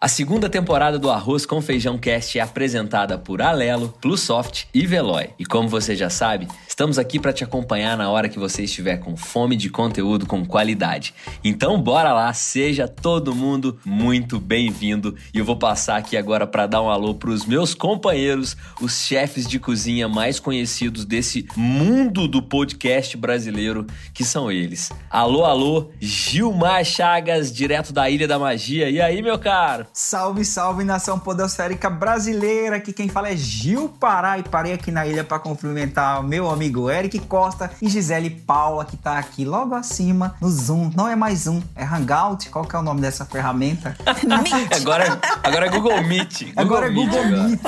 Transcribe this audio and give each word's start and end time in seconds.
A 0.00 0.06
segunda 0.06 0.48
temporada 0.48 0.96
do 0.96 1.10
Arroz 1.10 1.44
com 1.44 1.60
Feijão 1.60 1.98
Cast 1.98 2.38
é 2.38 2.40
apresentada 2.40 3.18
por 3.18 3.42
Alelo, 3.42 3.92
Plusoft 4.00 4.68
e 4.72 4.86
Veloy. 4.86 5.30
E 5.36 5.44
como 5.44 5.68
você 5.68 5.96
já 5.96 6.08
sabe, 6.08 6.46
estamos 6.78 6.96
aqui 6.96 7.18
para 7.18 7.32
te 7.32 7.42
acompanhar 7.42 7.96
na 7.96 8.08
hora 8.08 8.28
que 8.28 8.38
você 8.38 8.62
estiver 8.62 8.98
com 8.98 9.16
fome 9.16 9.56
de 9.56 9.68
conteúdo 9.68 10.24
com 10.26 10.46
qualidade. 10.46 11.12
Então 11.42 11.82
bora 11.82 12.12
lá, 12.12 12.32
seja 12.32 12.86
todo 12.86 13.34
mundo 13.34 13.80
muito 13.84 14.38
bem-vindo. 14.38 15.16
E 15.34 15.40
eu 15.40 15.44
vou 15.44 15.56
passar 15.56 15.96
aqui 15.96 16.16
agora 16.16 16.46
para 16.46 16.68
dar 16.68 16.80
um 16.80 16.88
alô 16.88 17.16
para 17.16 17.30
os 17.30 17.44
meus 17.44 17.74
companheiros, 17.74 18.56
os 18.80 18.92
chefes 18.92 19.48
de 19.48 19.58
cozinha 19.58 20.08
mais 20.08 20.38
conhecidos 20.38 21.04
desse 21.04 21.48
mundo 21.56 22.28
do 22.28 22.40
podcast 22.40 23.16
brasileiro, 23.16 23.84
que 24.14 24.24
são 24.24 24.48
eles. 24.48 24.92
Alô, 25.10 25.44
alô, 25.44 25.90
Gilmar 25.98 26.84
Chagas, 26.84 27.52
direto 27.52 27.92
da 27.92 28.08
Ilha 28.08 28.28
da 28.28 28.38
Magia. 28.38 28.88
E 28.88 29.00
aí, 29.00 29.20
meu 29.20 29.36
caro? 29.36 29.84
Salve, 29.92 30.44
salve 30.44 30.84
nação 30.84 31.18
podosférica 31.18 31.90
brasileira. 31.90 32.76
Aqui 32.76 32.92
quem 32.92 33.08
fala 33.08 33.30
é 33.30 33.36
Gil 33.36 33.88
Pará 33.88 34.38
e 34.38 34.44
parei 34.44 34.74
aqui 34.74 34.92
na 34.92 35.04
ilha 35.08 35.24
para 35.24 35.40
cumprimentar 35.40 36.22
meu 36.22 36.48
amigo 36.48 36.67
Eric 36.90 37.18
Costa 37.20 37.70
e 37.80 37.88
Gisele 37.88 38.30
Paula 38.30 38.84
que 38.84 38.96
tá 38.96 39.18
aqui 39.18 39.44
logo 39.44 39.74
acima 39.74 40.34
no 40.40 40.48
Zoom. 40.50 40.90
Não 40.94 41.08
é 41.08 41.16
mais 41.16 41.40
Zoom, 41.40 41.62
é 41.74 41.84
Hangout. 41.84 42.50
Qual 42.50 42.64
que 42.64 42.74
é 42.74 42.78
o 42.78 42.82
nome 42.82 43.00
dessa 43.00 43.24
ferramenta? 43.24 43.96
agora, 44.76 45.20
agora 45.42 45.66
é 45.66 45.68
Google 45.70 46.02
Meet. 46.02 46.48
Google 46.48 46.62
agora 46.62 46.86
é 46.86 46.90
Google 46.90 47.20
agora. 47.20 47.48
Meet. 47.48 47.62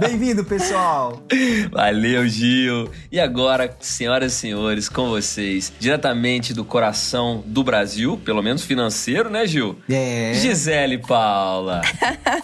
Bem-vindo, 0.00 0.44
pessoal. 0.44 1.22
Valeu, 1.70 2.26
Gil. 2.28 2.90
E 3.10 3.20
agora, 3.20 3.74
senhoras 3.80 4.32
e 4.32 4.36
senhores, 4.36 4.88
com 4.88 5.08
vocês, 5.08 5.72
diretamente 5.78 6.52
do 6.54 6.64
coração 6.64 7.42
do 7.46 7.62
Brasil, 7.62 8.20
pelo 8.24 8.42
menos 8.42 8.62
financeiro, 8.62 9.30
né, 9.30 9.46
Gil? 9.46 9.78
É. 9.88 10.32
Gisele 10.34 10.98
Paula. 10.98 11.82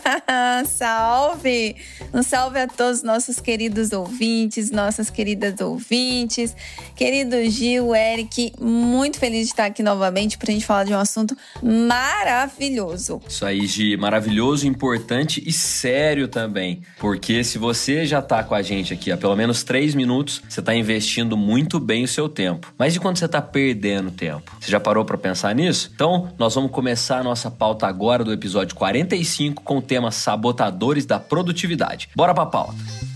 salve! 0.66 1.76
Um 2.12 2.22
salve 2.22 2.58
a 2.58 2.66
todos 2.66 2.98
os 2.98 3.02
nossos 3.02 3.40
queridos 3.40 3.92
ouvintes, 3.92 4.70
nossas 4.84 5.10
queridas 5.10 5.60
ouvintes. 5.60 6.54
Querido 6.96 7.36
Gil, 7.48 7.94
Eric, 7.94 8.52
muito 8.60 9.18
feliz 9.18 9.46
de 9.46 9.52
estar 9.52 9.66
aqui 9.66 9.82
novamente 9.82 10.36
para 10.36 10.50
a 10.50 10.54
gente 10.54 10.66
falar 10.66 10.84
de 10.84 10.92
um 10.92 10.98
assunto 10.98 11.36
maravilhoso. 11.62 13.20
Isso 13.28 13.44
aí, 13.44 13.66
Gi, 13.66 13.96
maravilhoso, 13.96 14.66
importante 14.66 15.42
e 15.46 15.52
sério 15.52 16.28
também. 16.28 16.82
Porque 16.98 17.42
se 17.44 17.58
você 17.58 18.04
já 18.04 18.20
tá 18.20 18.42
com 18.42 18.54
a 18.54 18.62
gente 18.62 18.92
aqui 18.92 19.10
há 19.12 19.16
pelo 19.16 19.36
menos 19.36 19.62
três 19.62 19.94
minutos, 19.94 20.42
você 20.48 20.60
tá 20.60 20.74
investindo 20.74 21.36
muito 21.36 21.78
bem 21.78 22.04
o 22.04 22.08
seu 22.08 22.28
tempo. 22.28 22.72
Mas 22.78 22.96
e 22.96 23.00
quando 23.00 23.18
você 23.18 23.28
tá 23.28 23.40
perdendo 23.40 24.10
tempo? 24.10 24.56
Você 24.60 24.70
já 24.70 24.80
parou 24.80 25.04
para 25.04 25.16
pensar 25.16 25.54
nisso? 25.54 25.90
Então, 25.94 26.32
nós 26.38 26.54
vamos 26.54 26.70
começar 26.70 27.18
a 27.18 27.24
nossa 27.24 27.50
pauta 27.50 27.86
agora 27.86 28.24
do 28.24 28.32
episódio 28.32 28.74
45 28.74 29.62
com 29.62 29.78
o 29.78 29.82
tema 29.82 30.10
Sabotadores 30.10 31.06
da 31.06 31.18
Produtividade. 31.18 32.08
Bora 32.14 32.34
pra 32.34 32.46
pauta. 32.46 33.11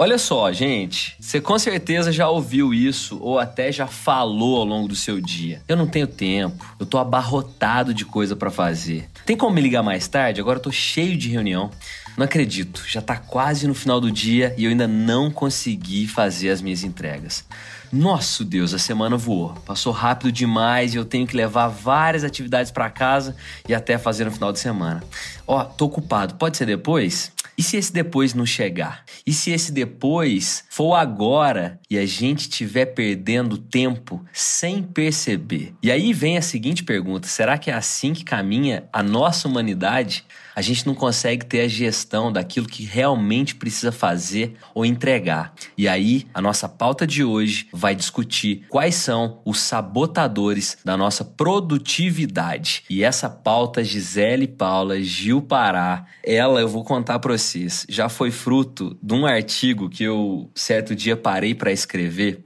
Olha 0.00 0.16
só, 0.16 0.52
gente, 0.52 1.16
você 1.18 1.40
com 1.40 1.58
certeza 1.58 2.12
já 2.12 2.28
ouviu 2.28 2.72
isso 2.72 3.18
ou 3.20 3.36
até 3.36 3.72
já 3.72 3.88
falou 3.88 4.58
ao 4.58 4.64
longo 4.64 4.86
do 4.86 4.94
seu 4.94 5.20
dia. 5.20 5.60
Eu 5.66 5.76
não 5.76 5.88
tenho 5.88 6.06
tempo, 6.06 6.64
eu 6.78 6.86
tô 6.86 6.98
abarrotado 6.98 7.92
de 7.92 8.04
coisa 8.04 8.36
para 8.36 8.48
fazer. 8.48 9.10
Tem 9.26 9.36
como 9.36 9.56
me 9.56 9.60
ligar 9.60 9.82
mais 9.82 10.06
tarde? 10.06 10.40
Agora 10.40 10.60
eu 10.60 10.62
tô 10.62 10.70
cheio 10.70 11.16
de 11.16 11.28
reunião. 11.28 11.68
Não 12.16 12.24
acredito, 12.24 12.84
já 12.86 13.02
tá 13.02 13.16
quase 13.16 13.66
no 13.66 13.74
final 13.74 14.00
do 14.00 14.08
dia 14.08 14.54
e 14.56 14.66
eu 14.66 14.70
ainda 14.70 14.86
não 14.86 15.32
consegui 15.32 16.06
fazer 16.06 16.50
as 16.50 16.62
minhas 16.62 16.84
entregas. 16.84 17.44
Nosso 17.90 18.44
Deus, 18.44 18.72
a 18.72 18.78
semana 18.78 19.16
voou. 19.16 19.54
Passou 19.66 19.92
rápido 19.92 20.30
demais 20.30 20.94
e 20.94 20.96
eu 20.96 21.04
tenho 21.04 21.26
que 21.26 21.36
levar 21.36 21.66
várias 21.66 22.22
atividades 22.22 22.70
para 22.70 22.88
casa 22.88 23.34
e 23.68 23.74
até 23.74 23.98
fazer 23.98 24.26
no 24.26 24.30
final 24.30 24.52
de 24.52 24.60
semana. 24.60 25.02
Ó, 25.44 25.64
tô 25.64 25.86
ocupado, 25.86 26.36
pode 26.36 26.56
ser 26.56 26.66
depois? 26.66 27.32
E 27.58 27.62
se 27.62 27.76
esse 27.76 27.92
depois 27.92 28.34
não 28.34 28.46
chegar? 28.46 29.04
E 29.26 29.32
se 29.32 29.50
esse 29.50 29.72
depois 29.72 30.62
for 30.70 30.94
agora 30.94 31.80
e 31.90 31.98
a 31.98 32.06
gente 32.06 32.42
estiver 32.42 32.86
perdendo 32.86 33.58
tempo 33.58 34.24
sem 34.32 34.80
perceber? 34.80 35.74
E 35.82 35.90
aí 35.90 36.12
vem 36.12 36.38
a 36.38 36.42
seguinte 36.42 36.84
pergunta: 36.84 37.26
será 37.26 37.58
que 37.58 37.68
é 37.68 37.74
assim 37.74 38.14
que 38.14 38.22
caminha 38.22 38.88
a 38.92 39.02
nossa 39.02 39.48
humanidade? 39.48 40.24
A 40.58 40.60
gente 40.60 40.88
não 40.88 40.92
consegue 40.92 41.46
ter 41.46 41.60
a 41.60 41.68
gestão 41.68 42.32
daquilo 42.32 42.66
que 42.66 42.82
realmente 42.82 43.54
precisa 43.54 43.92
fazer 43.92 44.56
ou 44.74 44.84
entregar. 44.84 45.54
E 45.76 45.86
aí, 45.86 46.26
a 46.34 46.42
nossa 46.42 46.68
pauta 46.68 47.06
de 47.06 47.22
hoje 47.22 47.68
vai 47.72 47.94
discutir 47.94 48.64
quais 48.68 48.96
são 48.96 49.40
os 49.44 49.60
sabotadores 49.60 50.76
da 50.84 50.96
nossa 50.96 51.24
produtividade. 51.24 52.82
E 52.90 53.04
essa 53.04 53.30
pauta, 53.30 53.84
Gisele 53.84 54.48
Paula, 54.48 55.00
Gil 55.00 55.40
Pará, 55.40 56.06
ela 56.24 56.60
eu 56.60 56.66
vou 56.66 56.82
contar 56.82 57.20
para 57.20 57.38
vocês, 57.38 57.86
já 57.88 58.08
foi 58.08 58.32
fruto 58.32 58.98
de 59.00 59.14
um 59.14 59.26
artigo 59.26 59.88
que 59.88 60.02
eu 60.02 60.50
certo 60.56 60.92
dia 60.92 61.16
parei 61.16 61.54
para 61.54 61.70
escrever 61.70 62.44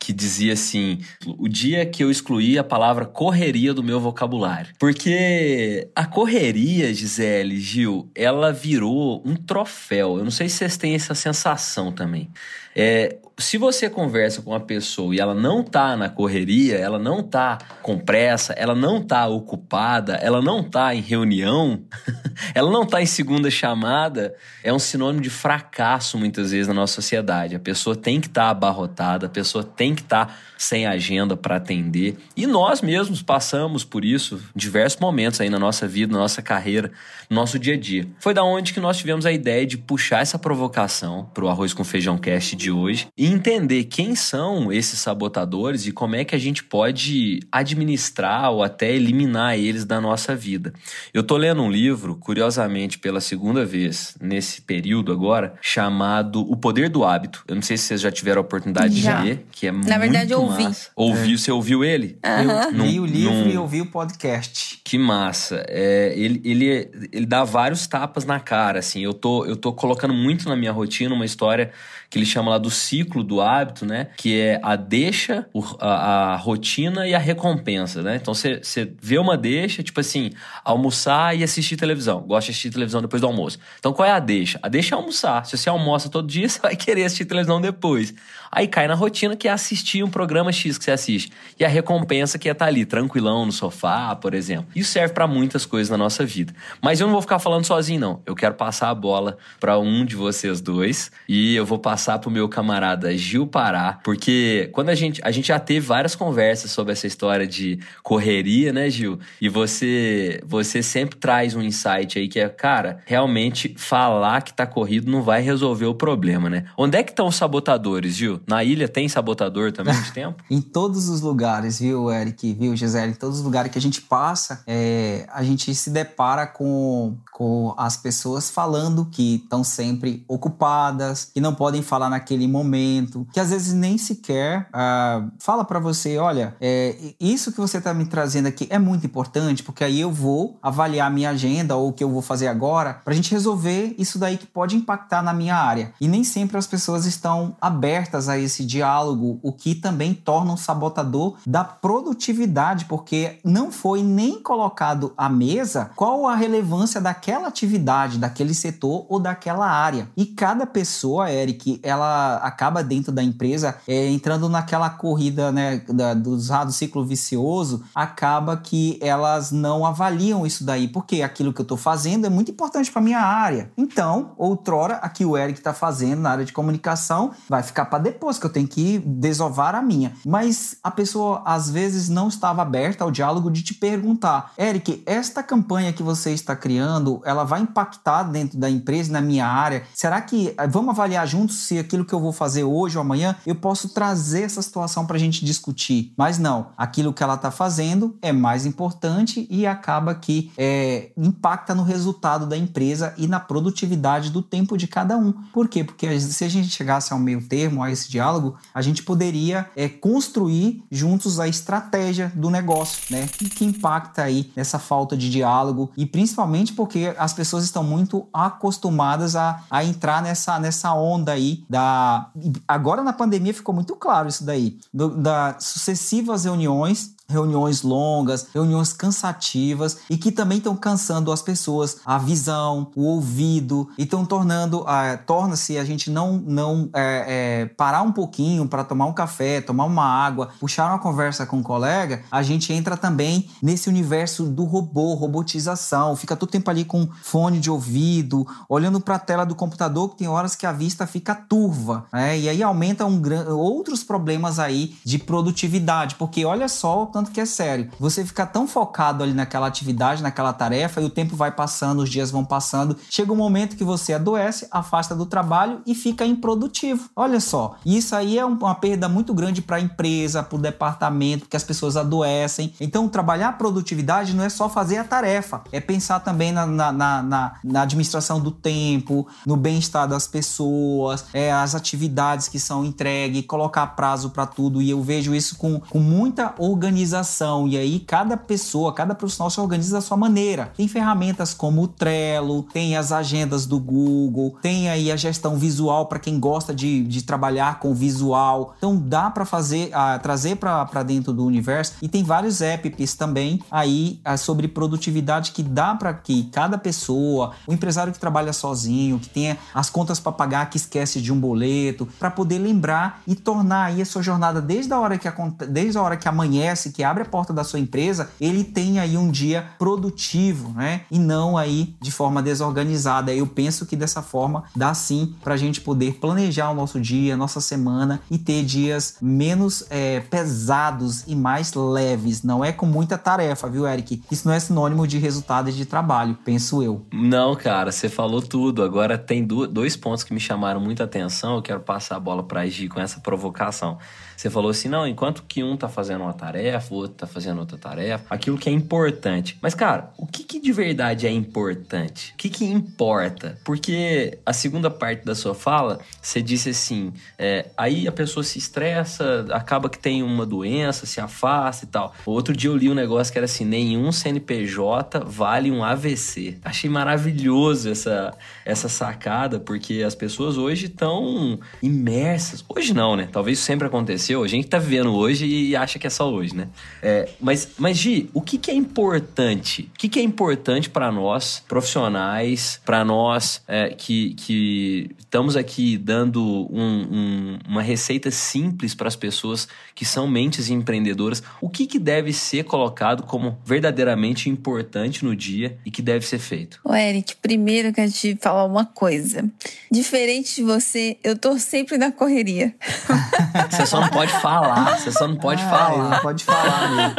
que 0.00 0.14
dizia 0.14 0.54
assim: 0.54 0.98
o 1.38 1.46
dia 1.46 1.84
que 1.84 2.02
eu 2.02 2.10
excluí 2.10 2.58
a 2.58 2.64
palavra 2.64 3.04
correria 3.04 3.74
do 3.74 3.82
meu 3.82 4.00
vocabulário. 4.00 4.72
Porque 4.78 5.88
a 5.94 6.06
correria, 6.06 6.92
Gisele, 6.92 7.60
Gil, 7.60 8.10
ela 8.14 8.50
virou 8.50 9.22
um 9.24 9.36
troféu. 9.36 10.16
Eu 10.18 10.24
não 10.24 10.30
sei 10.30 10.48
se 10.48 10.56
vocês 10.56 10.78
têm 10.78 10.94
essa 10.94 11.14
sensação 11.14 11.92
também. 11.92 12.30
É, 12.74 13.18
se 13.36 13.58
você 13.58 13.88
conversa 13.90 14.42
com 14.42 14.50
uma 14.50 14.60
pessoa 14.60 15.14
e 15.14 15.18
ela 15.18 15.34
não 15.34 15.64
tá 15.64 15.96
na 15.96 16.08
correria, 16.08 16.76
ela 16.76 16.98
não 16.98 17.22
tá 17.22 17.58
com 17.82 17.98
pressa, 17.98 18.52
ela 18.52 18.74
não 18.74 19.02
tá 19.02 19.26
ocupada, 19.26 20.14
ela 20.16 20.40
não 20.42 20.62
tá 20.62 20.94
em 20.94 21.00
reunião, 21.00 21.82
ela 22.54 22.70
não 22.70 22.86
tá 22.86 23.02
em 23.02 23.06
segunda 23.06 23.50
chamada, 23.50 24.34
é 24.62 24.72
um 24.72 24.78
sinônimo 24.78 25.22
de 25.22 25.30
fracasso 25.30 26.18
muitas 26.18 26.52
vezes 26.52 26.68
na 26.68 26.74
nossa 26.74 26.94
sociedade. 26.94 27.56
A 27.56 27.60
pessoa 27.60 27.96
tem 27.96 28.20
que 28.20 28.28
estar 28.28 28.44
tá 28.44 28.50
abarrotada, 28.50 29.26
a 29.26 29.30
pessoa 29.30 29.64
tem 29.64 29.94
que 29.94 30.02
estar 30.02 30.26
tá 30.26 30.34
sem 30.60 30.86
agenda 30.86 31.34
para 31.34 31.56
atender. 31.56 32.18
E 32.36 32.46
nós 32.46 32.82
mesmos 32.82 33.22
passamos 33.22 33.82
por 33.82 34.04
isso 34.04 34.38
em 34.54 34.58
diversos 34.58 35.00
momentos 35.00 35.40
aí 35.40 35.48
na 35.48 35.58
nossa 35.58 35.88
vida, 35.88 36.12
na 36.12 36.18
nossa 36.18 36.42
carreira, 36.42 36.92
no 37.30 37.36
nosso 37.36 37.58
dia 37.58 37.74
a 37.74 37.76
dia. 37.78 38.06
Foi 38.18 38.34
da 38.34 38.44
onde 38.44 38.74
que 38.74 38.78
nós 38.78 38.98
tivemos 38.98 39.24
a 39.24 39.32
ideia 39.32 39.64
de 39.64 39.78
puxar 39.78 40.20
essa 40.20 40.38
provocação 40.38 41.30
pro 41.32 41.48
Arroz 41.48 41.72
com 41.72 41.82
Feijão 41.82 42.18
Cast 42.18 42.54
de 42.56 42.70
hoje 42.70 43.08
e 43.16 43.26
entender 43.26 43.84
quem 43.84 44.14
são 44.14 44.70
esses 44.70 44.98
sabotadores 44.98 45.86
e 45.86 45.92
como 45.92 46.14
é 46.14 46.26
que 46.26 46.34
a 46.34 46.38
gente 46.38 46.62
pode 46.62 47.40
administrar 47.50 48.50
ou 48.50 48.62
até 48.62 48.92
eliminar 48.92 49.58
eles 49.58 49.86
da 49.86 49.98
nossa 49.98 50.36
vida. 50.36 50.74
Eu 51.14 51.22
tô 51.22 51.38
lendo 51.38 51.62
um 51.62 51.70
livro, 51.70 52.16
curiosamente, 52.16 52.98
pela 52.98 53.22
segunda 53.22 53.64
vez 53.64 54.14
nesse 54.20 54.60
período 54.60 55.10
agora, 55.10 55.54
chamado 55.62 56.42
O 56.52 56.54
Poder 56.54 56.90
do 56.90 57.02
Hábito. 57.02 57.44
Eu 57.48 57.54
não 57.54 57.62
sei 57.62 57.78
se 57.78 57.84
vocês 57.84 58.02
já 58.02 58.10
tiveram 58.10 58.40
a 58.40 58.44
oportunidade 58.44 59.00
Já. 59.00 59.22
de 59.22 59.24
ler, 59.26 59.46
que 59.50 59.66
é 59.66 59.72
Na 59.72 59.78
muito 59.78 59.98
verdade, 60.00 60.32
eu 60.32 60.49
ouvi. 60.50 60.62
massa. 60.64 60.90
Ouviu, 60.96 61.38
você 61.38 61.50
ouviu 61.50 61.84
ele? 61.84 62.18
Eu 62.22 62.72
Num- 62.72 62.84
li 62.86 63.00
o 63.00 63.06
livro 63.06 63.32
num- 63.34 63.48
e 63.50 63.56
ouvi 63.58 63.80
o 63.80 63.86
podcast. 63.86 64.80
Que 64.84 64.98
massa. 64.98 65.64
É, 65.68 66.12
ele, 66.16 66.40
ele, 66.44 66.90
ele 67.12 67.26
dá 67.26 67.44
vários 67.44 67.86
tapas 67.86 68.24
na 68.24 68.38
cara, 68.40 68.78
assim. 68.80 69.00
Eu 69.02 69.14
tô, 69.14 69.44
eu 69.46 69.56
tô 69.56 69.72
colocando 69.72 70.14
muito 70.14 70.48
na 70.48 70.56
minha 70.56 70.72
rotina 70.72 71.14
uma 71.14 71.24
história 71.24 71.70
que 72.10 72.18
ele 72.18 72.26
chama 72.26 72.50
lá 72.50 72.58
do 72.58 72.70
ciclo 72.70 73.22
do 73.22 73.40
hábito, 73.40 73.86
né? 73.86 74.08
Que 74.16 74.38
é 74.38 74.60
a 74.62 74.74
deixa, 74.74 75.46
a, 75.78 76.32
a 76.32 76.36
rotina 76.36 77.06
e 77.06 77.14
a 77.14 77.18
recompensa, 77.18 78.02
né? 78.02 78.16
Então 78.16 78.34
você 78.34 78.60
vê 79.00 79.18
uma 79.18 79.36
deixa, 79.36 79.82
tipo 79.82 80.00
assim, 80.00 80.30
almoçar 80.64 81.36
e 81.36 81.44
assistir 81.44 81.76
televisão. 81.76 82.20
Gosta 82.20 82.46
de 82.46 82.50
assistir 82.50 82.70
televisão 82.70 83.00
depois 83.00 83.20
do 83.20 83.28
almoço. 83.28 83.58
Então 83.78 83.92
qual 83.92 84.08
é 84.08 84.12
a 84.12 84.18
deixa? 84.18 84.58
A 84.62 84.68
deixa 84.68 84.94
é 84.94 84.98
almoçar. 84.98 85.46
Se 85.46 85.56
você 85.56 85.68
almoça 85.68 86.08
todo 86.08 86.26
dia, 86.26 86.48
você 86.50 86.60
vai 86.60 86.74
querer 86.74 87.04
assistir 87.04 87.24
televisão 87.24 87.60
depois. 87.60 88.12
Aí 88.50 88.66
cai 88.66 88.88
na 88.88 88.94
rotina 88.94 89.36
que 89.36 89.46
é 89.46 89.52
assistir 89.52 90.02
um 90.02 90.10
programa 90.10 90.40
programa 90.40 90.52
X 90.52 90.78
que 90.78 90.84
você 90.84 90.90
assiste. 90.90 91.32
E 91.58 91.64
a 91.64 91.68
recompensa 91.68 92.38
que 92.38 92.48
é 92.48 92.52
estar 92.52 92.64
tá 92.64 92.68
ali, 92.68 92.84
tranquilão 92.84 93.46
no 93.46 93.52
sofá, 93.52 94.14
por 94.16 94.34
exemplo. 94.34 94.66
Isso 94.74 94.92
serve 94.92 95.14
para 95.14 95.26
muitas 95.26 95.66
coisas 95.66 95.90
na 95.90 95.96
nossa 95.96 96.24
vida. 96.24 96.52
Mas 96.82 97.00
eu 97.00 97.06
não 97.06 97.12
vou 97.12 97.22
ficar 97.22 97.38
falando 97.38 97.64
sozinho, 97.64 98.00
não. 98.00 98.22
Eu 98.26 98.34
quero 98.34 98.54
passar 98.54 98.90
a 98.90 98.94
bola 98.94 99.36
para 99.58 99.78
um 99.78 100.04
de 100.04 100.16
vocês 100.16 100.60
dois. 100.60 101.10
E 101.28 101.54
eu 101.54 101.66
vou 101.66 101.78
passar 101.78 101.99
pro 102.20 102.30
meu 102.30 102.48
camarada 102.48 103.16
Gil 103.16 103.46
Pará. 103.46 103.98
Porque 104.04 104.68
quando 104.72 104.88
a 104.88 104.94
gente. 104.94 105.20
A 105.24 105.30
gente 105.30 105.48
já 105.48 105.58
teve 105.58 105.86
várias 105.86 106.14
conversas 106.14 106.70
sobre 106.70 106.92
essa 106.92 107.06
história 107.06 107.46
de 107.46 107.78
correria, 108.02 108.72
né, 108.72 108.88
Gil? 108.88 109.18
E 109.40 109.48
você, 109.48 110.40
você 110.46 110.82
sempre 110.82 111.16
traz 111.18 111.54
um 111.54 111.62
insight 111.62 112.18
aí 112.18 112.28
que 112.28 112.40
é, 112.40 112.48
cara, 112.48 113.00
realmente 113.06 113.74
falar 113.76 114.42
que 114.42 114.52
tá 114.52 114.66
corrido 114.66 115.10
não 115.10 115.22
vai 115.22 115.42
resolver 115.42 115.86
o 115.86 115.94
problema, 115.94 116.48
né? 116.48 116.64
Onde 116.76 116.96
é 116.96 117.02
que 117.02 117.10
estão 117.10 117.26
os 117.26 117.36
sabotadores, 117.36 118.14
Gil? 118.14 118.40
Na 118.46 118.64
ilha 118.64 118.88
tem 118.88 119.08
sabotador 119.08 119.72
também 119.72 119.94
de 120.00 120.12
tempo? 120.12 120.42
em 120.50 120.60
todos 120.60 121.08
os 121.08 121.20
lugares, 121.20 121.78
viu, 121.78 122.10
Eric, 122.10 122.54
viu, 122.54 122.76
Gisele? 122.76 123.12
Em 123.12 123.14
todos 123.14 123.38
os 123.38 123.44
lugares 123.44 123.70
que 123.70 123.78
a 123.78 123.80
gente 123.80 124.00
passa, 124.00 124.62
é, 124.66 125.26
a 125.32 125.42
gente 125.42 125.74
se 125.74 125.90
depara 125.90 126.46
com, 126.46 127.16
com 127.32 127.74
as 127.76 127.96
pessoas 127.96 128.50
falando 128.50 129.06
que 129.06 129.36
estão 129.36 129.62
sempre 129.62 130.24
ocupadas, 130.26 131.30
que 131.32 131.40
não 131.40 131.54
podem 131.54 131.82
falar 131.90 132.08
naquele 132.08 132.46
momento, 132.46 133.26
que 133.32 133.40
às 133.40 133.50
vezes 133.50 133.74
nem 133.74 133.98
sequer 133.98 134.68
uh, 134.68 135.28
fala 135.40 135.64
para 135.64 135.80
você, 135.80 136.18
olha, 136.18 136.54
é, 136.60 136.94
isso 137.18 137.50
que 137.50 137.58
você 137.58 137.78
está 137.78 137.92
me 137.92 138.06
trazendo 138.06 138.46
aqui 138.46 138.68
é 138.70 138.78
muito 138.78 139.04
importante, 139.04 139.64
porque 139.64 139.82
aí 139.82 140.00
eu 140.00 140.12
vou 140.12 140.56
avaliar 140.62 141.10
minha 141.10 141.30
agenda 141.30 141.74
ou 141.74 141.88
o 141.88 141.92
que 141.92 142.04
eu 142.04 142.08
vou 142.08 142.22
fazer 142.22 142.46
agora 142.46 143.00
para 143.04 143.12
a 143.12 143.16
gente 143.16 143.32
resolver 143.32 143.92
isso 143.98 144.20
daí 144.20 144.38
que 144.38 144.46
pode 144.46 144.76
impactar 144.76 145.20
na 145.20 145.32
minha 145.32 145.56
área. 145.56 145.92
E 146.00 146.06
nem 146.06 146.22
sempre 146.22 146.56
as 146.56 146.66
pessoas 146.66 147.06
estão 147.06 147.56
abertas 147.60 148.28
a 148.28 148.38
esse 148.38 148.64
diálogo, 148.64 149.40
o 149.42 149.52
que 149.52 149.74
também 149.74 150.14
torna 150.14 150.52
um 150.52 150.56
sabotador 150.56 151.38
da 151.44 151.64
produtividade, 151.64 152.84
porque 152.84 153.40
não 153.44 153.72
foi 153.72 154.00
nem 154.00 154.40
colocado 154.40 155.12
à 155.16 155.28
mesa 155.28 155.90
qual 155.96 156.28
a 156.28 156.36
relevância 156.36 157.00
daquela 157.00 157.48
atividade, 157.48 158.16
daquele 158.16 158.54
setor 158.54 159.06
ou 159.08 159.18
daquela 159.18 159.68
área. 159.68 160.08
E 160.16 160.24
cada 160.24 160.64
pessoa, 160.66 161.32
Eric, 161.32 161.79
ela 161.82 162.36
acaba 162.36 162.82
dentro 162.82 163.12
da 163.12 163.22
empresa 163.22 163.76
é, 163.86 164.08
entrando 164.08 164.48
naquela 164.48 164.90
corrida 164.90 165.52
né, 165.52 165.82
da, 165.88 166.14
do 166.14 166.38
ciclo 166.70 167.04
vicioso, 167.04 167.82
acaba 167.94 168.56
que 168.56 168.98
elas 169.00 169.50
não 169.50 169.84
avaliam 169.84 170.46
isso 170.46 170.64
daí, 170.64 170.88
porque 170.88 171.22
aquilo 171.22 171.52
que 171.52 171.60
eu 171.60 171.64
estou 171.64 171.76
fazendo 171.76 172.26
é 172.26 172.30
muito 172.30 172.50
importante 172.50 172.90
para 172.90 173.02
minha 173.02 173.20
área. 173.20 173.70
Então, 173.76 174.32
outrora, 174.36 174.94
aqui 174.96 175.24
o 175.24 175.36
Eric 175.36 175.58
está 175.58 175.72
fazendo 175.72 176.20
na 176.20 176.30
área 176.30 176.44
de 176.44 176.52
comunicação 176.52 177.30
vai 177.48 177.62
ficar 177.62 177.86
para 177.86 177.98
depois, 177.98 178.38
que 178.38 178.46
eu 178.46 178.50
tenho 178.50 178.68
que 178.68 178.98
desovar 178.98 179.74
a 179.74 179.82
minha. 179.82 180.12
Mas 180.24 180.76
a 180.82 180.90
pessoa 180.90 181.42
às 181.44 181.70
vezes 181.70 182.08
não 182.08 182.28
estava 182.28 182.62
aberta 182.62 183.04
ao 183.04 183.10
diálogo 183.10 183.50
de 183.50 183.62
te 183.62 183.74
perguntar, 183.74 184.52
Eric, 184.58 185.02
esta 185.06 185.42
campanha 185.42 185.92
que 185.92 186.02
você 186.02 186.32
está 186.32 186.54
criando, 186.54 187.20
ela 187.24 187.44
vai 187.44 187.60
impactar 187.60 188.24
dentro 188.24 188.58
da 188.58 188.70
empresa, 188.70 189.12
na 189.12 189.20
minha 189.20 189.46
área? 189.46 189.82
Será 189.94 190.20
que 190.20 190.54
eh, 190.56 190.66
vamos 190.66 190.90
avaliar 190.90 191.26
juntos 191.26 191.58
se 191.70 191.78
aquilo 191.78 192.04
que 192.04 192.12
eu 192.12 192.18
vou 192.18 192.32
fazer 192.32 192.64
hoje 192.64 192.98
ou 192.98 193.00
amanhã 193.00 193.36
eu 193.46 193.54
posso 193.54 193.90
trazer 193.90 194.42
essa 194.42 194.60
situação 194.60 195.06
para 195.06 195.14
a 195.14 195.20
gente 195.20 195.44
discutir? 195.44 196.12
Mas 196.16 196.36
não, 196.36 196.72
aquilo 196.76 197.12
que 197.12 197.22
ela 197.22 197.34
está 197.34 197.52
fazendo 197.52 198.16
é 198.20 198.32
mais 198.32 198.66
importante 198.66 199.46
e 199.48 199.64
acaba 199.64 200.12
que 200.12 200.50
é, 200.58 201.12
impacta 201.16 201.72
no 201.72 201.84
resultado 201.84 202.44
da 202.44 202.56
empresa 202.56 203.14
e 203.16 203.28
na 203.28 203.38
produtividade 203.38 204.30
do 204.30 204.42
tempo 204.42 204.76
de 204.76 204.88
cada 204.88 205.16
um. 205.16 205.30
Por 205.52 205.68
quê? 205.68 205.84
Porque 205.84 206.18
se 206.18 206.44
a 206.44 206.48
gente 206.48 206.70
chegasse 206.70 207.12
ao 207.12 207.20
meio 207.20 207.40
termo, 207.46 207.84
a 207.84 207.90
esse 207.92 208.10
diálogo, 208.10 208.56
a 208.74 208.82
gente 208.82 209.04
poderia 209.04 209.70
é, 209.76 209.88
construir 209.88 210.82
juntos 210.90 211.38
a 211.38 211.46
estratégia 211.46 212.32
do 212.34 212.50
negócio, 212.50 213.00
né? 213.10 213.28
E 213.40 213.48
que 213.48 213.64
impacta 213.64 214.22
aí 214.22 214.50
nessa 214.56 214.80
falta 214.80 215.16
de 215.16 215.30
diálogo 215.30 215.92
e 215.96 216.04
principalmente 216.04 216.72
porque 216.72 217.14
as 217.16 217.32
pessoas 217.32 217.62
estão 217.62 217.84
muito 217.84 218.26
acostumadas 218.32 219.36
a, 219.36 219.62
a 219.70 219.84
entrar 219.84 220.20
nessa, 220.20 220.58
nessa 220.58 220.92
onda 220.94 221.30
aí 221.30 221.59
da. 221.68 222.30
Agora 222.66 223.02
na 223.02 223.12
pandemia 223.12 223.54
ficou 223.54 223.74
muito 223.74 223.96
claro 223.96 224.28
isso 224.28 224.44
daí, 224.44 224.78
do, 224.92 225.10
da 225.10 225.56
sucessivas 225.58 226.44
reuniões 226.44 227.14
reuniões 227.30 227.82
longas, 227.82 228.46
reuniões 228.52 228.92
cansativas 228.92 229.98
e 230.10 230.16
que 230.16 230.32
também 230.32 230.58
estão 230.58 230.76
cansando 230.76 231.32
as 231.32 231.40
pessoas, 231.40 231.98
a 232.04 232.18
visão, 232.18 232.90
o 232.94 233.04
ouvido 233.04 233.88
e 233.96 234.02
estão 234.02 234.24
tornando, 234.24 234.80
uh, 234.80 235.18
torna-se 235.26 235.78
a 235.78 235.84
gente 235.84 236.10
não 236.10 236.38
não 236.38 236.88
é, 236.94 237.62
é, 237.62 237.66
parar 237.66 238.02
um 238.02 238.12
pouquinho 238.12 238.66
para 238.66 238.84
tomar 238.84 239.06
um 239.06 239.12
café, 239.12 239.60
tomar 239.60 239.84
uma 239.84 240.04
água, 240.04 240.50
puxar 240.58 240.88
uma 240.88 240.98
conversa 240.98 241.46
com 241.46 241.58
um 241.58 241.62
colega, 241.62 242.22
a 242.30 242.42
gente 242.42 242.72
entra 242.72 242.96
também 242.96 243.48
nesse 243.62 243.88
universo 243.88 244.44
do 244.44 244.64
robô, 244.64 245.14
robotização, 245.14 246.16
fica 246.16 246.36
todo 246.36 246.50
tempo 246.50 246.70
ali 246.70 246.84
com 246.84 247.08
fone 247.22 247.58
de 247.58 247.70
ouvido, 247.70 248.46
olhando 248.68 249.00
para 249.00 249.16
a 249.16 249.18
tela 249.18 249.44
do 249.44 249.54
computador 249.54 250.10
que 250.10 250.16
tem 250.16 250.28
horas 250.28 250.56
que 250.56 250.66
a 250.66 250.72
vista 250.72 251.06
fica 251.06 251.34
turva, 251.34 252.06
né? 252.12 252.38
E 252.38 252.48
aí 252.48 252.62
aumenta 252.62 253.06
um, 253.06 253.20
outros 253.56 254.02
problemas 254.02 254.58
aí 254.58 254.96
de 255.04 255.18
produtividade, 255.18 256.14
porque 256.16 256.44
olha 256.44 256.68
só 256.68 257.06
tanto 257.20 257.32
que 257.32 257.40
é 257.40 257.44
sério. 257.44 257.90
Você 258.00 258.24
fica 258.24 258.46
tão 258.46 258.66
focado 258.66 259.22
ali 259.22 259.34
naquela 259.34 259.66
atividade, 259.66 260.22
naquela 260.22 260.54
tarefa, 260.54 261.02
e 261.02 261.04
o 261.04 261.10
tempo 261.10 261.36
vai 261.36 261.52
passando, 261.52 262.00
os 262.00 262.08
dias 262.08 262.30
vão 262.30 262.44
passando. 262.44 262.96
Chega 263.10 263.30
um 263.30 263.36
momento 263.36 263.76
que 263.76 263.84
você 263.84 264.14
adoece, 264.14 264.66
afasta 264.70 265.14
do 265.14 265.26
trabalho 265.26 265.82
e 265.86 265.94
fica 265.94 266.24
improdutivo. 266.24 267.10
Olha 267.14 267.38
só, 267.38 267.76
isso 267.84 268.16
aí 268.16 268.38
é 268.38 268.44
uma 268.44 268.74
perda 268.74 269.06
muito 269.06 269.34
grande 269.34 269.60
para 269.60 269.76
a 269.76 269.80
empresa, 269.80 270.42
para 270.42 270.56
o 270.56 270.60
departamento, 270.60 271.40
porque 271.40 271.56
as 271.56 271.64
pessoas 271.64 271.94
adoecem. 271.94 272.72
Então, 272.80 273.06
trabalhar 273.06 273.58
produtividade 273.58 274.34
não 274.34 274.42
é 274.42 274.48
só 274.48 274.68
fazer 274.70 274.96
a 274.96 275.04
tarefa, 275.04 275.62
é 275.70 275.80
pensar 275.80 276.20
também 276.20 276.52
na, 276.52 276.64
na, 276.64 276.92
na, 276.92 277.54
na 277.62 277.82
administração 277.82 278.40
do 278.40 278.50
tempo, 278.50 279.28
no 279.44 279.56
bem-estar 279.56 280.08
das 280.08 280.26
pessoas, 280.26 281.26
é, 281.34 281.52
as 281.52 281.74
atividades 281.74 282.48
que 282.48 282.58
são 282.58 282.82
entregues, 282.82 283.44
colocar 283.46 283.86
prazo 283.88 284.30
para 284.30 284.46
tudo. 284.46 284.80
E 284.80 284.88
eu 284.88 285.02
vejo 285.02 285.34
isso 285.34 285.56
com, 285.56 285.80
com 285.80 285.98
muita 285.98 286.54
organização 286.58 287.09
organização. 287.10 287.66
E 287.66 287.76
aí 287.76 288.00
cada 288.00 288.36
pessoa, 288.36 288.92
cada 288.92 289.14
profissional 289.14 289.50
se 289.50 289.60
organiza 289.60 289.96
da 289.96 290.00
sua 290.00 290.16
maneira. 290.16 290.72
Tem 290.76 290.86
ferramentas 290.86 291.52
como 291.52 291.82
o 291.82 291.88
Trello, 291.88 292.62
tem 292.72 292.96
as 292.96 293.12
agendas 293.12 293.66
do 293.66 293.78
Google, 293.78 294.56
tem 294.62 294.88
aí 294.88 295.10
a 295.10 295.16
gestão 295.16 295.56
visual 295.56 296.06
para 296.06 296.18
quem 296.18 296.38
gosta 296.38 296.74
de, 296.74 297.02
de 297.04 297.22
trabalhar 297.22 297.80
com 297.80 297.94
visual. 297.94 298.74
Então 298.78 298.96
dá 298.96 299.30
para 299.30 299.44
fazer, 299.44 299.88
uh, 299.88 300.20
trazer 300.20 300.56
para 300.56 301.02
dentro 301.02 301.32
do 301.32 301.44
universo. 301.44 301.94
E 302.00 302.08
tem 302.08 302.22
vários 302.22 302.60
apps 302.60 303.14
também 303.14 303.60
aí 303.70 304.20
uh, 304.26 304.38
sobre 304.38 304.68
produtividade 304.68 305.52
que 305.52 305.62
dá 305.62 305.94
para 305.94 306.14
que 306.14 306.44
cada 306.44 306.78
pessoa, 306.78 307.52
o 307.66 307.72
empresário 307.72 308.12
que 308.12 308.18
trabalha 308.18 308.52
sozinho, 308.52 309.18
que 309.18 309.28
tenha 309.28 309.58
as 309.74 309.90
contas 309.90 310.20
para 310.20 310.32
pagar, 310.32 310.70
que 310.70 310.76
esquece 310.76 311.20
de 311.20 311.32
um 311.32 311.40
boleto, 311.40 312.06
para 312.18 312.30
poder 312.30 312.58
lembrar 312.58 313.22
e 313.26 313.34
tornar 313.34 313.86
aí 313.86 314.02
a 314.02 314.06
sua 314.06 314.22
jornada 314.22 314.60
desde 314.60 314.92
a 314.92 314.98
hora 314.98 315.18
que 315.18 315.30
desde 315.68 315.96
a 315.96 316.02
hora 316.02 316.16
que 316.16 316.28
amanhece, 316.28 316.92
que 316.92 316.99
que 317.00 317.04
abre 317.04 317.22
a 317.22 317.26
porta 317.26 317.50
da 317.50 317.64
sua 317.64 317.78
empresa, 317.78 318.30
ele 318.38 318.62
tem 318.62 318.98
aí 318.98 319.16
um 319.16 319.30
dia 319.30 319.64
produtivo, 319.78 320.74
né? 320.74 321.00
E 321.10 321.18
não 321.18 321.56
aí 321.56 321.94
de 321.98 322.10
forma 322.10 322.42
desorganizada. 322.42 323.32
Eu 323.32 323.46
penso 323.46 323.86
que 323.86 323.96
dessa 323.96 324.20
forma 324.20 324.64
dá 324.76 324.92
sim 324.92 325.34
para 325.42 325.54
a 325.54 325.56
gente 325.56 325.80
poder 325.80 326.16
planejar 326.20 326.70
o 326.70 326.74
nosso 326.74 327.00
dia, 327.00 327.38
nossa 327.38 327.58
semana 327.58 328.20
e 328.30 328.36
ter 328.36 328.62
dias 328.64 329.16
menos 329.18 329.86
é, 329.88 330.20
pesados 330.20 331.24
e 331.26 331.34
mais 331.34 331.72
leves. 331.72 332.42
Não 332.42 332.62
é 332.62 332.70
com 332.70 332.84
muita 332.84 333.16
tarefa, 333.16 333.66
viu, 333.66 333.88
Eric? 333.88 334.22
Isso 334.30 334.46
não 334.46 334.52
é 334.52 334.60
sinônimo 334.60 335.06
de 335.06 335.16
resultado 335.16 335.72
de 335.72 335.86
trabalho, 335.86 336.36
penso 336.44 336.82
eu. 336.82 337.06
Não, 337.10 337.56
cara, 337.56 337.90
você 337.90 338.10
falou 338.10 338.42
tudo. 338.42 338.82
Agora 338.82 339.16
tem 339.16 339.42
dois 339.42 339.96
pontos 339.96 340.22
que 340.22 340.34
me 340.34 340.40
chamaram 340.40 340.80
muita 340.82 341.04
atenção. 341.04 341.54
Eu 341.54 341.62
quero 341.62 341.80
passar 341.80 342.16
a 342.16 342.20
bola 342.20 342.42
para 342.42 342.66
Gi 342.66 342.90
com 342.90 343.00
essa 343.00 343.20
provocação. 343.20 343.96
Você 344.40 344.48
falou 344.48 344.70
assim, 344.70 344.88
não, 344.88 345.06
enquanto 345.06 345.44
que 345.46 345.62
um 345.62 345.76
tá 345.76 345.86
fazendo 345.86 346.22
uma 346.22 346.32
tarefa, 346.32 346.94
o 346.94 346.96
outro 346.96 347.14
tá 347.14 347.26
fazendo 347.26 347.58
outra 347.58 347.76
tarefa, 347.76 348.24
aquilo 348.30 348.56
que 348.56 348.70
é 348.70 348.72
importante. 348.72 349.58
Mas, 349.60 349.74
cara, 349.74 350.14
o 350.16 350.26
que, 350.26 350.44
que 350.44 350.58
de 350.58 350.72
verdade 350.72 351.26
é 351.26 351.30
importante? 351.30 352.32
O 352.32 352.38
que, 352.38 352.48
que 352.48 352.64
importa? 352.64 353.58
Porque 353.62 354.38
a 354.46 354.54
segunda 354.54 354.90
parte 354.90 355.26
da 355.26 355.34
sua 355.34 355.54
fala, 355.54 356.00
você 356.22 356.40
disse 356.40 356.70
assim, 356.70 357.12
é, 357.38 357.66
aí 357.76 358.08
a 358.08 358.12
pessoa 358.12 358.42
se 358.42 358.56
estressa, 358.56 359.44
acaba 359.50 359.90
que 359.90 359.98
tem 359.98 360.22
uma 360.22 360.46
doença, 360.46 361.04
se 361.04 361.20
afasta 361.20 361.84
e 361.84 361.88
tal. 361.88 362.14
Outro 362.24 362.56
dia 362.56 362.70
eu 362.70 362.76
li 362.78 362.88
um 362.88 362.94
negócio 362.94 363.30
que 363.30 363.38
era 363.38 363.44
assim, 363.44 363.66
nenhum 363.66 364.10
CNPJ 364.10 365.20
vale 365.20 365.70
um 365.70 365.84
AVC. 365.84 366.56
Achei 366.64 366.88
maravilhoso 366.88 367.90
essa, 367.90 368.32
essa 368.64 368.88
sacada, 368.88 369.60
porque 369.60 370.02
as 370.02 370.14
pessoas 370.14 370.56
hoje 370.56 370.86
estão 370.86 371.60
imersas. 371.82 372.64
Hoje 372.66 372.94
não, 372.94 373.16
né? 373.16 373.28
Talvez 373.30 373.58
sempre 373.58 373.86
aconteceu 373.86 374.29
aconteceu, 374.30 374.42
a 374.42 374.48
gente 374.48 374.68
tá 374.68 374.78
vivendo 374.78 375.12
hoje 375.12 375.46
e 375.46 375.76
acha 375.76 375.98
que 375.98 376.06
é 376.06 376.10
só 376.10 376.30
hoje, 376.30 376.54
né? 376.54 376.68
É, 377.02 377.28
mas, 377.40 377.70
mas, 377.78 377.96
Gi, 377.96 378.30
o 378.32 378.40
que, 378.40 378.58
que 378.58 378.70
é 378.70 378.74
importante? 378.74 379.90
O 379.94 379.98
que, 379.98 380.08
que 380.08 380.20
é 380.20 380.22
importante 380.22 380.88
para 380.88 381.10
nós, 381.10 381.62
profissionais, 381.66 382.80
para 382.84 383.04
nós 383.04 383.62
é, 383.66 383.88
que, 383.90 384.34
que 384.34 385.10
estamos 385.18 385.56
aqui 385.56 385.96
dando 385.96 386.68
um, 386.70 387.06
um, 387.10 387.58
uma 387.68 387.82
receita 387.82 388.30
simples 388.30 388.94
para 388.94 389.08
as 389.08 389.16
pessoas 389.16 389.68
que 389.94 390.04
são 390.04 390.26
mentes 390.26 390.70
empreendedoras? 390.70 391.42
O 391.60 391.68
que, 391.68 391.86
que 391.86 391.98
deve 391.98 392.32
ser 392.32 392.64
colocado 392.64 393.24
como 393.24 393.58
verdadeiramente 393.64 394.48
importante 394.48 395.24
no 395.24 395.34
dia 395.34 395.78
e 395.84 395.90
que 395.90 396.02
deve 396.02 396.26
ser 396.26 396.38
feito? 396.38 396.80
Ô, 396.84 396.94
Eric, 396.94 397.36
primeiro 397.36 397.88
eu 397.88 397.92
quero 397.92 398.10
te 398.10 398.36
falar 398.40 398.64
uma 398.64 398.84
coisa. 398.84 399.48
Diferente 399.90 400.56
de 400.56 400.62
você, 400.62 401.16
eu 401.22 401.36
tô 401.36 401.58
sempre 401.58 401.98
na 401.98 402.12
correria. 402.12 402.74
Você 403.70 403.86
só 403.86 404.00
não 404.00 404.08
pode 404.08 404.19
falar, 404.28 404.98
você 404.98 405.10
só 405.12 405.26
não 405.28 405.36
pode 405.36 405.62
Ah, 405.62 405.68
falar. 405.68 406.10
Não 406.10 406.18
pode 406.20 406.44
falar 406.44 406.90
mesmo. 406.90 407.14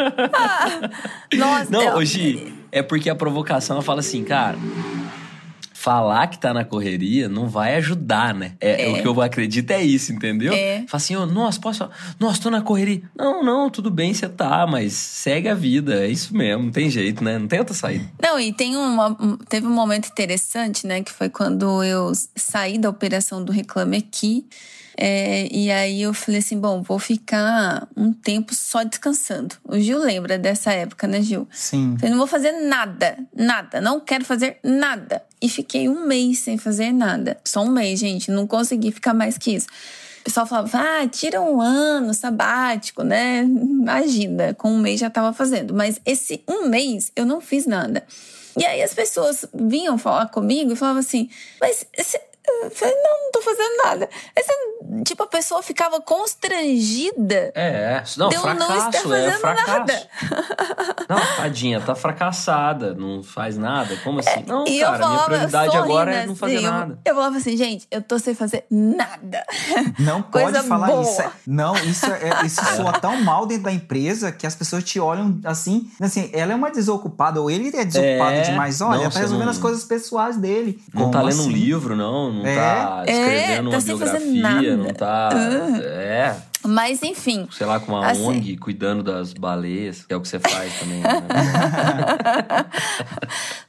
Nossa, 1.38 1.70
Não, 1.70 1.82
eu- 1.82 1.94
hoje 1.96 2.52
é 2.70 2.82
porque 2.82 3.08
a 3.10 3.14
provocação 3.14 3.76
ela 3.76 3.84
fala 3.84 4.00
assim, 4.00 4.22
cara. 4.24 4.56
Falar 5.74 6.28
que 6.28 6.38
tá 6.38 6.54
na 6.54 6.64
correria 6.64 7.28
não 7.28 7.48
vai 7.48 7.74
ajudar, 7.74 8.32
né? 8.32 8.52
É, 8.60 8.84
É. 8.84 8.88
O 8.92 9.02
que 9.02 9.08
eu 9.08 9.20
acredito 9.20 9.68
é 9.72 9.82
isso, 9.82 10.12
entendeu? 10.12 10.52
É. 10.52 10.84
Fala 10.86 11.02
assim, 11.02 11.16
ô, 11.16 11.26
nossa, 11.26 11.58
posso 11.58 11.80
falar? 11.80 11.90
Nossa, 12.20 12.40
tô 12.40 12.50
na 12.50 12.60
correria. 12.62 13.02
Não, 13.16 13.42
não, 13.42 13.68
tudo 13.68 13.90
bem, 13.90 14.14
você 14.14 14.28
tá, 14.28 14.64
mas 14.64 14.92
segue 14.92 15.48
a 15.48 15.54
vida. 15.54 16.04
É 16.04 16.06
isso 16.06 16.36
mesmo, 16.36 16.62
não 16.62 16.70
tem 16.70 16.88
jeito, 16.88 17.24
né? 17.24 17.36
Não 17.36 17.48
tem 17.48 17.58
outra 17.58 17.74
saída. 17.74 18.04
Não, 18.22 18.38
e 18.38 18.52
tem 18.52 18.76
uma, 18.76 19.08
um- 19.20 19.36
teve 19.36 19.66
um 19.66 19.74
momento 19.74 20.08
interessante, 20.08 20.86
né? 20.86 21.02
Que 21.02 21.10
foi 21.10 21.28
quando 21.28 21.82
eu 21.82 22.12
saí 22.36 22.78
da 22.78 22.88
operação 22.88 23.44
do 23.44 23.50
Reclame 23.50 23.96
Aqui. 23.96 24.46
É, 24.96 25.48
e 25.50 25.70
aí 25.70 26.02
eu 26.02 26.12
falei 26.12 26.40
assim, 26.40 26.58
bom, 26.58 26.82
vou 26.82 26.98
ficar 26.98 27.88
um 27.96 28.12
tempo 28.12 28.54
só 28.54 28.82
descansando. 28.82 29.54
O 29.64 29.78
Gil 29.78 29.98
lembra 29.98 30.38
dessa 30.38 30.72
época, 30.72 31.06
né, 31.06 31.22
Gil? 31.22 31.48
Sim. 31.50 31.96
Falei, 31.98 32.10
não 32.10 32.18
vou 32.18 32.26
fazer 32.26 32.52
nada, 32.52 33.16
nada, 33.34 33.80
não 33.80 34.00
quero 34.00 34.24
fazer 34.24 34.58
nada. 34.62 35.22
E 35.40 35.48
fiquei 35.48 35.88
um 35.88 36.06
mês 36.06 36.40
sem 36.40 36.58
fazer 36.58 36.92
nada. 36.92 37.38
Só 37.44 37.62
um 37.62 37.70
mês, 37.70 37.98
gente, 37.98 38.30
não 38.30 38.46
consegui 38.46 38.92
ficar 38.92 39.14
mais 39.14 39.38
que 39.38 39.52
isso. 39.56 39.66
O 40.20 40.24
pessoal 40.24 40.46
falava, 40.46 40.78
ah, 40.78 41.08
tira 41.08 41.40
um 41.40 41.60
ano 41.60 42.14
sabático, 42.14 43.02
né? 43.02 43.42
Imagina, 43.42 44.54
com 44.54 44.70
um 44.70 44.78
mês 44.78 45.00
já 45.00 45.10
tava 45.10 45.32
fazendo. 45.32 45.74
Mas 45.74 46.00
esse 46.06 46.44
um 46.48 46.68
mês 46.68 47.10
eu 47.16 47.26
não 47.26 47.40
fiz 47.40 47.66
nada. 47.66 48.04
E 48.56 48.64
aí 48.64 48.82
as 48.82 48.94
pessoas 48.94 49.44
vinham 49.52 49.98
falar 49.98 50.26
comigo 50.26 50.72
e 50.72 50.76
falavam 50.76 51.00
assim, 51.00 51.28
mas 51.60 51.86
eu 51.96 52.04
falei, 52.74 52.94
não, 53.02 53.24
não 53.24 53.30
tô 53.32 53.42
fazendo 53.42 53.76
nada. 53.84 54.08
Você- 54.36 55.02
tipo, 55.04 55.22
a 55.22 55.26
pessoa 55.26 55.62
ficava 55.62 56.00
constrangida 56.00 57.52
É, 57.54 58.02
não, 58.16 58.28
de 58.28 58.34
eu 58.36 58.42
não 58.54 58.56
fracasso, 58.56 58.88
estar 58.88 58.98
é 58.98 59.02
fazendo 59.02 59.40
fracasso. 59.40 59.68
nada. 59.78 60.08
Não, 61.08 61.36
tadinha, 61.36 61.80
tá 61.80 61.94
fracassada, 61.94 62.94
não 62.94 63.22
faz 63.22 63.56
nada. 63.56 63.96
Como 64.04 64.20
assim? 64.20 64.44
Não, 64.46 64.64
É, 64.64 64.70
E 64.70 64.80
eu 64.80 64.86
cara, 64.86 64.98
minha 64.98 65.08
falava 65.08 65.24
prioridade 65.26 65.72
sorrindo 65.72 65.84
agora 65.92 66.14
é 66.14 66.26
não 66.26 66.36
fazer 66.36 66.56
assim, 66.56 66.64
eu- 66.66 66.72
nada. 66.72 66.98
Eu, 67.04 67.14
falava 67.14 67.36
assim, 67.36 67.56
gente, 67.56 67.86
eu 67.90 68.02
tô 68.02 68.18
sem 68.18 68.34
fazer 68.34 68.64
nada. 68.70 69.44
Não 69.98 70.22
pode 70.22 70.44
Coisa 70.44 70.62
falar 70.62 70.86
boa. 70.88 71.02
isso. 71.02 71.22
Não, 71.46 71.76
isso, 71.76 72.06
é, 72.06 72.44
isso 72.46 72.60
soa 72.76 72.92
tão 72.94 73.20
mal 73.22 73.46
dentro 73.46 73.64
da 73.64 73.72
empresa 73.72 74.30
que 74.32 74.46
as 74.46 74.54
pessoas 74.54 74.84
te 74.84 74.98
olham 75.00 75.40
assim, 75.44 75.90
assim, 76.00 76.30
ela 76.32 76.52
é 76.52 76.54
uma 76.54 76.70
desocupada, 76.70 77.40
ou 77.40 77.50
ele 77.50 77.68
é 77.76 77.84
desocupado 77.84 78.36
É, 78.36 78.42
demais. 78.42 78.80
Olha, 78.80 79.04
não, 79.04 79.10
tá 79.10 79.20
resolvendo 79.20 79.46
não- 79.46 79.52
as 79.52 79.58
coisas 79.58 79.84
pessoais 79.84 80.36
dele. 80.36 80.80
Não 80.92 81.02
Como 81.02 81.12
tá 81.12 81.22
lendo 81.22 81.38
um 81.38 81.40
assim? 81.40 81.52
livro, 81.52 81.96
não. 81.96 82.32
Não 82.32 82.41
É. 82.46 82.54
tá 82.56 83.04
escrevendo 83.06 83.70
tá 83.70 83.76
uma 83.76 83.80
fazer 83.98 84.20
biografia, 84.20 84.76
não 84.76 84.86
tá. 84.94 85.30
É, 85.82 86.36
Mas 86.64 87.02
enfim. 87.02 87.48
sei 87.50 87.66
lá, 87.66 87.80
com 87.80 87.92
uma 87.92 88.10
Assim. 88.10 88.24
ONG 88.24 88.56
cuidando 88.56 89.02
das 89.02 89.32
baleias, 89.32 90.04
que 90.04 90.12
é 90.12 90.16
o 90.16 90.20
que 90.20 90.28
você 90.28 90.38
faz 90.38 90.72
também. 90.78 91.00
Né? 91.00 91.08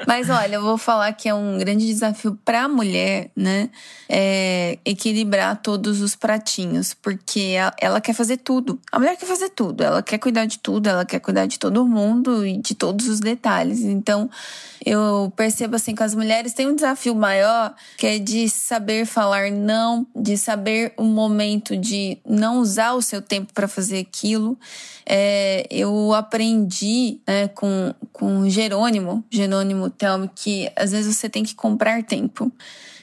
Mas 0.08 0.30
olha, 0.30 0.56
eu 0.56 0.62
vou 0.62 0.78
falar 0.78 1.12
que 1.14 1.30
é 1.30 1.34
um 1.34 1.58
grande 1.58 1.86
desafio 1.86 2.38
para 2.44 2.64
a 2.64 2.68
mulher, 2.68 3.30
né? 3.36 3.70
É, 4.10 4.78
equilibrar 4.86 5.60
todos 5.62 6.02
os 6.02 6.16
pratinhos, 6.16 6.94
porque 6.94 7.56
ela 7.80 8.02
quer 8.02 8.14
fazer 8.14 8.38
tudo. 8.38 8.80
A 8.92 9.00
mulher 9.00 9.16
quer 9.18 9.26
fazer 9.26 9.50
tudo, 9.50 9.84
ela 9.84 10.04
quer 10.04 10.18
cuidar 10.18 10.46
de 10.46 10.60
tudo, 10.60 10.88
ela 10.88 11.06
quer 11.06 11.20
cuidar 11.20 11.46
de 11.46 11.58
todo 11.58 11.86
mundo 11.86 12.46
e 12.46 12.58
de 12.58 12.76
todos 12.76 13.08
os 13.08 13.20
detalhes. 13.20 13.82
Então, 13.82 14.30
eu 14.86 15.32
percebo 15.36 15.76
assim 15.76 15.96
que 15.96 16.04
as 16.04 16.14
mulheres 16.14 16.54
têm 16.54 16.68
um 16.68 16.76
desafio 16.76 17.16
maior, 17.16 17.74
que 17.98 18.06
é 18.06 18.20
de 18.20 18.50
saber 18.50 19.06
falar 19.06 19.50
não, 19.50 20.06
de 20.16 20.38
saber 20.38 20.94
o 20.98 21.04
momento 21.04 21.78
de 21.78 22.18
não 22.28 22.60
usar 22.60 22.83
o 22.92 23.02
seu 23.02 23.22
tempo 23.22 23.54
para 23.54 23.68
fazer 23.68 24.00
aquilo. 24.00 24.58
É, 25.06 25.66
eu 25.70 26.14
aprendi 26.14 27.20
né, 27.26 27.48
com, 27.50 27.94
com 28.12 28.50
Jerônimo, 28.50 29.24
Jerônimo 29.32 29.90
Telmo, 29.90 30.30
que 30.34 30.72
às 30.76 30.92
vezes 30.92 31.16
você 31.16 31.30
tem 31.30 31.44
que 31.44 31.56
comprar 31.56 32.04
tempo. 32.04 32.52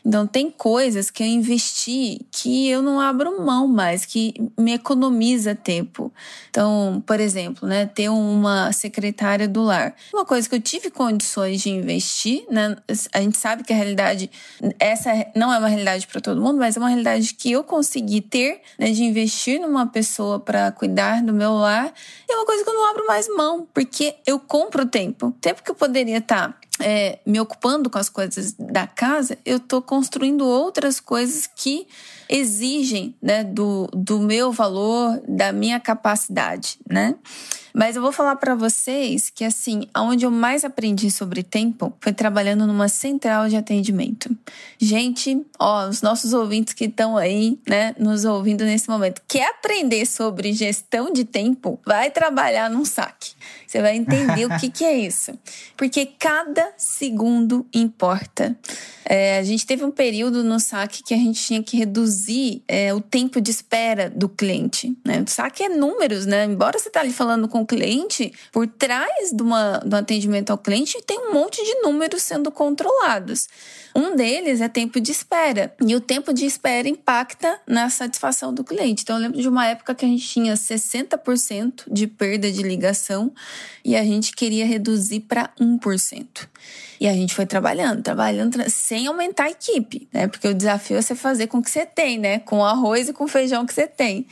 Então, 0.04 0.26
tem 0.26 0.50
coisas 0.50 1.11
que 1.11 1.23
eu 1.23 1.26
investi 1.26 2.21
que 2.30 2.69
eu 2.69 2.83
não 2.83 3.00
abro 3.00 3.45
mão 3.45 3.66
mais, 3.66 4.04
que 4.04 4.35
me 4.59 4.73
economiza 4.73 5.54
tempo. 5.54 6.12
Então, 6.49 7.02
por 7.07 7.21
exemplo, 7.21 7.69
né, 7.69 7.87
ter 7.87 8.09
uma 8.09 8.73
secretária 8.73 9.47
do 9.47 9.62
lar. 9.62 9.95
Uma 10.12 10.25
coisa 10.25 10.49
que 10.49 10.54
eu 10.54 10.61
tive 10.61 10.90
condições 10.90 11.61
de 11.61 11.71
investir, 11.71 12.45
né? 12.50 12.76
A 13.12 13.21
gente 13.21 13.38
sabe 13.38 13.62
que 13.62 13.73
a 13.73 13.76
realidade, 13.76 14.30
essa 14.78 15.11
não 15.35 15.52
é 15.52 15.59
uma 15.59 15.69
realidade 15.69 16.07
para 16.07 16.21
todo 16.21 16.40
mundo, 16.40 16.59
mas 16.59 16.76
é 16.76 16.80
uma 16.80 16.88
realidade 16.88 17.35
que 17.35 17.52
eu 17.52 17.62
consegui 17.62 18.21
ter, 18.21 18.61
né, 18.78 18.90
de 18.90 19.04
investir 19.04 19.61
numa 19.61 19.87
pessoa 19.87 20.40
para 20.40 20.73
cuidar 20.73 21.23
do 21.23 21.33
meu 21.33 21.54
lar. 21.54 21.92
É 22.28 22.35
uma 22.35 22.47
coisa 22.47 22.64
que 22.64 22.71
eu 22.71 22.75
não 22.75 22.90
abro 22.90 23.07
mais 23.07 23.28
mão, 23.28 23.66
porque 23.73 24.14
eu 24.26 24.38
compro 24.38 24.87
tempo. 24.87 25.35
Tempo 25.40 25.62
que 25.62 25.71
eu 25.71 25.75
poderia 25.75 26.19
estar 26.19 26.59
é, 26.81 27.19
me 27.27 27.41
ocupando 27.41 27.89
com 27.89 27.99
as 27.99 28.09
coisas 28.09 28.53
da 28.53 28.87
casa, 28.87 29.39
eu 29.45 29.61
tô 29.61 29.81
construindo 29.81 30.47
outras 30.47 31.01
coisas 31.01 31.47
que 31.47 31.87
exigem 32.29 33.15
né, 33.21 33.45
do, 33.45 33.89
do 33.93 34.19
meu 34.19 34.53
valor, 34.53 35.21
da 35.27 35.53
minha 35.53 35.79
capacidade, 35.79 36.79
né? 36.89 37.15
Mas 37.75 37.97
eu 37.97 38.03
vou 38.03 38.12
falar 38.12 38.37
para 38.37 38.55
vocês 38.55 39.31
que, 39.31 39.45
assim, 39.45 39.87
aonde 39.95 40.25
eu 40.25 40.31
mais 40.31 40.65
aprendi 40.65 41.11
sobre 41.11 41.43
tempo 41.43 41.93
foi 42.00 42.12
trabalhando 42.12 42.67
numa 42.67 42.89
central 42.89 43.49
de 43.49 43.57
atendimento. 43.57 44.35
Gente, 44.79 45.45
ó, 45.59 45.89
os 45.89 46.03
nossos 46.03 46.33
ouvintes 46.33 46.75
que 46.75 46.85
estão 46.85 47.17
aí, 47.17 47.59
né, 47.69 47.95
nos 47.99 48.25
ouvindo 48.25 48.65
nesse 48.65 48.89
momento, 48.89 49.23
quer 49.29 49.49
aprender 49.50 50.07
sobre 50.07 50.53
gestão 50.53 51.12
de 51.12 51.25
tempo? 51.25 51.79
Vai 51.85 52.11
trabalhar 52.11 52.69
num 52.71 52.85
saque. 52.85 53.33
Você 53.67 53.81
vai 53.81 53.97
entender 53.97 54.47
o 54.47 54.59
que, 54.59 54.69
que 54.69 54.85
é 54.85 54.99
isso. 54.99 55.33
Porque 55.77 56.05
cada 56.05 56.73
segundo 56.77 57.67
importa. 57.73 58.57
É, 59.05 59.39
a 59.39 59.43
gente 59.43 59.67
teve 59.67 59.85
um 59.85 59.91
período 59.91 60.45
no 60.45 60.61
saque 60.61 61.03
que 61.03 61.15
a 61.15 61.17
gente 61.17 61.43
tinha 61.43 61.62
que 61.62 61.77
reduzir 61.77 62.62
é, 62.69 62.95
o 62.95 63.00
tempo 63.00 63.41
de 63.41 63.50
espera 63.50 64.09
do 64.09 64.29
cliente. 64.29 64.97
Né? 65.05 65.23
O 65.27 65.31
saque 65.31 65.65
é 65.65 65.69
números, 65.69 66.27
né? 66.27 66.45
Embora 66.45 66.79
você 66.79 66.91
tá 66.91 67.00
ali 67.00 67.12
falando 67.12 67.49
com 67.49 67.60
o 67.61 67.67
cliente, 67.67 68.33
por 68.52 68.67
trás 68.67 69.31
de, 69.33 69.43
uma, 69.43 69.79
do 69.79 69.95
atendimento 69.97 70.50
ao 70.50 70.59
cliente 70.59 71.00
tem 71.07 71.19
um 71.19 71.33
monte 71.33 71.62
de 71.62 71.83
números 71.83 72.23
sendo 72.23 72.50
controlados. 72.50 73.49
Um 73.95 74.14
deles 74.14 74.61
é 74.61 74.69
tempo 74.69 75.00
de 75.00 75.11
espera. 75.11 75.75
E 75.85 75.95
o 75.97 76.00
tempo 76.00 76.33
de 76.33 76.47
espera 76.47 76.88
impacta 76.88 77.61
na 77.67 77.90
satisfação 77.90 78.55
do 78.55 78.62
cliente. 78.62 79.02
Então, 79.02 79.17
eu 79.17 79.23
lembro 79.23 79.40
de 79.40 79.49
uma 79.49 79.67
época 79.67 79.95
que 79.95 80.05
a 80.05 80.09
gente 80.09 80.26
tinha 80.26 80.55
60% 80.55 81.85
de 81.90 82.07
perda 82.07 82.50
de 82.50 82.62
ligação 82.62 83.33
e 83.85 83.97
a 83.97 84.05
gente 84.05 84.33
queria 84.35 84.64
reduzir 84.64 85.21
para 85.21 85.50
1%. 85.61 86.26
E 87.00 87.09
a 87.09 87.12
gente 87.12 87.35
foi 87.35 87.47
trabalhando, 87.47 88.02
trabalhando 88.02 88.52
tra- 88.52 88.69
sem 88.69 89.07
aumentar 89.07 89.45
a 89.45 89.50
equipe, 89.50 90.07
né? 90.12 90.29
Porque 90.29 90.47
o 90.47 90.55
desafio 90.55 90.99
é 90.99 91.02
você 91.02 91.14
fazer 91.14 91.47
com 91.47 91.59
o 91.59 91.62
que 91.62 91.71
você 91.71 91.87
tem, 91.87 92.19
né? 92.19 92.38
Com 92.40 92.59
o 92.59 92.64
arroz 92.64 93.09
e 93.09 93.12
com 93.12 93.25
o 93.25 93.29
feijão 93.29 93.64
que 93.64 93.73
você 93.73 93.87
tem. 93.87 94.26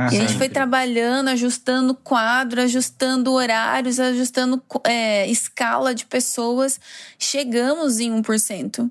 Ah, 0.00 0.08
e 0.10 0.16
a 0.16 0.20
gente 0.20 0.38
foi 0.38 0.48
trabalhando, 0.48 1.28
ajustando 1.28 1.94
quadro, 1.94 2.62
ajustando 2.62 3.32
horários, 3.32 4.00
ajustando 4.00 4.62
é, 4.84 5.26
escala 5.30 5.94
de 5.94 6.06
pessoas. 6.06 6.80
Chegamos 7.18 8.00
em 8.00 8.10
1%. 8.10 8.90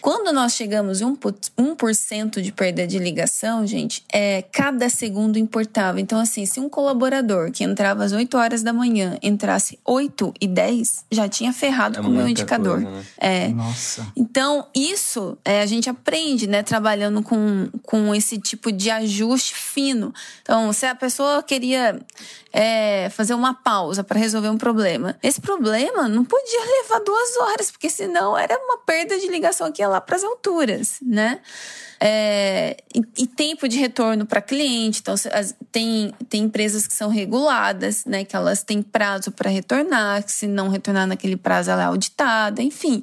Quando 0.00 0.32
nós 0.32 0.54
chegamos 0.54 1.00
em 1.00 1.04
1%, 1.04 1.50
1% 1.56 2.40
de 2.40 2.50
perda 2.50 2.86
de 2.86 2.98
ligação, 2.98 3.66
gente, 3.66 4.04
é, 4.12 4.42
cada 4.42 4.88
segundo 4.88 5.38
importava. 5.38 6.00
Então, 6.00 6.18
assim, 6.18 6.44
se 6.46 6.58
um 6.58 6.68
colaborador 6.68 7.52
que 7.52 7.62
entrava 7.62 8.04
às 8.04 8.12
8 8.12 8.36
horas 8.36 8.62
da 8.62 8.72
manhã 8.72 9.16
entrasse 9.22 9.78
8 9.84 10.34
e 10.40 10.46
10, 10.48 11.04
já 11.10 11.28
tinha 11.28 11.52
ferrado 11.52 11.98
É 11.98 12.02
com 12.02 12.08
o 12.08 12.10
meu 12.10 12.26
indicador. 12.26 12.82
coisa, 12.82 12.90
né? 12.90 13.04
É. 13.18 13.48
Nossa. 13.48 14.06
Então, 14.16 14.66
isso 14.74 15.36
é, 15.44 15.60
a 15.60 15.66
gente 15.66 15.88
aprende, 15.90 16.46
né, 16.46 16.62
trabalhando 16.62 17.22
com, 17.22 17.68
com 17.88 18.14
esse 18.14 18.36
tipo 18.36 18.70
de 18.70 18.90
ajuste 18.90 19.54
fino. 19.54 20.12
Então, 20.42 20.70
se 20.74 20.84
a 20.84 20.94
pessoa 20.94 21.42
queria 21.42 21.98
é, 22.52 23.08
fazer 23.08 23.32
uma 23.32 23.54
pausa 23.54 24.04
para 24.04 24.18
resolver 24.18 24.50
um 24.50 24.58
problema, 24.58 25.16
esse 25.22 25.40
problema 25.40 26.06
não 26.06 26.22
podia 26.22 26.60
levar 26.82 26.98
duas 26.98 27.36
horas, 27.38 27.70
porque 27.70 27.88
senão 27.88 28.36
era 28.36 28.54
uma 28.58 28.76
perda 28.76 29.18
de 29.18 29.26
ligação 29.28 29.72
que 29.72 29.80
ia 29.80 29.88
lá 29.88 30.02
para 30.02 30.16
as 30.16 30.22
alturas, 30.22 30.98
né? 31.00 31.40
É, 31.98 32.76
e, 32.94 33.02
e, 33.22 33.26
tempo 33.26 33.66
de 33.66 33.78
retorno 33.78 34.26
para 34.26 34.42
cliente. 34.42 35.00
Então, 35.00 35.14
as, 35.14 35.54
tem, 35.72 36.12
tem 36.28 36.42
empresas 36.42 36.86
que 36.86 36.92
são 36.92 37.08
reguladas, 37.08 38.04
né? 38.04 38.22
Que 38.22 38.36
elas 38.36 38.62
têm 38.62 38.82
prazo 38.82 39.32
para 39.32 39.48
retornar, 39.48 40.22
que 40.22 40.30
se 40.30 40.46
não 40.46 40.68
retornar 40.68 41.06
naquele 41.06 41.38
prazo, 41.38 41.70
ela 41.70 41.84
é 41.84 41.86
auditada, 41.86 42.62
enfim. 42.62 43.02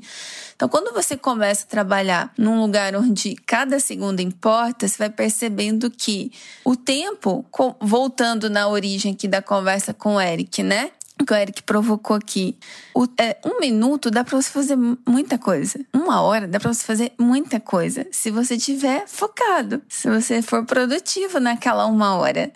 Então, 0.56 0.70
quando 0.70 0.94
você 0.94 1.18
começa 1.18 1.66
a 1.66 1.70
trabalhar 1.70 2.34
num 2.38 2.62
lugar 2.62 2.96
onde 2.96 3.36
cada 3.46 3.80
segundo 3.80 4.22
importa, 4.22 4.88
você 4.88 4.98
vai 4.98 5.10
percebendo 5.10 5.92
que 5.92 6.32
o 6.64 6.76
tempo, 6.76 7.46
voltando 7.82 8.50
na 8.50 8.68
origem 8.68 9.14
aqui 9.14 9.28
da 9.28 9.42
conversa 9.42 9.94
com 9.94 10.16
o 10.16 10.22
Eric, 10.22 10.64
né? 10.64 10.92
que 11.26 11.34
o 11.34 11.36
Eric 11.36 11.64
provocou 11.64 12.16
aqui. 12.16 12.58
O, 12.94 13.06
é, 13.18 13.38
um 13.46 13.60
minuto 13.60 14.12
dá 14.12 14.24
para 14.24 14.40
você 14.40 14.50
fazer 14.50 14.78
muita 15.08 15.38
coisa. 15.38 15.80
Uma 15.94 16.22
hora 16.22 16.48
dá 16.48 16.60
para 16.60 16.74
você 16.74 16.84
fazer 16.84 17.14
muita 17.18 17.60
coisa. 17.60 18.06
Se 18.12 18.30
você 18.30 18.58
tiver 18.58 19.08
focado, 19.08 19.82
se 19.90 20.10
você 20.10 20.42
for 20.42 20.66
produtivo 20.66 21.40
naquela 21.40 21.86
uma 21.86 22.16
hora. 22.16 22.52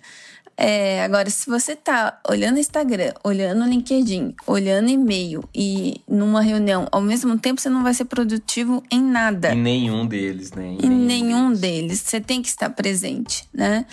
É, 0.61 1.01
agora, 1.05 1.29
se 1.29 1.49
você 1.49 1.73
tá 1.73 2.19
olhando 2.27 2.59
Instagram, 2.59 3.13
olhando 3.23 3.63
LinkedIn, 3.63 4.35
olhando 4.45 4.89
e-mail 4.89 5.41
e 5.55 6.01
numa 6.05 6.41
reunião, 6.41 6.85
ao 6.91 6.99
mesmo 6.99 7.39
tempo 7.39 7.61
você 7.61 7.69
não 7.69 7.81
vai 7.81 7.93
ser 7.93 8.03
produtivo 8.03 8.83
em 8.91 9.01
nada. 9.01 9.53
Em 9.53 9.61
nenhum 9.61 10.05
deles, 10.05 10.51
né? 10.51 10.65
Em, 10.65 10.85
em 10.85 10.89
nenhum, 10.89 11.05
nenhum 11.05 11.47
deles. 11.51 11.61
deles. 11.61 11.99
Você 12.01 12.19
tem 12.19 12.41
que 12.41 12.49
estar 12.49 12.69
presente, 12.71 13.47
né? 13.53 13.85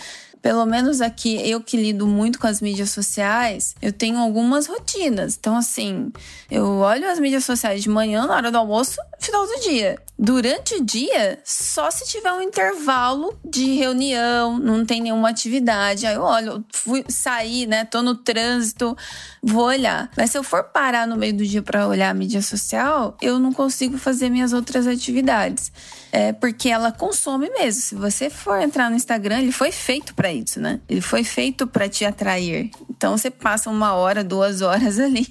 Pelo 0.47 0.65
menos 0.65 1.01
aqui, 1.01 1.41
eu 1.51 1.61
que 1.61 1.77
lido 1.77 2.07
muito 2.07 2.39
com 2.39 2.47
as 2.47 2.61
mídias 2.61 2.91
sociais, 2.91 3.75
eu 3.83 3.93
tenho 3.93 4.17
algumas 4.17 4.69
rotinas. 4.69 5.37
Então, 5.37 5.57
assim, 5.57 6.13
eu 6.49 6.65
olho 6.79 7.11
as 7.11 7.19
mídias 7.19 7.45
sociais 7.45 7.83
de 7.83 7.89
manhã, 7.89 8.29
na 8.29 8.37
hora 8.37 8.53
do 8.53 8.57
almoço, 8.57 8.97
final 9.19 9.45
do 9.45 9.61
dia. 9.63 9.99
Durante 10.17 10.77
o 10.77 10.85
dia, 10.85 11.41
só 11.45 11.91
se 11.91 12.07
tiver 12.07 12.33
um 12.33 12.41
intervalo 12.41 13.37
de 13.45 13.75
reunião, 13.75 14.57
não 14.57 14.87
tem 14.87 15.01
nenhuma 15.01 15.31
atividade. 15.31 16.07
Aí 16.07 16.15
eu 16.15 16.23
olho, 16.23 16.65
fui 16.73 17.05
sair, 17.09 17.67
né? 17.67 17.85
Tô 17.85 18.01
no 18.01 18.15
trânsito, 18.15 18.97
vou 19.43 19.65
olhar. 19.65 20.09
Mas 20.17 20.31
se 20.31 20.39
eu 20.39 20.45
for 20.45 20.63
parar 20.63 21.09
no 21.09 21.17
meio 21.17 21.37
do 21.37 21.45
dia 21.45 21.61
para 21.61 21.89
olhar 21.89 22.11
a 22.11 22.15
mídia 22.15 22.41
social, 22.41 23.17
eu 23.21 23.41
não 23.41 23.53
consigo 23.53 23.99
fazer 23.99 24.31
minhas 24.31 24.53
outras 24.53 24.87
atividades 24.87 25.73
é 26.17 26.33
porque 26.33 26.71
ela 26.71 26.91
consome 26.91 27.51
mesmo. 27.51 27.83
Se 27.83 27.95
você 27.95 28.31
for 28.31 28.59
entrar 28.63 28.89
no 28.89 28.97
Instagram, 28.97 29.39
ele 29.39 29.53
foi 29.53 29.71
feito 29.71 30.15
para 30.15 30.33
isso, 30.33 30.59
né? 30.59 30.81
Ele 30.89 31.03
foi 31.03 31.23
feito 31.23 31.67
para 31.67 31.91
te 31.91 32.07
atrair. 32.07 32.71
Então 32.89 33.19
você 33.19 33.31
passa 33.31 33.69
uma 33.69 33.93
hora, 33.93 34.25
duas 34.25 34.63
horas 34.63 34.97
ali 34.99 35.29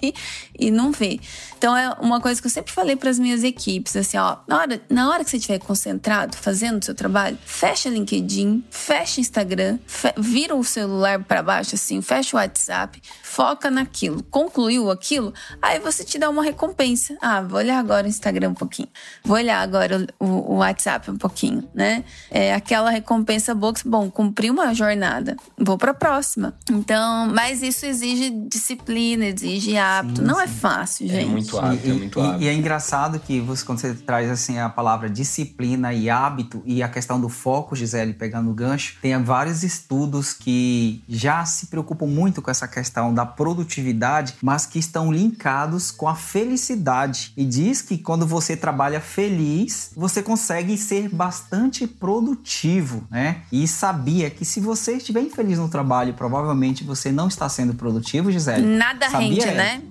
e 0.57 0.69
não 0.69 0.91
vê. 0.91 1.19
Então 1.57 1.75
é 1.75 1.89
uma 1.99 2.21
coisa 2.21 2.39
que 2.39 2.45
eu 2.45 2.51
sempre 2.51 2.71
falei 2.71 2.95
para 2.95 3.09
as 3.09 3.17
minhas 3.17 3.43
equipes, 3.43 3.95
assim, 3.95 4.17
ó, 4.17 4.37
na 4.47 4.59
hora, 4.59 4.81
na 4.87 5.09
hora 5.09 5.23
que 5.23 5.31
você 5.31 5.37
estiver 5.37 5.57
concentrado 5.57 6.37
fazendo 6.37 6.79
o 6.79 6.85
seu 6.85 6.93
trabalho, 6.93 7.35
fecha 7.43 7.89
LinkedIn, 7.89 8.63
fecha 8.69 9.19
Instagram, 9.19 9.79
fe 9.87 10.13
vira 10.15 10.55
o 10.55 10.63
celular 10.63 11.23
para 11.23 11.41
baixo 11.41 11.73
assim, 11.73 11.99
fecha 12.03 12.37
o 12.37 12.39
WhatsApp, 12.39 13.01
foca 13.23 13.71
naquilo, 13.71 14.21
concluiu 14.29 14.91
aquilo, 14.91 15.33
aí 15.59 15.79
você 15.79 16.03
te 16.03 16.19
dá 16.19 16.29
uma 16.29 16.43
recompensa. 16.43 17.17
Ah, 17.19 17.41
vou 17.41 17.57
olhar 17.57 17.79
agora 17.79 18.05
o 18.05 18.09
Instagram 18.09 18.49
um 18.49 18.53
pouquinho, 18.53 18.89
vou 19.23 19.35
olhar 19.35 19.59
agora 19.59 20.05
o, 20.19 20.25
o, 20.25 20.53
o 20.53 20.55
WhatsApp 20.57 20.74
um 21.11 21.17
pouquinho, 21.17 21.67
né? 21.73 22.03
É 22.29 22.53
aquela 22.53 22.89
recompensa 22.89 23.53
box, 23.53 23.83
bom, 23.85 24.09
cumpri 24.09 24.49
uma 24.49 24.73
jornada, 24.73 25.35
vou 25.57 25.77
para 25.77 25.91
a 25.91 25.93
próxima. 25.93 26.53
Então, 26.69 27.27
mas 27.33 27.61
isso 27.61 27.85
exige 27.85 28.29
disciplina, 28.29 29.25
exige 29.25 29.77
hábito, 29.77 30.21
sim, 30.21 30.27
não 30.27 30.39
é 30.39 30.47
sim. 30.47 30.53
é 30.53 30.55
fácil, 30.55 31.07
gente. 31.07 31.23
É 31.23 31.25
muito 31.25 31.57
hábito, 31.57 31.87
e, 31.87 31.89
é 31.89 31.93
muito 31.93 32.21
hábito. 32.21 32.43
E, 32.43 32.45
e, 32.45 32.49
é 32.49 32.53
engraçado 32.53 33.19
que 33.19 33.39
você, 33.39 33.65
quando 33.65 33.79
você 33.79 33.93
traz 33.93 34.29
assim 34.29 34.59
a 34.59 34.69
palavra 34.69 35.09
disciplina 35.09 35.93
e 35.93 36.09
hábito 36.09 36.61
e 36.65 36.81
a 36.81 36.87
questão 36.87 37.19
do 37.19 37.29
foco, 37.29 37.75
Gisele, 37.75 38.13
pegando 38.13 38.49
o 38.49 38.53
gancho, 38.53 38.97
tem 39.01 39.21
vários 39.23 39.63
estudos 39.63 40.33
que 40.33 41.03
já 41.07 41.45
se 41.45 41.67
preocupam 41.67 42.05
muito 42.05 42.41
com 42.41 42.51
essa 42.51 42.67
questão 42.67 43.13
da 43.13 43.25
produtividade, 43.25 44.35
mas 44.41 44.65
que 44.65 44.79
estão 44.79 45.11
linkados 45.11 45.91
com 45.91 46.07
a 46.07 46.15
felicidade. 46.15 47.33
E 47.35 47.45
diz 47.45 47.81
que 47.81 47.97
quando 47.97 48.25
você 48.25 48.55
trabalha 48.55 48.99
feliz, 48.99 49.91
você 49.95 50.21
consegue 50.21 50.54
ser 50.77 51.09
bastante 51.09 51.87
produtivo, 51.87 53.03
né? 53.09 53.41
E 53.51 53.67
sabia 53.67 54.29
que 54.29 54.45
se 54.45 54.59
você 54.59 54.93
estiver 54.93 55.21
infeliz 55.21 55.57
no 55.57 55.69
trabalho, 55.69 56.13
provavelmente 56.13 56.83
você 56.83 57.11
não 57.11 57.27
está 57.27 57.47
sendo 57.49 57.73
produtivo, 57.73 58.31
Gisele. 58.31 58.65
Nada 58.65 59.09
sabia? 59.09 59.27
rende, 59.27 59.45
né? 59.45 59.81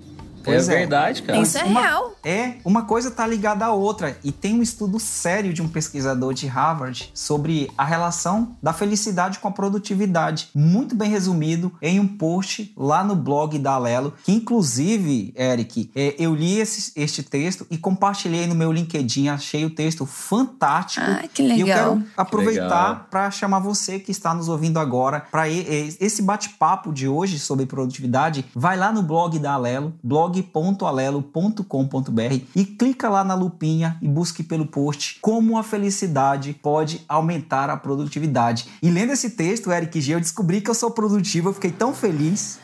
Pois 0.44 0.68
é, 0.68 0.74
é 0.74 0.78
verdade, 0.78 1.22
cara. 1.22 1.38
Isso 1.38 1.56
é 1.58 1.64
uma, 1.64 1.80
real. 1.80 2.14
É, 2.22 2.54
uma 2.64 2.82
coisa 2.82 3.10
tá 3.10 3.26
ligada 3.26 3.64
à 3.64 3.72
outra. 3.72 4.16
E 4.22 4.30
tem 4.30 4.54
um 4.54 4.62
estudo 4.62 5.00
sério 5.00 5.52
de 5.52 5.62
um 5.62 5.68
pesquisador 5.68 6.34
de 6.34 6.46
Harvard 6.46 7.10
sobre 7.14 7.70
a 7.76 7.84
relação 7.84 8.56
da 8.62 8.72
felicidade 8.72 9.38
com 9.38 9.48
a 9.48 9.50
produtividade. 9.50 10.48
Muito 10.54 10.94
bem 10.94 11.10
resumido 11.10 11.72
em 11.80 11.98
um 11.98 12.06
post 12.06 12.72
lá 12.76 13.02
no 13.02 13.16
blog 13.16 13.58
da 13.58 13.72
Alelo, 13.72 14.12
que 14.22 14.32
inclusive, 14.32 15.32
Eric, 15.36 15.90
é, 15.94 16.14
eu 16.18 16.34
li 16.34 16.58
esse, 16.58 16.92
este 16.94 17.22
texto 17.22 17.66
e 17.70 17.78
compartilhei 17.78 18.46
no 18.46 18.54
meu 18.54 18.70
LinkedIn. 18.70 19.28
Achei 19.28 19.64
o 19.64 19.70
texto 19.70 20.04
fantástico. 20.04 21.06
Ah, 21.06 21.24
que 21.32 21.42
legal. 21.42 21.58
E 21.58 21.60
eu 21.60 21.66
quero 21.66 22.04
aproveitar 22.16 23.08
para 23.10 23.30
chamar 23.30 23.60
você 23.60 23.98
que 23.98 24.10
está 24.10 24.34
nos 24.34 24.48
ouvindo 24.48 24.78
agora 24.78 25.20
para 25.30 25.48
esse 25.48 26.22
bate-papo 26.22 26.92
de 26.92 27.08
hoje 27.08 27.38
sobre 27.38 27.64
produtividade. 27.66 28.44
Vai 28.54 28.76
lá 28.76 28.92
no 28.92 29.02
blog 29.02 29.38
da 29.38 29.54
Alelo, 29.54 29.94
blog 30.02 30.33
blog.alelo.com.br 30.42 32.44
e 32.54 32.64
clica 32.64 33.08
lá 33.08 33.24
na 33.24 33.34
lupinha 33.34 33.98
e 34.00 34.08
busque 34.08 34.42
pelo 34.42 34.66
post 34.66 35.18
como 35.20 35.58
a 35.58 35.62
felicidade 35.62 36.54
pode 36.54 37.04
aumentar 37.08 37.70
a 37.70 37.76
produtividade. 37.76 38.66
E 38.82 38.90
lendo 38.90 39.12
esse 39.12 39.30
texto, 39.30 39.72
Eric 39.72 40.00
G, 40.00 40.14
eu 40.14 40.20
descobri 40.20 40.60
que 40.60 40.70
eu 40.70 40.74
sou 40.74 40.90
produtivo, 40.90 41.50
eu 41.50 41.54
fiquei 41.54 41.70
tão 41.70 41.94
feliz. 41.94 42.58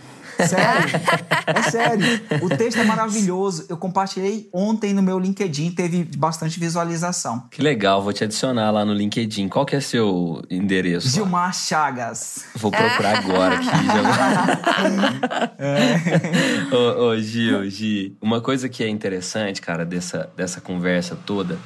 Sério, 0.46 1.00
é 1.46 1.62
sério. 1.62 2.20
O 2.42 2.48
texto 2.48 2.78
é 2.78 2.84
maravilhoso. 2.84 3.66
Eu 3.68 3.76
compartilhei 3.76 4.48
ontem 4.52 4.92
no 4.92 5.02
meu 5.02 5.18
LinkedIn, 5.18 5.72
teve 5.72 6.04
bastante 6.16 6.58
visualização. 6.58 7.48
Que 7.50 7.62
legal, 7.62 8.02
vou 8.02 8.12
te 8.12 8.24
adicionar 8.24 8.70
lá 8.70 8.84
no 8.84 8.92
LinkedIn. 8.92 9.48
Qual 9.48 9.64
que 9.64 9.76
é 9.76 9.80
seu 9.80 10.42
endereço? 10.50 11.08
Gilmar 11.08 11.46
lá? 11.46 11.52
Chagas. 11.52 12.44
Vou 12.56 12.70
procurar 12.70 13.18
agora 13.18 13.56
aqui. 13.56 13.70
É. 15.62 16.74
ô, 16.74 17.08
ô, 17.08 17.16
Gil, 17.18 17.68
Gil, 17.68 18.16
uma 18.20 18.40
coisa 18.40 18.68
que 18.68 18.82
é 18.82 18.88
interessante, 18.88 19.60
cara, 19.60 19.84
dessa, 19.84 20.30
dessa 20.36 20.60
conversa 20.60 21.16
toda 21.26 21.58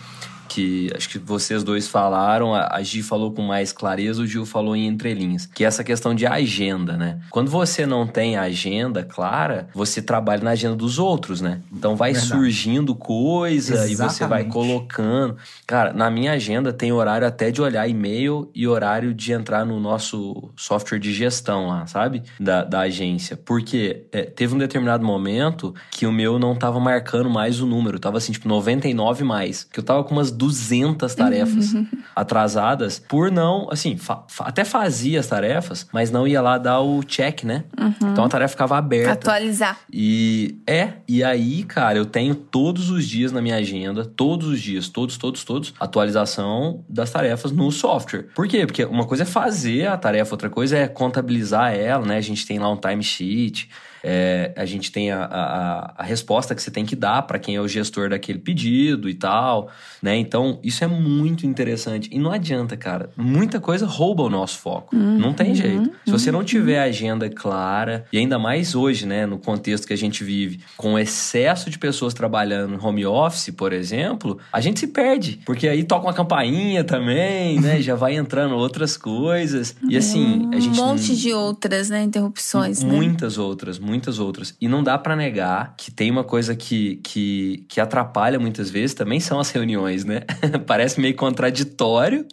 que 0.54 0.88
acho 0.94 1.08
que 1.08 1.18
vocês 1.18 1.64
dois 1.64 1.88
falaram, 1.88 2.54
a 2.54 2.80
Gi 2.80 3.02
falou 3.02 3.32
com 3.32 3.42
mais 3.42 3.72
clareza, 3.72 4.22
o 4.22 4.26
Gil 4.26 4.46
falou 4.46 4.76
em 4.76 4.86
entrelinhas, 4.86 5.46
que 5.46 5.64
é 5.64 5.66
essa 5.66 5.82
questão 5.82 6.14
de 6.14 6.26
agenda, 6.26 6.96
né? 6.96 7.18
Quando 7.30 7.50
você 7.50 7.84
não 7.84 8.06
tem 8.06 8.36
agenda 8.36 9.02
clara, 9.02 9.66
você 9.74 10.00
trabalha 10.00 10.44
na 10.44 10.50
agenda 10.52 10.76
dos 10.76 11.00
outros, 11.00 11.40
né? 11.40 11.60
Então 11.72 11.96
vai 11.96 12.12
Verdade. 12.12 12.32
surgindo 12.32 12.94
coisa 12.94 13.74
Exatamente. 13.74 13.92
e 13.92 13.96
você 13.96 14.26
vai 14.26 14.44
colocando. 14.44 15.36
Cara, 15.66 15.92
na 15.92 16.08
minha 16.08 16.32
agenda 16.32 16.72
tem 16.72 16.92
horário 16.92 17.26
até 17.26 17.50
de 17.50 17.60
olhar 17.60 17.88
e-mail 17.88 18.48
e 18.54 18.68
horário 18.68 19.12
de 19.12 19.32
entrar 19.32 19.66
no 19.66 19.80
nosso 19.80 20.50
software 20.54 21.00
de 21.00 21.12
gestão 21.12 21.66
lá, 21.66 21.84
sabe? 21.88 22.22
Da, 22.38 22.62
da 22.62 22.80
agência. 22.80 23.36
Porque 23.36 24.04
é, 24.12 24.22
teve 24.22 24.54
um 24.54 24.58
determinado 24.58 25.04
momento 25.04 25.74
que 25.90 26.06
o 26.06 26.12
meu 26.12 26.38
não 26.38 26.54
tava 26.54 26.78
marcando 26.78 27.28
mais 27.28 27.60
o 27.60 27.66
número, 27.66 27.98
tava 27.98 28.18
assim, 28.18 28.30
tipo 28.30 28.46
99 28.46 29.24
mais, 29.24 29.64
que 29.64 29.80
eu 29.80 29.84
tava 29.84 30.04
com 30.04 30.12
umas 30.12 30.30
200 30.44 31.14
tarefas 31.14 31.72
uhum. 31.72 31.86
atrasadas 32.14 32.98
por 32.98 33.30
não, 33.30 33.68
assim, 33.70 33.96
fa 33.96 34.24
até 34.40 34.64
fazia 34.64 35.20
as 35.20 35.26
tarefas, 35.26 35.86
mas 35.92 36.10
não 36.10 36.26
ia 36.26 36.40
lá 36.42 36.58
dar 36.58 36.80
o 36.80 37.02
check, 37.02 37.44
né? 37.44 37.64
Uhum. 37.78 38.12
Então 38.12 38.24
a 38.24 38.28
tarefa 38.28 38.50
ficava 38.50 38.76
aberta. 38.76 39.12
Atualizar. 39.12 39.78
E 39.92 40.58
é, 40.66 40.94
e 41.08 41.24
aí, 41.24 41.62
cara, 41.62 41.96
eu 41.98 42.04
tenho 42.04 42.34
todos 42.34 42.90
os 42.90 43.06
dias 43.06 43.32
na 43.32 43.40
minha 43.40 43.56
agenda, 43.56 44.04
todos 44.04 44.48
os 44.48 44.60
dias, 44.60 44.88
todos, 44.88 45.16
todos, 45.16 45.44
todos, 45.44 45.74
atualização 45.80 46.84
das 46.88 47.10
tarefas 47.10 47.50
no 47.50 47.70
software. 47.72 48.26
Por 48.34 48.46
quê? 48.46 48.66
Porque 48.66 48.84
uma 48.84 49.06
coisa 49.06 49.22
é 49.22 49.26
fazer 49.26 49.86
a 49.86 49.96
tarefa, 49.96 50.34
outra 50.34 50.50
coisa 50.50 50.76
é 50.76 50.86
contabilizar 50.86 51.74
ela, 51.74 52.04
né? 52.04 52.16
A 52.16 52.22
gente 52.22 52.46
tem 52.46 52.58
lá 52.58 52.70
um 52.70 52.76
timesheet 52.76 53.68
é, 54.06 54.52
a 54.54 54.66
gente 54.66 54.92
tem 54.92 55.10
a, 55.10 55.24
a, 55.24 55.94
a, 55.96 56.02
resposta 56.02 56.54
que 56.54 56.62
você 56.62 56.70
tem 56.70 56.84
que 56.84 56.94
dar 56.94 57.22
para 57.22 57.38
quem 57.38 57.56
é 57.56 57.60
o 57.60 57.66
gestor 57.66 58.10
daquele 58.10 58.38
pedido 58.38 59.08
e 59.08 59.14
tal, 59.14 59.70
né? 60.02 60.14
Então, 60.14 60.60
isso 60.62 60.84
é 60.84 60.86
muito 60.86 61.46
interessante. 61.46 62.10
E 62.12 62.18
não 62.18 62.30
adianta, 62.30 62.76
cara. 62.76 63.08
Muita 63.16 63.58
coisa 63.58 63.86
rouba 63.86 64.22
o 64.22 64.28
nosso 64.28 64.58
foco. 64.58 64.94
Uhum, 64.94 65.18
não 65.18 65.32
tem 65.32 65.54
jeito. 65.54 65.88
Uhum, 65.88 65.92
Se 66.04 66.12
você 66.12 66.30
não 66.30 66.44
tiver 66.44 66.80
a 66.80 66.84
agenda 66.84 67.30
clara, 67.30 68.04
e 68.12 68.18
ainda 68.18 68.38
mais 68.38 68.74
hoje, 68.74 69.06
né, 69.06 69.24
no 69.24 69.38
contexto 69.38 69.86
que 69.86 69.94
a 69.94 69.96
gente 69.96 70.22
vive, 70.22 70.60
com 70.76 70.98
excesso 70.98 71.70
de 71.70 71.78
pessoas 71.78 72.12
trabalhando 72.12 72.78
home 72.84 73.06
office, 73.06 73.54
por 73.56 73.72
exemplo, 73.72 74.38
a 74.52 74.60
gente 74.60 74.80
se 74.80 74.88
perde. 74.88 75.40
Porque 75.46 75.66
aí 75.66 75.82
toca 75.82 76.06
uma 76.06 76.12
campainha 76.12 76.84
também, 76.84 77.58
né? 77.58 77.80
Já 77.82 77.94
vai 77.94 78.16
entrando 78.16 78.54
outras 78.54 78.98
coisas. 78.98 79.74
E 79.88 79.96
assim, 79.96 80.50
a 80.52 80.60
gente. 80.60 80.78
Um 80.78 80.84
monte 80.84 81.16
de 81.16 81.32
outras, 81.32 81.88
né? 81.88 82.02
Interrupções. 82.02 82.84
Muitas 82.84 83.38
né? 83.38 83.42
outras, 83.42 83.78
muitas 83.78 83.93
muitas 83.94 84.18
outras. 84.18 84.56
E 84.60 84.66
não 84.66 84.82
dá 84.82 84.98
para 84.98 85.14
negar 85.14 85.74
que 85.76 85.90
tem 85.90 86.10
uma 86.10 86.24
coisa 86.24 86.56
que, 86.56 86.96
que, 86.96 87.64
que 87.68 87.80
atrapalha 87.80 88.38
muitas 88.40 88.68
vezes, 88.68 88.92
também 88.92 89.20
são 89.20 89.38
as 89.38 89.50
reuniões, 89.50 90.04
né? 90.04 90.22
Parece 90.66 91.00
meio 91.00 91.14
contraditório, 91.14 92.26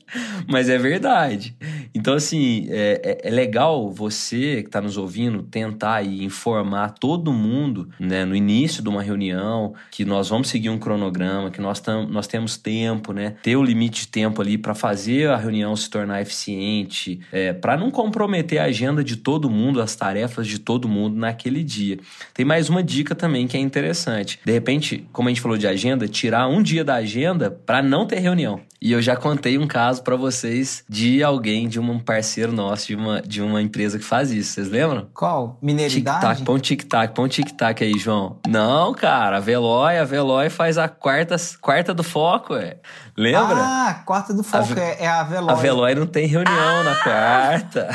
mas 0.48 0.70
é 0.70 0.78
verdade. 0.78 1.56
Então, 1.94 2.16
assim, 2.16 2.68
é, 2.70 3.20
é, 3.24 3.28
é 3.28 3.32
legal 3.32 3.92
você 3.92 4.62
que 4.62 4.70
está 4.70 4.82
nos 4.82 4.98
ouvindo 4.98 5.44
tentar 5.44 6.02
e 6.02 6.24
informar 6.24 6.96
todo 7.00 7.32
mundo, 7.32 7.90
né, 8.00 8.26
no 8.26 8.36
início 8.36 8.82
de 8.82 8.90
uma 8.90 9.04
reunião, 9.04 9.74
que 9.92 10.04
nós 10.04 10.30
vamos 10.30 10.50
seguir 10.50 10.70
um 10.70 10.80
cronograma, 10.80 11.52
que 11.52 11.62
nós, 11.62 11.80
tam, 11.80 12.08
nós 12.08 12.28
temos 12.28 12.58
tempo, 12.58 13.14
né? 13.14 13.36
Ter 13.44 13.56
o 13.56 13.64
limite 13.64 14.02
de 14.02 14.08
tempo 14.08 14.42
ali 14.42 14.58
para 14.58 14.74
fazer 14.74 15.30
a 15.30 15.38
reunião 15.38 15.76
se 15.76 15.90
tornar 15.90 16.22
eficiente, 16.22 17.20
é, 17.32 17.54
para 17.54 17.78
não 17.78 17.92
comprometer 17.92 18.60
a 18.60 18.66
agenda 18.66 19.04
de 19.04 19.18
todo 19.18 19.50
mundo, 19.50 19.82
as 19.82 19.96
tarefas 19.96 20.48
de 20.48 20.58
todo 20.58 20.88
mundo 20.88 21.16
naquele 21.16 21.51
dia. 21.64 22.00
Tem 22.34 22.46
mais 22.46 22.70
uma 22.70 22.82
dica 22.82 23.14
também 23.14 23.48
que 23.48 23.58
é 23.58 23.60
interessante. 23.60 24.40
De 24.46 24.52
repente, 24.52 25.06
como 25.12 25.28
a 25.28 25.32
gente 25.32 25.42
falou 25.42 25.58
de 25.58 25.68
agenda, 25.68 26.08
tirar 26.08 26.48
um 26.48 26.62
dia 26.62 26.84
da 26.84 26.96
agenda 26.96 27.52
para 27.52 27.82
não 27.82 28.06
ter 28.06 28.20
reunião. 28.20 28.62
E 28.84 28.92
eu 28.92 29.00
já 29.00 29.16
contei 29.16 29.60
um 29.60 29.68
caso 29.68 30.02
para 30.02 30.16
vocês 30.16 30.84
de 30.90 31.22
alguém, 31.22 31.68
de 31.68 31.80
um 31.80 32.00
parceiro 32.00 32.52
nosso, 32.52 32.88
de 32.88 32.96
uma, 32.96 33.22
de 33.22 33.40
uma 33.40 33.62
empresa 33.62 34.00
que 34.00 34.04
faz 34.04 34.32
isso. 34.32 34.54
Vocês 34.54 34.70
lembram? 34.70 35.08
Qual? 35.14 35.60
Mineiridade? 35.62 36.20
Tic-tac, 36.20 36.44
põe 36.44 36.56
um 36.56 36.60
tic-tac, 36.60 37.14
põe 37.14 37.26
um 37.26 37.28
tic-tac 37.28 37.84
aí, 37.84 37.94
João. 38.00 38.40
Não, 38.48 38.92
cara, 38.96 39.38
a 39.38 39.40
Veloy, 39.40 40.00
a 40.00 40.04
Veloy 40.04 40.50
faz 40.50 40.80
a 40.80 40.90
quarta, 40.90 41.36
quarta 41.62 41.94
do 41.94 42.02
foco, 42.02 42.56
é. 42.56 42.78
Lembra? 43.16 43.58
Ah, 43.60 44.02
quarta 44.04 44.34
do 44.34 44.44
foco, 44.44 44.74
a, 44.74 44.80
é, 44.82 45.04
é 45.04 45.08
a 45.08 45.22
Veloy. 45.22 45.52
A 45.52 45.56
Veloy 45.56 45.94
não 45.94 46.08
tem 46.08 46.26
reunião 46.26 46.80
ah! 46.80 46.84
na 46.84 46.96
quarta. 46.96 47.88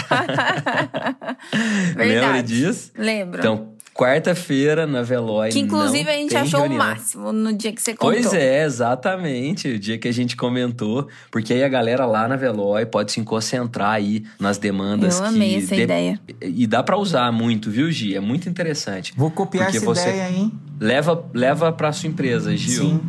Lembra 1.98 2.42
disso? 2.44 2.92
Lembro. 2.96 3.40
Então, 3.40 3.75
quarta-feira 3.96 4.86
na 4.86 5.02
Veloy. 5.02 5.50
Que 5.50 5.58
inclusive 5.58 6.08
a 6.08 6.12
gente 6.12 6.36
achou 6.36 6.60
reunião. 6.60 6.80
o 6.80 6.84
máximo 6.84 7.32
no 7.32 7.52
dia 7.52 7.72
que 7.72 7.80
você 7.80 7.94
contou. 7.94 8.12
Pois 8.12 8.32
é, 8.34 8.64
exatamente. 8.64 9.68
O 9.68 9.78
dia 9.78 9.98
que 9.98 10.06
a 10.06 10.12
gente 10.12 10.36
comentou. 10.36 11.08
Porque 11.30 11.52
aí 11.52 11.64
a 11.64 11.68
galera 11.68 12.04
lá 12.04 12.28
na 12.28 12.36
Veloy 12.36 12.84
pode 12.86 13.12
se 13.12 13.22
concentrar 13.22 13.92
aí 13.92 14.24
nas 14.38 14.58
demandas. 14.58 15.18
Eu 15.18 15.26
amei 15.26 15.50
que 15.50 15.64
essa 15.64 15.74
de... 15.74 15.82
ideia. 15.82 16.20
E 16.42 16.66
dá 16.66 16.82
para 16.82 16.96
usar 16.96 17.32
muito, 17.32 17.70
viu, 17.70 17.90
Gi? 17.90 18.14
É 18.14 18.20
muito 18.20 18.48
interessante. 18.48 19.12
Vou 19.16 19.30
copiar 19.30 19.68
essa 19.70 19.80
você 19.80 20.08
ideia, 20.08 20.30
hein? 20.30 20.52
Leva, 20.78 21.24
leva 21.32 21.72
pra 21.72 21.92
sua 21.92 22.08
empresa, 22.08 22.56
Gil. 22.56 22.82
Sim. 22.82 23.00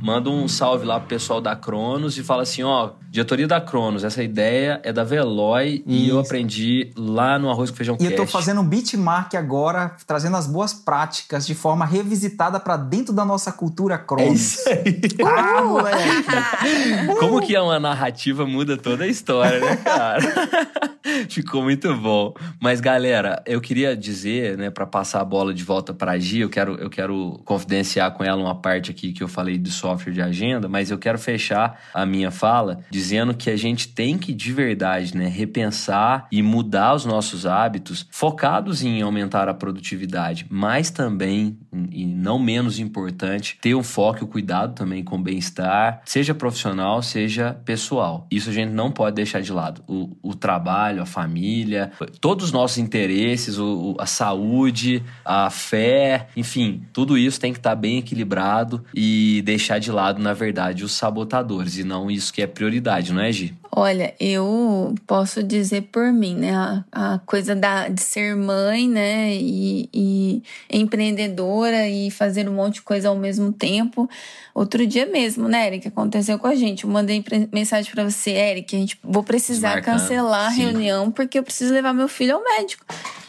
Manda 0.00 0.30
um 0.30 0.48
salve 0.48 0.86
lá 0.86 0.98
pro 0.98 1.08
pessoal 1.10 1.42
da 1.42 1.54
Cronos 1.54 2.16
e 2.16 2.22
fala 2.22 2.42
assim: 2.42 2.62
ó, 2.62 2.92
diretoria 3.10 3.46
da 3.46 3.60
Cronos, 3.60 4.02
essa 4.02 4.22
ideia 4.22 4.80
é 4.82 4.90
da 4.90 5.04
Veloy 5.04 5.84
e 5.86 6.08
eu 6.08 6.18
aprendi 6.18 6.90
lá 6.96 7.38
no 7.38 7.50
Arroz 7.50 7.70
com 7.70 7.76
Feijão 7.76 7.96
E 8.00 8.04
eu 8.06 8.12
tô 8.12 8.22
Cast. 8.22 8.32
fazendo 8.32 8.62
um 8.62 8.64
benchmark 8.66 9.34
agora, 9.34 9.94
trazendo 10.06 10.38
as 10.38 10.46
boas 10.46 10.72
práticas 10.72 11.46
de 11.46 11.54
forma 11.54 11.84
revisitada 11.84 12.58
para 12.58 12.78
dentro 12.78 13.12
da 13.12 13.26
nossa 13.26 13.52
cultura 13.52 13.96
É 13.96 13.98
Cronos. 13.98 14.40
isso 14.40 14.68
aí. 14.70 15.00
Ah, 15.22 15.62
moleque! 15.64 17.18
Como 17.20 17.42
que 17.42 17.54
é 17.54 17.60
uma 17.60 17.78
narrativa 17.78 18.46
muda 18.46 18.78
toda 18.78 19.04
a 19.04 19.06
história, 19.06 19.60
né, 19.60 19.76
cara? 19.76 20.22
Ficou 21.28 21.62
muito 21.62 21.94
bom. 21.96 22.32
Mas 22.58 22.80
galera, 22.80 23.42
eu 23.44 23.60
queria 23.60 23.94
dizer, 23.94 24.56
né, 24.56 24.70
para 24.70 24.86
passar 24.86 25.20
a 25.20 25.24
bola 25.24 25.52
de 25.52 25.62
volta 25.62 25.92
para 25.92 26.18
Gi, 26.18 26.40
eu 26.40 26.48
quero 26.48 26.76
eu 26.76 26.88
quero 26.88 27.13
confidenciar 27.44 28.12
com 28.12 28.24
ela 28.24 28.42
uma 28.42 28.54
parte 28.54 28.90
aqui 28.90 29.12
que 29.12 29.22
eu 29.22 29.28
falei 29.28 29.58
do 29.58 29.70
software 29.70 30.12
de 30.12 30.22
agenda, 30.22 30.68
mas 30.68 30.90
eu 30.90 30.98
quero 30.98 31.18
fechar 31.18 31.80
a 31.92 32.04
minha 32.06 32.30
fala 32.30 32.80
dizendo 32.90 33.34
que 33.34 33.50
a 33.50 33.56
gente 33.56 33.88
tem 33.88 34.18
que 34.18 34.32
de 34.32 34.52
verdade, 34.52 35.16
né, 35.16 35.26
repensar 35.26 36.26
e 36.30 36.42
mudar 36.42 36.94
os 36.94 37.04
nossos 37.04 37.46
hábitos 37.46 38.06
focados 38.10 38.82
em 38.82 39.02
aumentar 39.02 39.48
a 39.48 39.54
produtividade, 39.54 40.46
mas 40.48 40.90
também 40.90 41.58
e 41.90 42.04
não 42.06 42.38
menos 42.38 42.78
importante, 42.78 43.58
ter 43.60 43.74
um 43.74 43.82
foco 43.82 44.20
e 44.20 44.24
o 44.24 44.26
cuidado 44.26 44.74
também 44.74 45.02
com 45.02 45.16
o 45.16 45.22
bem-estar, 45.22 46.02
seja 46.04 46.34
profissional, 46.34 47.02
seja 47.02 47.56
pessoal. 47.64 48.26
Isso 48.30 48.50
a 48.50 48.52
gente 48.52 48.70
não 48.70 48.90
pode 48.90 49.16
deixar 49.16 49.40
de 49.40 49.52
lado. 49.52 49.82
O, 49.86 50.10
o 50.22 50.34
trabalho, 50.34 51.02
a 51.02 51.06
família, 51.06 51.90
todos 52.20 52.46
os 52.46 52.52
nossos 52.52 52.78
interesses, 52.78 53.58
o, 53.58 53.96
a 53.98 54.06
saúde, 54.06 55.02
a 55.24 55.50
fé, 55.50 56.28
enfim, 56.36 56.82
tudo 56.92 57.16
isso 57.18 57.40
tem 57.40 57.52
que 57.52 57.58
estar 57.58 57.74
bem 57.74 57.98
equilibrado 57.98 58.84
e 58.94 59.42
deixar 59.42 59.78
de 59.78 59.90
lado, 59.90 60.20
na 60.20 60.32
verdade, 60.32 60.84
os 60.84 60.92
sabotadores 60.92 61.78
e 61.78 61.84
não 61.84 62.10
isso 62.10 62.32
que 62.32 62.42
é 62.42 62.46
prioridade, 62.46 63.12
não 63.12 63.20
é, 63.20 63.32
Gi? 63.32 63.54
Olha, 63.76 64.14
eu 64.20 64.94
posso 65.04 65.42
dizer 65.42 65.88
por 65.90 66.12
mim, 66.12 66.36
né? 66.36 66.54
A, 66.54 66.84
a 67.14 67.18
coisa 67.26 67.56
da, 67.56 67.88
de 67.88 68.00
ser 68.00 68.36
mãe, 68.36 68.88
né? 68.88 69.34
E, 69.34 69.88
e 69.92 70.42
empreendedora 70.70 71.88
e 71.88 72.08
fazer 72.08 72.48
um 72.48 72.54
monte 72.54 72.74
de 72.74 72.82
coisa 72.82 73.08
ao 73.08 73.16
mesmo 73.16 73.52
tempo. 73.52 74.08
Outro 74.54 74.86
dia 74.86 75.06
mesmo, 75.06 75.48
né, 75.48 75.66
Eric? 75.66 75.88
Aconteceu 75.88 76.38
com 76.38 76.46
a 76.46 76.54
gente. 76.54 76.84
Eu 76.84 76.90
mandei 76.90 77.24
mensagem 77.52 77.90
para 77.90 78.08
você, 78.08 78.30
Eric. 78.30 78.76
A 78.76 78.78
gente 78.78 78.96
vou 79.02 79.24
precisar 79.24 79.80
Desmarcando. 79.80 80.02
cancelar 80.02 80.46
a 80.46 80.50
Sim. 80.52 80.62
reunião 80.62 81.10
porque 81.10 81.36
eu 81.36 81.42
preciso 81.42 81.72
levar 81.74 81.92
meu 81.92 82.06
filho 82.06 82.36
ao 82.36 82.44
médico. 82.44 82.84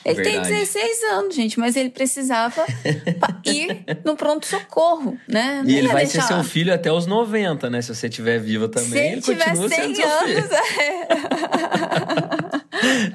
Ele 0.06 0.22
Verdade. 0.24 0.50
tem 0.50 0.58
16 0.60 1.04
anos, 1.14 1.36
gente, 1.36 1.60
mas 1.60 1.76
ele 1.76 1.90
precisava 1.90 2.64
ir 3.44 3.84
no 4.06 4.16
pronto-socorro, 4.16 5.18
né? 5.28 5.62
Não 5.64 5.70
E 5.70 5.78
ele 5.78 5.88
vai 5.88 6.06
ser 6.06 6.20
deixar- 6.20 6.36
seu 6.36 6.44
filho 6.44 6.72
até 6.72 6.92
os 6.92 7.08
90, 7.08 7.70
né? 7.72 7.82
Se 7.82 7.94
você 7.94 8.08
estiver 8.08 8.40
viva 8.40 8.68
também, 8.70 8.90
Se 8.92 8.98
ele 9.00 9.22
tiver 9.22 9.46
continua 9.46 9.70
100 9.70 9.78
sendo 9.82 9.96
seu 9.96 10.20
filho. 10.20 10.38
anos, 10.38 10.52
é. 10.52 11.08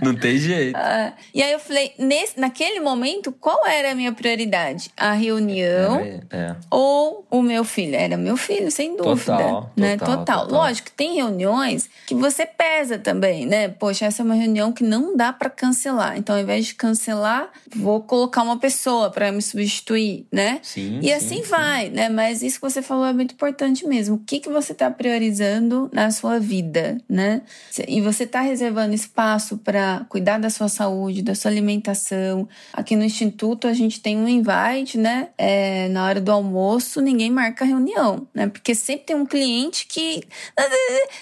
Não 0.02 0.14
tem 0.14 0.36
jeito. 0.38 0.76
Ah, 0.76 1.12
e 1.34 1.42
aí 1.42 1.52
eu 1.52 1.58
falei, 1.58 1.92
nesse, 1.98 2.40
naquele 2.40 2.80
momento, 2.80 3.30
qual 3.32 3.66
era 3.66 3.92
a 3.92 3.94
minha 3.94 4.10
prioridade? 4.12 4.90
A 4.96 5.12
reunião 5.12 6.00
É, 6.00 6.20
é. 6.30 6.56
ou 6.70 7.24
o 7.30 7.42
meu 7.42 7.62
filho? 7.64 7.94
Era 7.94 8.16
meu 8.16 8.36
filho, 8.36 8.70
sem 8.70 8.96
dúvida. 8.96 9.36
Total, 9.36 9.70
né? 9.76 9.96
total, 9.96 10.16
total. 10.18 10.40
total. 10.46 10.60
Lógico 10.60 10.90
tem 10.96 11.14
reuniões 11.16 11.88
que 12.06 12.14
você 12.14 12.46
pesa 12.46 12.98
também, 12.98 13.46
né? 13.46 13.68
Poxa, 13.68 14.06
essa 14.06 14.22
é 14.22 14.24
uma 14.24 14.34
reunião 14.34 14.72
que 14.72 14.82
não 14.82 15.16
dá 15.16 15.32
pra 15.32 15.50
cancelar. 15.50 16.16
Então, 16.16 16.34
ao 16.36 16.40
invés 16.42 16.66
de 16.66 16.74
cancelar, 16.80 17.50
vou 17.76 18.00
colocar 18.00 18.42
uma 18.42 18.58
pessoa 18.58 19.10
pra 19.10 19.30
me 19.30 19.42
substituir, 19.42 20.26
né? 20.32 20.60
Sim. 20.62 20.98
E 21.00 21.08
sim, 21.08 21.12
assim 21.12 21.42
sim. 21.42 21.50
vai, 21.50 21.90
né? 21.90 22.08
Mas 22.08 22.42
isso 22.42 22.56
que 22.58 22.62
você 22.62 22.80
falou 22.80 23.04
é 23.04 23.12
muito 23.12 23.34
importante 23.34 23.86
mesmo. 23.86 24.16
O 24.16 24.18
que, 24.18 24.40
que 24.40 24.48
você 24.48 24.72
está 24.72 24.90
priorizando 24.90 25.90
na 25.92 26.10
sua 26.10 26.40
vida, 26.40 26.96
né? 27.06 27.42
E 27.86 28.00
você 28.00 28.24
está 28.24 28.40
reservando 28.40 28.94
espaço 28.94 29.58
para 29.58 30.06
cuidar 30.08 30.38
da 30.38 30.48
sua 30.48 30.70
saúde, 30.70 31.20
da 31.20 31.34
sua 31.34 31.50
alimentação. 31.50 32.48
Aqui 32.72 32.96
no 32.96 33.04
Instituto 33.04 33.68
a 33.68 33.74
gente 33.74 34.00
tem 34.00 34.16
um 34.16 34.26
invite, 34.26 34.96
né? 34.96 35.28
É, 35.36 35.86
na 35.90 36.06
hora 36.06 36.20
do 36.20 36.32
almoço, 36.32 37.02
ninguém 37.02 37.30
marca 37.30 37.62
reunião, 37.62 38.26
né? 38.32 38.46
Porque 38.46 38.74
sempre 38.74 39.04
tem 39.04 39.16
um 39.16 39.26
cliente 39.26 39.86
que 39.86 40.22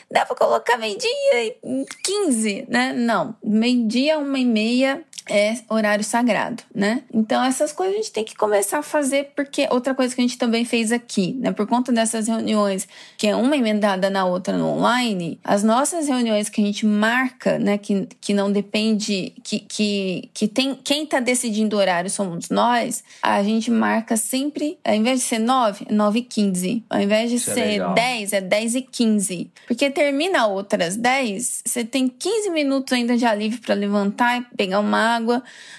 dá 0.09 0.25
para 0.25 0.37
colocar 0.37 0.79
meio-dia 0.79 1.11
e 1.35 1.85
15, 2.05 2.67
né? 2.69 2.93
Não, 2.93 3.35
meio-dia, 3.43 4.21
uma 4.21 4.39
e 4.39 4.45
meia 4.45 5.03
é 5.29 5.48
horário 5.69 6.05
sagrado, 6.05 6.63
né? 6.75 7.03
Então 7.13 7.43
essas 7.45 7.73
coisas 7.73 7.95
a 7.95 7.99
gente 7.99 8.13
tem 8.13 8.25
que 8.25 8.37
começar 8.37 8.79
a 8.79 8.83
fazer 8.83 9.33
porque 9.35 9.69
outra 9.71 9.95
coisa 9.95 10.15
que 10.15 10.21
a 10.21 10.25
gente 10.25 10.39
também 10.39 10.65
fez 10.65 10.93
aqui, 10.93 11.37
né? 11.41 11.53
Por 11.53 11.67
conta 11.67 11.93
dessas 11.93 12.29
reuniões 12.29 12.87
que 13.17 13.27
é 13.27 13.35
uma 13.35 13.57
emendada 13.57 14.11
na 14.11 14.25
outra 14.25 14.57
no 14.57 14.69
online, 14.69 15.39
as 15.43 15.63
nossas 15.63 16.09
reuniões 16.09 16.49
que 16.49 16.61
a 16.61 16.65
gente 16.65 16.87
marca, 16.87 17.59
né? 17.59 17.79
Que, 17.79 18.09
que 18.21 18.35
não 18.35 18.51
depende, 18.51 19.33
que, 19.43 19.61
que, 19.61 20.31
que 20.33 20.49
tem 20.49 20.75
quem 20.75 21.07
tá 21.07 21.21
decidindo 21.21 21.77
o 21.77 21.79
horário 21.79 22.11
somos 22.11 22.49
nós, 22.51 23.03
a 23.23 23.43
gente 23.43 23.71
marca 23.71 24.17
sempre, 24.17 24.79
ao 24.85 24.95
invés 24.95 25.21
de 25.21 25.27
ser 25.27 25.39
9, 25.39 25.87
é 25.89 25.93
9 25.93 26.19
e 26.19 26.23
15. 26.23 26.85
Ao 26.89 27.01
invés 27.01 27.31
de 27.31 27.37
Isso 27.37 27.51
é 27.51 27.55
ser 27.55 27.65
legal. 27.65 27.95
10, 27.95 28.33
é 28.33 28.41
10 28.41 28.75
e 28.75 28.83
15. 28.83 29.51
Porque 29.67 29.91
termina 29.91 30.47
outras 30.47 30.97
10, 30.97 31.63
você 31.65 31.85
tem 31.85 32.09
15 32.09 32.51
minutos 32.51 32.93
ainda 32.93 33.17
de 33.17 33.25
alívio 33.25 33.61
para 33.61 33.75
levantar, 33.75 34.49
pegar 34.57 34.81
uma 34.81 35.17
água, 35.17 35.28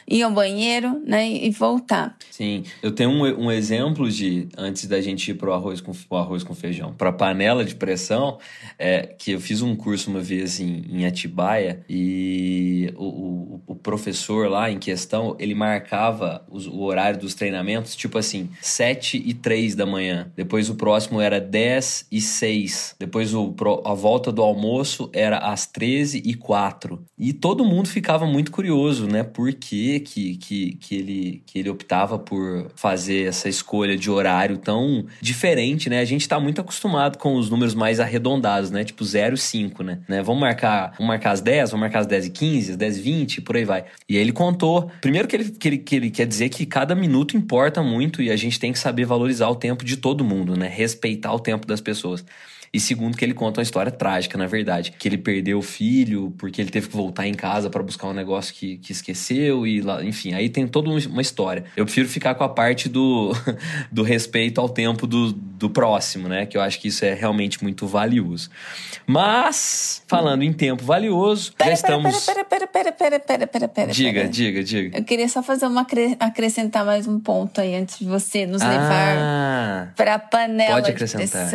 ir 0.07 0.21
ao 0.23 0.31
banheiro, 0.31 1.01
né? 1.05 1.27
E 1.29 1.49
voltar. 1.51 2.15
Sim, 2.31 2.63
eu 2.81 2.91
tenho 2.91 3.09
um, 3.09 3.45
um 3.45 3.51
exemplo 3.51 4.09
de 4.09 4.47
antes 4.57 4.85
da 4.87 4.99
gente 5.01 5.31
ir 5.31 5.35
pro 5.35 5.53
arroz 5.53 5.81
com 5.81 5.91
o 6.09 6.15
arroz 6.17 6.43
com 6.43 6.53
feijão, 6.55 6.93
para 6.93 7.11
panela 7.11 7.63
de 7.65 7.75
pressão, 7.75 8.37
é 8.77 9.01
que 9.17 9.31
eu 9.31 9.39
fiz 9.39 9.61
um 9.61 9.75
curso 9.75 10.09
uma 10.09 10.21
vez 10.21 10.59
em, 10.59 10.83
em 10.89 11.05
Atibaia 11.05 11.83
e 11.89 12.93
o, 12.95 13.05
o, 13.05 13.61
o 13.67 13.75
professor 13.75 14.49
lá 14.49 14.69
em 14.71 14.77
questão 14.79 15.35
ele 15.39 15.53
marcava 15.55 16.45
os- 16.49 16.67
o 16.67 16.81
horário 16.81 17.19
dos 17.19 17.33
treinamentos 17.35 17.95
tipo 17.95 18.17
assim 18.17 18.49
7 18.61 19.21
e 19.25 19.33
3 19.33 19.75
da 19.75 19.85
manhã, 19.85 20.31
depois 20.35 20.69
o 20.69 20.75
próximo 20.75 21.19
era 21.21 21.39
10 21.39 22.07
e 22.11 22.21
6, 22.21 22.95
depois 22.99 23.33
o, 23.33 23.51
pro- 23.53 23.81
a 23.85 23.93
volta 23.93 24.31
do 24.31 24.41
almoço 24.41 25.09
era 25.13 25.37
às 25.39 25.65
13 25.65 26.21
e 26.25 26.33
4 26.33 27.03
e 27.17 27.33
todo 27.33 27.65
mundo 27.65 27.87
ficava 27.87 28.25
muito 28.25 28.51
curioso, 28.51 29.07
né? 29.07 29.23
Por 29.39 29.53
que, 29.53 30.01
que, 30.01 30.35
que, 30.35 30.95
ele, 30.95 31.41
que 31.45 31.59
ele 31.59 31.69
optava 31.69 32.19
por 32.19 32.69
fazer 32.75 33.25
essa 33.25 33.47
escolha 33.47 33.97
de 33.97 34.11
horário 34.11 34.57
tão 34.57 35.05
diferente, 35.21 35.89
né? 35.89 36.01
A 36.01 36.05
gente 36.05 36.27
tá 36.27 36.37
muito 36.41 36.59
acostumado 36.59 37.17
com 37.17 37.35
os 37.35 37.49
números 37.49 37.73
mais 37.73 38.01
arredondados, 38.01 38.69
né? 38.69 38.83
Tipo 38.83 39.01
0 39.01 39.35
e 39.35 39.37
5, 39.37 39.81
né? 39.81 39.99
né? 40.09 40.21
Vamos 40.21 40.41
marcar, 40.41 40.91
vamos 40.97 41.07
marcar 41.07 41.31
as 41.31 41.39
10, 41.39 41.71
vamos 41.71 41.79
marcar 41.79 41.99
as 41.99 42.07
10 42.07 42.25
e 42.25 42.29
15, 42.31 42.71
as 42.71 42.77
10 42.77 42.97
e 42.97 43.01
20, 43.01 43.41
por 43.41 43.55
aí 43.55 43.63
vai. 43.63 43.85
E 44.09 44.17
aí 44.17 44.21
ele 44.21 44.33
contou. 44.33 44.91
Primeiro 44.99 45.25
que 45.25 45.37
ele, 45.37 45.51
que 45.51 45.67
ele, 45.69 45.77
que 45.77 45.95
ele 45.95 46.11
quer 46.11 46.27
dizer 46.27 46.49
que 46.49 46.65
cada 46.65 46.93
minuto 46.93 47.37
importa 47.37 47.81
muito 47.81 48.21
e 48.21 48.29
a 48.29 48.35
gente 48.35 48.59
tem 48.59 48.73
que 48.73 48.79
saber 48.79 49.05
valorizar 49.05 49.47
o 49.47 49.55
tempo 49.55 49.85
de 49.85 49.95
todo 49.95 50.21
mundo, 50.21 50.57
né? 50.57 50.67
Respeitar 50.67 51.31
o 51.31 51.39
tempo 51.39 51.65
das 51.65 51.79
pessoas. 51.79 52.25
E 52.71 52.79
segundo, 52.79 53.17
que 53.17 53.25
ele 53.25 53.33
conta 53.33 53.59
uma 53.59 53.63
história 53.63 53.91
trágica, 53.91 54.37
na 54.37 54.45
verdade. 54.47 54.93
Que 54.97 55.07
ele 55.07 55.17
perdeu 55.17 55.57
o 55.57 55.61
filho 55.61 56.33
porque 56.37 56.61
ele 56.61 56.69
teve 56.69 56.87
que 56.87 56.95
voltar 56.95 57.27
em 57.27 57.33
casa 57.33 57.69
para 57.69 57.81
buscar 57.81 58.07
um 58.07 58.13
negócio 58.13 58.53
que, 58.53 58.77
que 58.77 58.91
esqueceu 58.91 59.65
e 59.65 59.81
lá, 59.81 60.03
enfim, 60.03 60.33
aí 60.33 60.49
tem 60.49 60.67
toda 60.67 60.89
uma 60.89 61.21
história. 61.21 61.65
Eu 61.75 61.85
prefiro 61.85 62.07
ficar 62.07 62.35
com 62.35 62.43
a 62.43 62.49
parte 62.49 62.87
do, 62.87 63.31
do 63.91 64.03
respeito 64.03 64.61
ao 64.61 64.69
tempo 64.69 65.07
do, 65.07 65.31
do 65.31 65.69
próximo, 65.69 66.27
né? 66.27 66.45
Que 66.45 66.57
eu 66.57 66.61
acho 66.61 66.79
que 66.79 66.89
isso 66.89 67.03
é 67.03 67.13
realmente 67.13 67.63
muito 67.63 67.87
valioso. 67.87 68.49
Mas, 69.07 70.03
falando 70.07 70.43
em 70.43 70.53
tempo 70.53 70.83
valioso, 70.83 71.51
pera, 71.53 71.71
já 71.71 71.73
estamos. 71.73 72.25
Pera, 72.25 72.45
pera, 72.45 72.67
pera, 72.67 72.91
pera, 72.91 73.19
pera, 73.19 73.47
pera, 73.47 73.67
pera, 73.67 73.91
Diga, 73.91 74.19
pera. 74.21 74.29
diga, 74.29 74.63
diga. 74.63 74.97
Eu 74.97 75.03
queria 75.03 75.27
só 75.27 75.41
fazer 75.41 75.65
uma 75.65 75.85
acrescentar 76.19 76.85
mais 76.85 77.07
um 77.07 77.19
ponto 77.19 77.59
aí 77.59 77.75
antes 77.75 77.97
de 77.97 78.05
você 78.05 78.45
nos 78.45 78.61
levar 78.61 79.17
Ah, 79.17 79.87
para 79.95 80.15
a 80.15 80.19
panela 80.19 80.75
pode 80.75 80.85
de 80.85 80.91
acrescentar. 80.91 81.47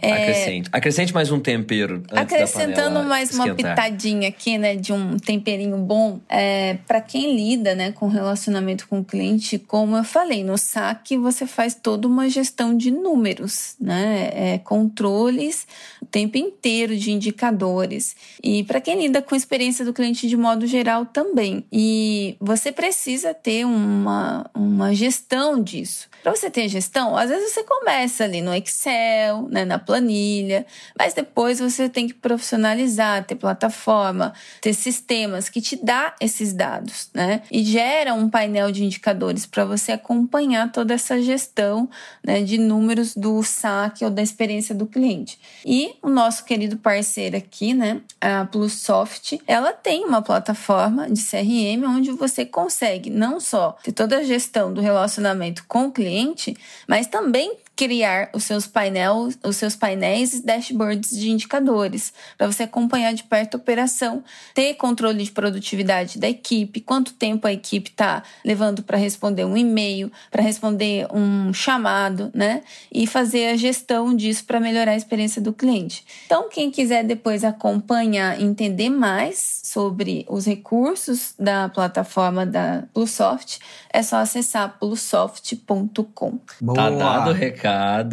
Pressão. 0.00 0.22
acrescente. 0.22 0.68
Acrescente 0.72 1.14
mais 1.14 1.30
um 1.30 1.40
tempero. 1.40 2.02
Acrescentando 2.10 3.02
mais 3.04 3.32
uma 3.32 3.48
esquentar. 3.48 3.74
pitadinha 3.74 4.28
aqui, 4.28 4.58
né, 4.58 4.76
de 4.76 4.92
um 4.92 5.16
temperinho 5.16 5.76
bom, 5.78 6.20
é, 6.28 6.78
para 6.86 7.00
quem 7.00 7.34
lida, 7.34 7.74
né, 7.74 7.92
com 7.92 8.08
relacionamento 8.08 8.86
com 8.88 9.00
o 9.00 9.04
cliente, 9.04 9.58
como 9.58 9.96
eu 9.96 10.04
falei, 10.04 10.44
no 10.44 10.58
saque 10.58 11.16
você 11.16 11.46
faz 11.46 11.74
toda 11.74 12.06
uma 12.06 12.28
gestão 12.28 12.76
de 12.76 12.90
números, 12.90 13.74
né, 13.80 14.30
é, 14.32 14.58
controles 14.58 15.66
o 16.00 16.06
tempo 16.06 16.36
inteiro 16.36 16.96
de 16.96 17.10
indicadores. 17.12 18.16
E 18.42 18.64
para 18.64 18.80
quem 18.80 19.00
lida 19.00 19.22
com 19.22 19.34
a 19.34 19.38
experiência 19.38 19.84
do 19.84 19.92
cliente 19.92 20.28
de 20.28 20.36
modo 20.36 20.66
geral 20.66 21.06
também. 21.06 21.64
E 21.72 22.36
você 22.40 22.70
precisa 22.70 23.34
ter 23.34 23.64
uma, 23.64 24.48
uma 24.54 24.94
gestão 24.94 25.62
disso. 25.62 26.08
Para 26.22 26.34
você 26.34 26.50
ter 26.50 26.68
gestão, 26.68 27.16
às 27.16 27.30
vezes 27.30 27.52
você 27.52 27.62
começa 27.62 28.24
ali 28.24 28.40
no 28.40 28.54
Excel, 28.54 29.48
né, 29.48 29.64
na 29.64 29.78
planilha, 29.86 30.66
mas 30.98 31.14
depois 31.14 31.60
você 31.60 31.88
tem 31.88 32.08
que 32.08 32.14
profissionalizar, 32.14 33.24
ter 33.24 33.36
plataforma, 33.36 34.34
ter 34.60 34.74
sistemas 34.74 35.48
que 35.48 35.60
te 35.60 35.76
dá 35.76 36.14
esses 36.20 36.52
dados, 36.52 37.08
né? 37.14 37.42
E 37.50 37.62
gera 37.62 38.12
um 38.12 38.28
painel 38.28 38.72
de 38.72 38.84
indicadores 38.84 39.46
para 39.46 39.64
você 39.64 39.92
acompanhar 39.92 40.72
toda 40.72 40.92
essa 40.92 41.22
gestão 41.22 41.88
né, 42.22 42.42
de 42.42 42.58
números 42.58 43.14
do 43.14 43.42
saque 43.42 44.04
ou 44.04 44.10
da 44.10 44.22
experiência 44.22 44.74
do 44.74 44.86
cliente. 44.86 45.38
E 45.64 45.94
o 46.02 46.08
nosso 46.08 46.44
querido 46.44 46.76
parceiro 46.76 47.36
aqui, 47.36 47.72
né, 47.72 48.00
a 48.20 48.44
Plussoft, 48.44 49.40
ela 49.46 49.72
tem 49.72 50.04
uma 50.04 50.20
plataforma 50.20 51.08
de 51.08 51.22
CRM 51.22 51.84
onde 51.86 52.10
você 52.10 52.44
consegue 52.44 53.10
não 53.10 53.38
só 53.38 53.76
ter 53.82 53.92
toda 53.92 54.18
a 54.18 54.24
gestão 54.24 54.72
do 54.72 54.80
relacionamento 54.80 55.64
com 55.68 55.86
o 55.86 55.92
cliente, 55.92 56.56
mas 56.88 57.06
também 57.06 57.56
criar 57.76 58.30
os 58.32 58.44
seus 58.44 58.66
painéis, 58.66 59.38
os 59.44 59.56
seus 59.56 59.76
painéis 59.76 60.32
e 60.32 60.44
dashboards 60.44 61.10
de 61.10 61.30
indicadores 61.30 62.10
para 62.38 62.46
você 62.46 62.62
acompanhar 62.62 63.12
de 63.12 63.22
perto 63.22 63.54
a 63.54 63.58
operação, 63.58 64.24
ter 64.54 64.74
controle 64.74 65.22
de 65.22 65.30
produtividade 65.30 66.18
da 66.18 66.26
equipe, 66.26 66.80
quanto 66.80 67.12
tempo 67.12 67.46
a 67.46 67.52
equipe 67.52 67.90
está 67.90 68.22
levando 68.42 68.82
para 68.82 68.96
responder 68.96 69.44
um 69.44 69.56
e-mail, 69.56 70.10
para 70.30 70.42
responder 70.42 71.06
um 71.12 71.52
chamado, 71.52 72.30
né? 72.32 72.62
E 72.90 73.06
fazer 73.06 73.48
a 73.48 73.56
gestão 73.56 74.16
disso 74.16 74.46
para 74.46 74.58
melhorar 74.58 74.92
a 74.92 74.96
experiência 74.96 75.42
do 75.42 75.52
cliente. 75.52 76.04
Então, 76.24 76.48
quem 76.48 76.70
quiser 76.70 77.04
depois 77.04 77.44
acompanhar, 77.44 78.40
entender 78.40 78.88
mais 78.88 79.60
sobre 79.64 80.24
os 80.28 80.46
recursos 80.46 81.34
da 81.38 81.68
plataforma 81.68 82.46
da 82.46 82.84
Plusoft, 82.94 83.58
é 83.92 84.02
só 84.02 84.16
acessar 84.16 84.78
plusoft.com. 84.78 86.38
Tá 86.74 86.90
dado 86.90 87.30
o 87.30 87.34
recado. 87.34 87.65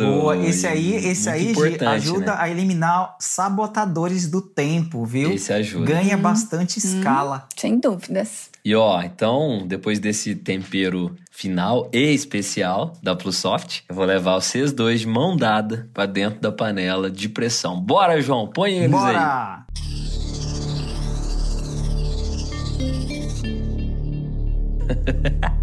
Boa, 0.05 0.37
esse 0.37 0.65
aí, 0.67 0.95
esse 0.95 1.29
aí 1.29 1.51
importante, 1.51 1.83
ajuda 1.83 2.31
né? 2.33 2.37
a 2.37 2.49
eliminar 2.49 3.15
sabotadores 3.19 4.27
do 4.29 4.41
tempo, 4.41 5.05
viu? 5.05 5.31
Esse 5.31 5.53
ajuda. 5.53 5.85
Ganha 5.85 6.17
bastante 6.17 6.77
escala. 6.77 7.47
Sem 7.55 7.79
dúvidas. 7.79 8.49
E 8.65 8.73
ó, 8.75 9.01
então, 9.01 9.65
depois 9.67 9.99
desse 9.99 10.35
tempero 10.35 11.15
final 11.31 11.89
e 11.91 12.13
especial 12.13 12.93
da 13.03 13.15
Plusoft, 13.15 13.83
eu 13.89 13.95
vou 13.95 14.05
levar 14.05 14.35
vocês 14.35 14.71
dois 14.71 15.01
de 15.01 15.07
mão 15.07 15.35
dada 15.35 15.89
pra 15.93 16.05
dentro 16.05 16.39
da 16.39 16.51
panela 16.51 17.11
de 17.11 17.27
pressão. 17.27 17.79
Bora, 17.79 18.21
João, 18.21 18.47
põe 18.47 18.73
eles 18.73 18.95
aí. 18.95 19.15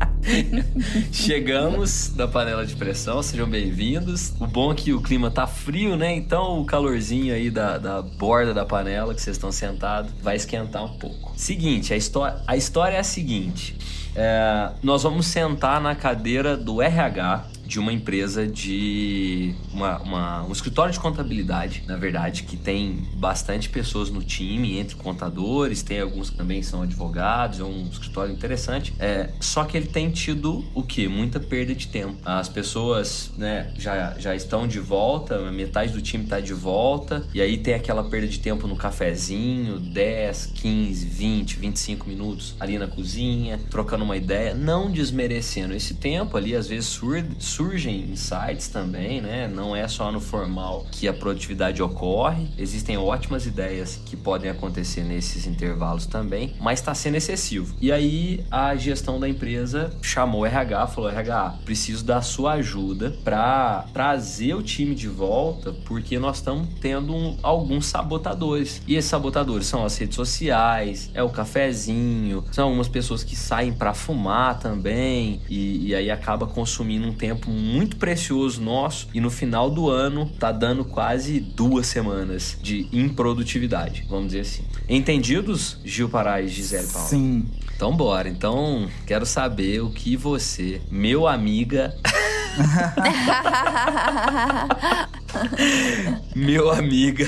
Chegamos 1.12 2.08
da 2.08 2.26
panela 2.28 2.64
de 2.64 2.74
pressão, 2.74 3.22
sejam 3.22 3.48
bem-vindos. 3.48 4.32
O 4.40 4.46
bom 4.46 4.72
é 4.72 4.74
que 4.74 4.92
o 4.92 5.00
clima 5.00 5.30
tá 5.30 5.46
frio, 5.46 5.96
né? 5.96 6.14
Então 6.14 6.60
o 6.60 6.64
calorzinho 6.64 7.34
aí 7.34 7.50
da, 7.50 7.78
da 7.78 8.02
borda 8.02 8.54
da 8.54 8.64
panela 8.64 9.14
que 9.14 9.20
vocês 9.20 9.36
estão 9.36 9.50
sentados 9.50 10.12
vai 10.22 10.36
esquentar 10.36 10.84
um 10.84 10.98
pouco. 10.98 11.32
Seguinte, 11.36 11.92
a, 11.92 12.42
a 12.46 12.56
história 12.56 12.96
é 12.96 13.00
a 13.00 13.04
seguinte: 13.04 13.76
é, 14.14 14.70
nós 14.82 15.02
vamos 15.02 15.26
sentar 15.26 15.80
na 15.80 15.94
cadeira 15.94 16.56
do 16.56 16.80
RH 16.80 17.46
de 17.70 17.78
uma 17.78 17.92
empresa 17.92 18.48
de. 18.48 19.54
Uma, 19.72 19.98
uma- 20.02 20.42
um 20.44 20.50
escritório 20.50 20.92
de 20.92 20.98
contabilidade, 20.98 21.84
na 21.86 21.96
verdade, 21.96 22.42
que 22.42 22.56
tem 22.56 23.06
bastante 23.14 23.68
pessoas 23.68 24.10
no 24.10 24.22
time, 24.24 24.76
entre 24.76 24.96
contadores, 24.96 25.80
tem 25.80 26.00
alguns 26.00 26.30
que 26.30 26.36
também 26.36 26.64
são 26.64 26.82
advogados, 26.82 27.60
é 27.60 27.64
um 27.64 27.86
escritório 27.86 28.32
interessante. 28.34 28.92
É, 28.98 29.30
só 29.38 29.62
que 29.64 29.76
ele 29.76 29.86
tem 29.86 30.10
tido 30.10 30.64
o 30.74 30.82
quê? 30.82 31.06
Muita 31.06 31.38
perda 31.38 31.72
de 31.72 31.86
tempo. 31.86 32.16
As 32.24 32.48
pessoas 32.48 33.30
né, 33.38 33.72
já, 33.78 34.18
já 34.18 34.34
estão 34.34 34.66
de 34.66 34.80
volta, 34.80 35.38
metade 35.52 35.92
do 35.92 36.02
time 36.02 36.24
está 36.24 36.40
de 36.40 36.52
volta, 36.52 37.24
e 37.32 37.40
aí 37.40 37.56
tem 37.56 37.74
aquela 37.74 38.02
perda 38.02 38.26
de 38.26 38.40
tempo 38.40 38.66
no 38.66 38.74
cafezinho, 38.74 39.78
10, 39.78 40.46
15, 40.56 41.06
20, 41.06 41.56
25 41.56 42.08
minutos 42.08 42.56
ali 42.58 42.76
na 42.78 42.88
cozinha, 42.88 43.60
trocando 43.70 44.02
uma 44.02 44.16
ideia, 44.16 44.54
não 44.54 44.90
desmerecendo 44.90 45.72
esse 45.72 45.94
tempo 45.94 46.36
ali, 46.36 46.56
às 46.56 46.66
vezes 46.66 46.86
sur- 46.88 47.24
surgem 47.60 48.10
insights 48.12 48.68
também, 48.68 49.20
né? 49.20 49.46
Não 49.46 49.76
é 49.76 49.86
só 49.86 50.10
no 50.10 50.18
formal 50.18 50.86
que 50.90 51.06
a 51.06 51.12
produtividade 51.12 51.82
ocorre, 51.82 52.48
existem 52.56 52.96
ótimas 52.96 53.44
ideias 53.44 54.00
que 54.06 54.16
podem 54.16 54.50
acontecer 54.50 55.02
nesses 55.02 55.46
intervalos 55.46 56.06
também, 56.06 56.54
mas 56.58 56.78
está 56.78 56.94
sendo 56.94 57.16
excessivo. 57.16 57.74
E 57.78 57.92
aí 57.92 58.42
a 58.50 58.74
gestão 58.76 59.20
da 59.20 59.28
empresa 59.28 59.92
chamou 60.00 60.40
o 60.40 60.46
RH, 60.46 60.86
falou: 60.86 61.10
RH, 61.10 61.58
preciso 61.66 62.02
da 62.02 62.22
sua 62.22 62.52
ajuda 62.54 63.14
para 63.22 63.84
trazer 63.92 64.54
o 64.54 64.62
time 64.62 64.94
de 64.94 65.08
volta, 65.08 65.70
porque 65.84 66.18
nós 66.18 66.38
estamos 66.38 66.66
tendo 66.80 67.14
um- 67.14 67.36
alguns 67.42 67.84
sabotadores. 67.86 68.80
E 68.86 68.94
esses 68.96 69.10
sabotadores 69.10 69.66
são 69.66 69.84
as 69.84 69.98
redes 69.98 70.16
sociais, 70.16 71.10
é 71.12 71.22
o 71.22 71.28
cafezinho, 71.28 72.42
são 72.52 72.64
algumas 72.68 72.88
pessoas 72.88 73.22
que 73.22 73.36
saem 73.36 73.70
para 73.70 73.92
fumar 73.92 74.58
também, 74.58 75.42
e, 75.50 75.88
e 75.88 75.94
aí 75.94 76.10
acaba 76.10 76.46
consumindo 76.46 77.06
um 77.06 77.12
tempo 77.12 77.49
muito 77.50 77.96
precioso 77.96 78.62
nosso, 78.62 79.08
e 79.12 79.20
no 79.20 79.30
final 79.30 79.70
do 79.70 79.90
ano 79.90 80.30
tá 80.38 80.52
dando 80.52 80.84
quase 80.84 81.40
duas 81.40 81.86
semanas 81.86 82.56
de 82.62 82.88
improdutividade, 82.92 84.06
vamos 84.08 84.28
dizer 84.28 84.40
assim. 84.40 84.64
Entendidos, 84.88 85.78
Gil 85.84 86.08
Pará 86.08 86.40
e 86.40 86.48
Gisele 86.48 86.86
Paula? 86.86 87.08
Sim. 87.08 87.46
Então 87.74 87.96
bora. 87.96 88.28
Então 88.28 88.88
quero 89.06 89.24
saber 89.24 89.80
o 89.80 89.90
que 89.90 90.16
você, 90.16 90.82
meu 90.90 91.26
amiga, 91.26 91.96
meu 96.34 96.70
amiga, 96.70 97.26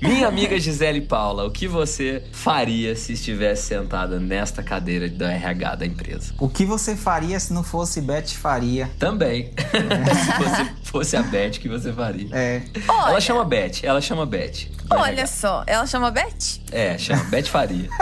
minha 0.00 0.28
amiga 0.28 0.58
Gisele 0.58 1.00
Paula, 1.00 1.44
o 1.44 1.50
que 1.50 1.66
você 1.66 2.22
faria 2.32 2.94
se 2.96 3.12
estivesse 3.14 3.66
sentada 3.66 4.18
nesta 4.20 4.62
cadeira 4.62 5.08
do 5.08 5.24
RH 5.24 5.74
da 5.76 5.86
empresa? 5.86 6.34
O 6.38 6.48
que 6.48 6.64
você 6.64 6.94
faria 6.96 7.38
se 7.40 7.52
não 7.52 7.62
fosse 7.62 8.00
Beth 8.00 8.28
Faria? 8.28 8.90
Também. 8.98 9.50
se 9.72 10.38
você 10.38 10.72
fosse 10.84 11.16
a 11.16 11.22
Beth, 11.22 11.56
o 11.56 11.60
que 11.60 11.68
você 11.68 11.92
faria? 11.92 12.28
É. 12.32 12.62
Ela 12.88 13.04
Olha, 13.12 13.20
chama 13.20 13.44
Beth, 13.44 13.80
ela 13.82 14.00
chama 14.00 14.26
Beth. 14.26 14.66
olha 14.90 15.12
RH. 15.20 15.26
só, 15.26 15.64
ela 15.66 15.86
chama 15.86 16.10
Beth? 16.10 16.60
É, 16.70 16.96
chama 16.98 17.24
Beth 17.24 17.46
Faria. 17.46 17.88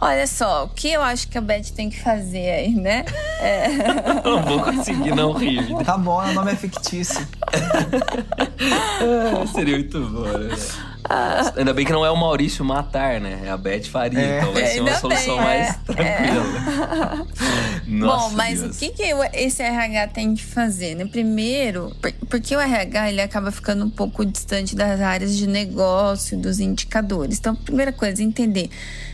Olha 0.00 0.26
só, 0.26 0.64
o 0.64 0.68
que 0.68 0.92
eu 0.92 1.02
acho 1.02 1.28
que 1.28 1.38
a 1.38 1.40
Beth 1.40 1.70
tem 1.74 1.88
que 1.88 2.00
fazer 2.00 2.50
aí, 2.50 2.74
né? 2.74 3.04
não 4.24 4.42
vou 4.42 4.62
conseguir 4.62 5.14
não 5.14 5.32
rir. 5.32 5.74
Tá 5.84 5.96
bom, 5.96 6.22
o 6.22 6.32
nome 6.34 6.52
é 6.52 6.56
fictício. 6.56 7.26
Seria 9.54 9.78
muito 9.78 10.00
bom, 10.00 10.26
né? 10.26 10.56
Ainda 11.56 11.72
bem 11.72 11.84
que 11.84 11.92
não 11.92 12.04
é 12.04 12.10
o 12.10 12.16
Maurício 12.16 12.64
matar, 12.64 13.20
né? 13.20 13.42
É 13.44 13.50
a 13.50 13.56
Beth 13.56 13.84
Faria. 13.84 14.18
É. 14.20 14.38
Então 14.40 14.52
vai 14.52 14.66
ser 14.66 14.80
uma 14.80 14.88
Ainda 14.88 15.00
solução 15.00 15.36
bem, 15.36 15.44
mais 15.44 15.68
é, 15.68 15.72
tranquila. 15.86 17.26
Nossa, 17.86 18.28
Bom, 18.30 18.34
mas 18.36 18.60
Deus. 18.60 18.76
o 18.76 18.78
que, 18.78 18.88
que 18.90 19.02
esse 19.34 19.62
RH 19.62 20.08
tem 20.08 20.34
que 20.34 20.44
fazer, 20.44 20.94
né? 20.96 21.04
Primeiro, 21.06 21.94
por- 22.00 22.12
porque 22.28 22.54
o 22.56 22.60
RH 22.60 23.10
ele 23.10 23.20
acaba 23.20 23.50
ficando 23.52 23.84
um 23.84 23.90
pouco 23.90 24.24
distante 24.24 24.74
das 24.74 25.00
áreas 25.00 25.36
de 25.36 25.46
negócio, 25.46 26.36
dos 26.36 26.58
indicadores. 26.58 27.38
Então, 27.38 27.54
primeira 27.54 27.92
coisa, 27.92 28.22
entender. 28.22 28.70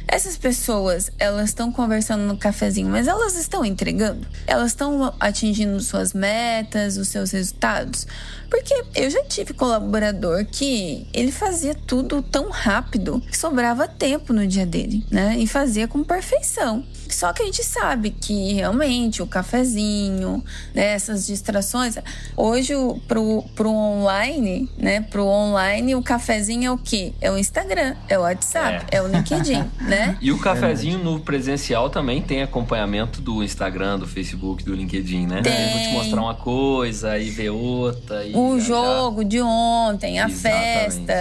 Essas 0.09 0.37
pessoas, 0.37 1.11
elas 1.19 1.51
estão 1.51 1.71
conversando 1.71 2.23
no 2.25 2.37
cafezinho, 2.37 2.89
mas 2.89 3.07
elas 3.07 3.37
estão 3.37 3.65
entregando? 3.65 4.27
Elas 4.47 4.69
estão 4.73 5.15
atingindo 5.21 5.79
suas 5.81 6.13
metas, 6.13 6.97
os 6.97 7.09
seus 7.09 7.31
resultados? 7.31 8.07
Porque 8.53 8.85
eu 8.95 9.09
já 9.09 9.25
tive 9.25 9.55
colaborador 9.55 10.45
que 10.45 11.07
ele 11.15 11.33
fazia 11.33 11.75
tudo 11.75 12.21
tão 12.21 12.51
rápido 12.51 13.19
que 13.19 13.35
sobrava 13.35 13.89
tempo 13.89 14.31
no 14.31 14.47
dia 14.47 14.67
dele, 14.67 15.03
né? 15.11 15.39
E 15.39 15.47
fazia 15.47 15.89
com 15.89 16.05
perfeição. 16.05 16.85
Só 17.09 17.33
que 17.33 17.43
a 17.43 17.47
gente 17.47 17.65
sabe 17.65 18.11
que 18.11 18.53
realmente 18.53 19.23
o 19.23 19.27
cafezinho, 19.27 20.45
né, 20.75 20.93
essas 20.93 21.27
distrações. 21.27 21.97
Hoje, 22.37 22.75
pro, 23.09 23.43
pro 23.55 23.71
online, 23.71 24.69
né? 24.77 25.01
Pro 25.01 25.25
online, 25.25 25.95
o 25.95 26.03
cafezinho 26.03 26.67
é 26.67 26.71
o 26.71 26.79
quê? 26.79 27.15
É 27.23 27.31
o 27.31 27.39
Instagram, 27.39 27.97
é 28.07 28.19
o 28.19 28.23
WhatsApp, 28.23 28.85
é, 28.91 29.01
o 29.01 29.09
LinkedIn, 29.09 29.65
né? 29.81 30.19
E 30.21 30.31
o 30.31 30.39
cafezinho 30.39 30.99
no 30.99 31.21
presencial 31.21 31.89
também 31.89 32.21
tem 32.21 32.43
acompanhamento 32.43 33.23
do 33.23 33.43
Instagram, 33.43 33.99
do 33.99 34.07
Facebook, 34.07 34.63
do 34.63 34.75
LinkedIn, 34.75 35.27
né? 35.27 35.41
Tem. 35.41 35.53
Eu 35.53 35.71
vou 35.71 35.81
te 35.81 35.89
mostrar 35.89 36.21
uma 36.21 36.35
coisa, 36.35 37.13
aí 37.13 37.31
ver 37.31 37.51
outra. 37.51 38.25
E 38.25 38.42
O 38.51 38.61
jogo 38.61 39.25
de 39.25 39.41
ontem, 39.41 40.19
a 40.21 40.29
Exatamente. 40.29 40.97
festa, 41.07 41.13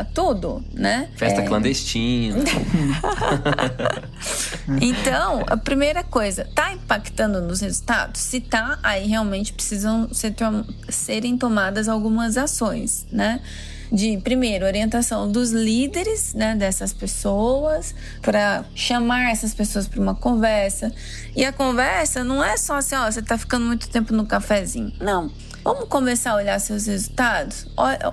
a- 0.00 0.04
tudo, 0.14 0.64
né? 0.72 1.08
Festa 1.16 1.40
É. 1.42 1.44
clandestina. 1.46 2.36
Então, 4.80 5.44
a 5.46 5.56
primeira 5.56 6.02
coisa, 6.04 6.46
tá 6.54 6.72
impactando 6.72 7.40
nos 7.40 7.60
resultados? 7.60 8.20
Se 8.20 8.40
tá, 8.40 8.78
aí 8.82 9.06
realmente 9.06 9.52
precisam 9.52 10.08
ser 10.12 10.32
tom- 10.32 10.64
serem 10.88 11.36
tomadas 11.38 11.88
algumas 11.88 12.36
ações, 12.36 13.06
né? 13.10 13.40
De, 13.90 14.18
primeiro, 14.18 14.66
orientação 14.66 15.30
dos 15.32 15.50
líderes 15.50 16.34
né, 16.34 16.54
dessas 16.54 16.92
pessoas, 16.92 17.94
para 18.20 18.62
chamar 18.74 19.30
essas 19.30 19.54
pessoas 19.54 19.88
para 19.88 19.98
uma 20.00 20.14
conversa. 20.14 20.92
E 21.34 21.42
a 21.42 21.52
conversa 21.52 22.22
não 22.22 22.44
é 22.44 22.58
só 22.58 22.76
assim, 22.76 22.94
ó, 22.96 23.10
você 23.10 23.22
tá 23.22 23.38
ficando 23.38 23.64
muito 23.64 23.88
tempo 23.88 24.12
no 24.12 24.26
cafezinho. 24.26 24.92
Não. 25.00 25.30
Vamos 25.68 25.86
começar 25.86 26.30
a 26.30 26.36
olhar 26.36 26.58
seus 26.60 26.86
resultados? 26.86 27.66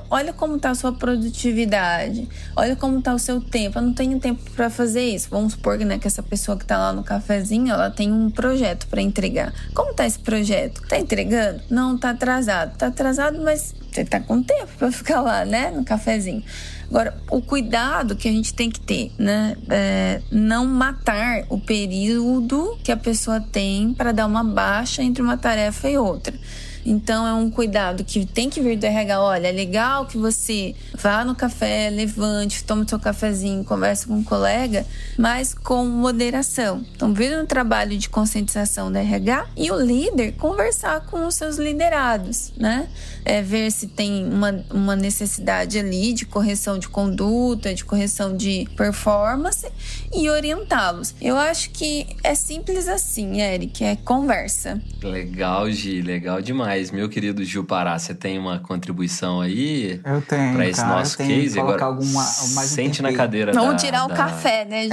Olha, 0.10 0.34
como 0.34 0.58
está 0.58 0.72
a 0.72 0.76
sua 0.76 0.92
produtividade. 0.92 2.28
Olha 2.54 2.76
como 2.76 3.00
está 3.00 3.14
o 3.14 3.18
seu 3.18 3.40
tempo. 3.40 3.78
Eu 3.78 3.82
não 3.82 3.94
tenho 3.94 4.20
tempo 4.20 4.42
para 4.52 4.70
fazer 4.70 5.04
isso. 5.04 5.30
Vamos 5.32 5.54
supor 5.54 5.78
né, 5.78 5.98
que 5.98 6.06
essa 6.06 6.22
pessoa 6.22 6.58
que 6.58 6.66
está 6.66 6.78
lá 6.78 6.92
no 6.92 7.02
cafezinho, 7.02 7.72
ela 7.72 7.90
tem 7.90 8.12
um 8.12 8.30
projeto 8.30 8.88
para 8.88 9.02
entregar. 9.02 9.54
Como 9.74 9.92
está 9.92 10.06
esse 10.06 10.20
projeto? 10.20 10.84
Está 10.84 11.00
entregando? 11.00 11.62
Não, 11.70 11.96
está 11.96 12.10
atrasado. 12.10 12.74
Está 12.74 12.88
atrasado, 12.88 13.42
mas 13.42 13.74
você 13.90 14.02
está 14.02 14.20
com 14.20 14.44
tempo 14.44 14.72
para 14.78 14.92
ficar 14.92 15.22
lá, 15.22 15.46
né, 15.46 15.72
no 15.72 15.86
cafezinho. 15.86 16.44
Agora, 16.90 17.16
o 17.32 17.42
cuidado 17.42 18.18
que 18.18 18.28
a 18.28 18.32
gente 18.34 18.54
tem 18.54 18.70
que 18.70 18.82
ter, 18.82 19.14
né? 19.18 19.56
É 19.70 20.22
não 20.30 20.66
matar 20.66 21.46
o 21.48 21.58
período 21.58 22.78
que 22.84 22.92
a 22.92 22.98
pessoa 22.98 23.40
tem 23.40 23.94
para 23.94 24.12
dar 24.12 24.26
uma 24.26 24.44
baixa 24.44 25.02
entre 25.02 25.24
uma 25.24 25.38
tarefa 25.38 25.90
e 25.90 25.98
outra. 25.98 26.38
Então 26.86 27.26
é 27.26 27.34
um 27.34 27.50
cuidado 27.50 28.04
que 28.04 28.26
tem 28.26 28.50
que 28.50 28.62
vir 28.62 28.78
do 28.78 28.86
RH. 28.86 29.22
Olha, 29.22 29.48
é 29.48 29.52
legal 29.52 30.06
que 30.06 30.18
você 30.18 30.76
vá 30.94 31.26
no 31.26 31.36
café, 31.36 31.90
levante, 31.90 32.64
tome 32.64 32.88
seu 32.88 33.00
cafezinho, 33.00 33.64
converse 33.64 34.06
com 34.06 34.14
um 34.14 34.24
colega, 34.24 34.86
mas 35.18 35.54
com 35.54 35.86
moderação. 35.86 36.86
Então, 36.96 37.14
vir 37.14 37.36
no 37.36 37.46
trabalho 37.46 37.98
de 37.98 38.10
conscientização 38.10 38.92
da 38.92 39.00
RH 39.00 39.48
e 39.58 39.72
o 39.72 39.80
líder 39.80 40.34
conversar 40.34 41.02
com 41.02 41.26
os 41.26 41.36
seus 41.36 41.58
liderados, 41.58 42.54
né? 42.58 42.88
É 43.24 43.42
ver 43.42 43.72
se 43.72 43.88
tem 43.88 44.26
uma, 44.26 44.64
uma 44.72 44.96
necessidade 44.96 45.80
ali 45.80 46.14
de 46.14 46.26
correção 46.26 46.78
de 46.78 46.88
conduta, 46.88 47.74
de 47.74 47.84
correção 47.84 48.36
de 48.36 48.68
performance 48.78 49.68
e 50.14 50.30
orientá-los. 50.30 51.16
Eu 51.20 51.38
acho 51.38 51.72
que 51.72 52.06
é 52.24 52.36
simples 52.36 52.88
assim, 52.88 53.42
Eric, 53.42 53.84
é 53.84 53.96
conversa. 53.96 54.82
Legal, 55.02 55.70
Gi, 55.72 56.02
legal 56.02 56.42
demais. 56.42 56.75
Meu 56.94 57.10
querido 57.10 57.44
Gil 57.44 57.64
Pará, 57.64 57.98
você 57.98 58.14
tem 58.14 58.38
uma 58.38 58.60
contribuição 58.60 59.42
aí 59.42 60.00
Eu 60.04 60.22
tenho, 60.22 60.54
para 60.54 60.68
esse 60.68 60.82
cara, 60.82 60.96
nosso 61.00 61.14
eu 61.14 61.18
tenho 61.18 61.30
que 61.30 61.44
case? 61.44 61.56
colocar 61.60 61.74
Agora, 61.86 61.86
alguma, 61.86 62.24
mais 62.54 62.72
um 62.72 62.76
sente 62.76 63.02
na 63.02 63.14
cadeira 63.14 63.52
Vamos 63.54 63.74
da- 63.74 63.78
tirar 63.80 64.06
o 64.06 64.08
da 64.08 64.16
café, 64.16 64.66
né, 64.66 64.84
Gil? 64.84 64.92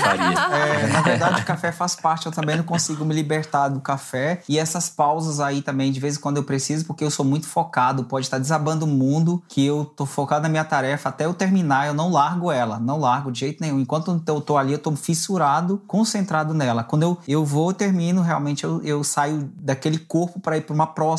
Faria. 0.00 0.56
É, 0.56 0.86
na 0.88 1.00
verdade, 1.02 1.40
o 1.42 1.44
café 1.44 1.72
faz 1.72 1.94
parte. 1.94 2.26
Eu 2.26 2.32
também 2.32 2.56
não 2.56 2.64
consigo 2.64 3.04
me 3.04 3.14
libertar 3.14 3.68
do 3.68 3.80
café. 3.80 4.40
E 4.48 4.58
essas 4.58 4.88
pausas 4.88 5.40
aí 5.40 5.62
também, 5.62 5.90
de 5.92 6.00
vez 6.00 6.16
em 6.16 6.20
quando 6.20 6.36
eu 6.36 6.44
preciso, 6.44 6.84
porque 6.86 7.04
eu 7.04 7.10
sou 7.10 7.24
muito 7.24 7.46
focado. 7.46 8.04
Pode 8.04 8.26
estar 8.26 8.38
desabando 8.38 8.84
o 8.84 8.88
mundo, 8.88 9.42
que 9.48 9.64
eu 9.64 9.84
tô 9.84 10.06
focado 10.06 10.42
na 10.42 10.48
minha 10.48 10.64
tarefa. 10.64 11.08
Até 11.08 11.24
eu 11.24 11.34
terminar, 11.34 11.86
eu 11.86 11.94
não 11.94 12.10
largo 12.10 12.50
ela. 12.50 12.78
Não 12.78 12.98
largo 12.98 13.30
de 13.32 13.40
jeito 13.40 13.60
nenhum. 13.60 13.80
Enquanto 13.80 14.22
eu 14.26 14.40
tô 14.40 14.56
ali, 14.56 14.72
eu 14.72 14.78
tô 14.78 14.94
fissurado, 14.96 15.82
concentrado 15.86 16.52
nela. 16.54 16.84
Quando 16.84 17.02
eu, 17.02 17.18
eu 17.26 17.44
vou, 17.44 17.70
eu 17.70 17.74
termino, 17.74 18.22
realmente 18.22 18.64
eu, 18.64 18.82
eu 18.82 19.02
saio 19.04 19.50
daquele 19.56 19.98
corpo 19.98 20.40
para 20.40 20.56
ir 20.56 20.62
para 20.62 20.74
uma 20.74 20.86
próxima, 20.86 21.15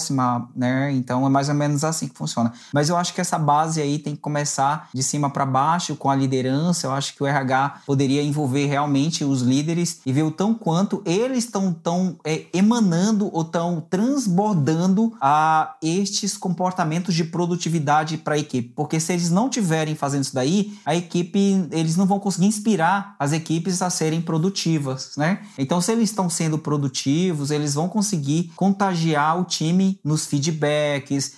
né? 0.56 0.92
Então 0.94 1.26
é 1.26 1.30
mais 1.30 1.50
ou 1.50 1.56
menos 1.56 1.84
assim 1.84 2.08
que 2.08 2.18
funciona. 2.18 2.54
Mas 2.74 2.90
eu 2.90 2.98
acho 2.98 3.14
que 3.14 3.22
essa 3.22 3.38
base 3.38 3.82
aí 3.82 4.00
tem 4.00 4.16
que 4.16 4.22
começar 4.22 4.90
de 4.94 5.04
cima 5.04 5.30
para 5.30 5.46
baixo, 5.46 5.96
com 5.96 6.10
a 6.10 6.16
liderança. 6.16 6.88
Eu 6.88 6.92
acho 6.92 7.16
que 7.16 7.24
o 7.24 7.28
RH 7.28 7.82
poderia 7.86 8.22
envolver 8.22 8.66
realmente 8.66 9.24
os 9.24 9.42
líderes 9.42 10.02
e 10.06 10.12
ver 10.12 10.24
o 10.24 10.32
tão 10.32 10.54
quanto 10.54 11.02
eles 11.06 11.46
estão 11.46 11.74
tão, 11.74 12.18
é, 12.24 12.46
emanando 12.54 13.30
ou 13.34 13.44
tão 13.44 13.82
transbordando 13.90 15.14
a 15.22 15.76
estes 15.82 16.38
comportamentos 16.38 17.16
de 17.16 17.24
produtividade 17.24 18.18
para 18.18 18.36
a 18.36 18.38
equipe. 18.38 18.74
Porque 18.76 19.00
se 19.00 19.14
eles 19.14 19.30
não 19.30 19.50
tiverem 19.50 19.96
fazendo 19.96 20.24
isso 20.24 20.36
daí, 20.36 20.78
a 20.86 20.96
equipe, 20.96 21.68
eles 21.72 21.96
não 21.96 22.06
vão 22.06 22.20
conseguir 22.20 22.48
inspirar 22.48 23.16
as 23.20 23.34
equipes 23.34 23.82
a 23.82 23.90
serem 23.90 24.22
produtivas, 24.22 25.12
né? 25.18 25.42
Então, 25.58 25.80
se 25.82 25.92
eles 25.92 26.10
estão 26.10 26.30
sendo 26.30 26.58
produtivos, 26.58 27.52
eles 27.52 27.74
vão 27.74 27.88
conseguir 27.88 28.52
contagiar 28.56 29.40
o 29.40 29.46
time 29.46 29.87
nos 30.04 30.26
feedbacks, 30.26 31.36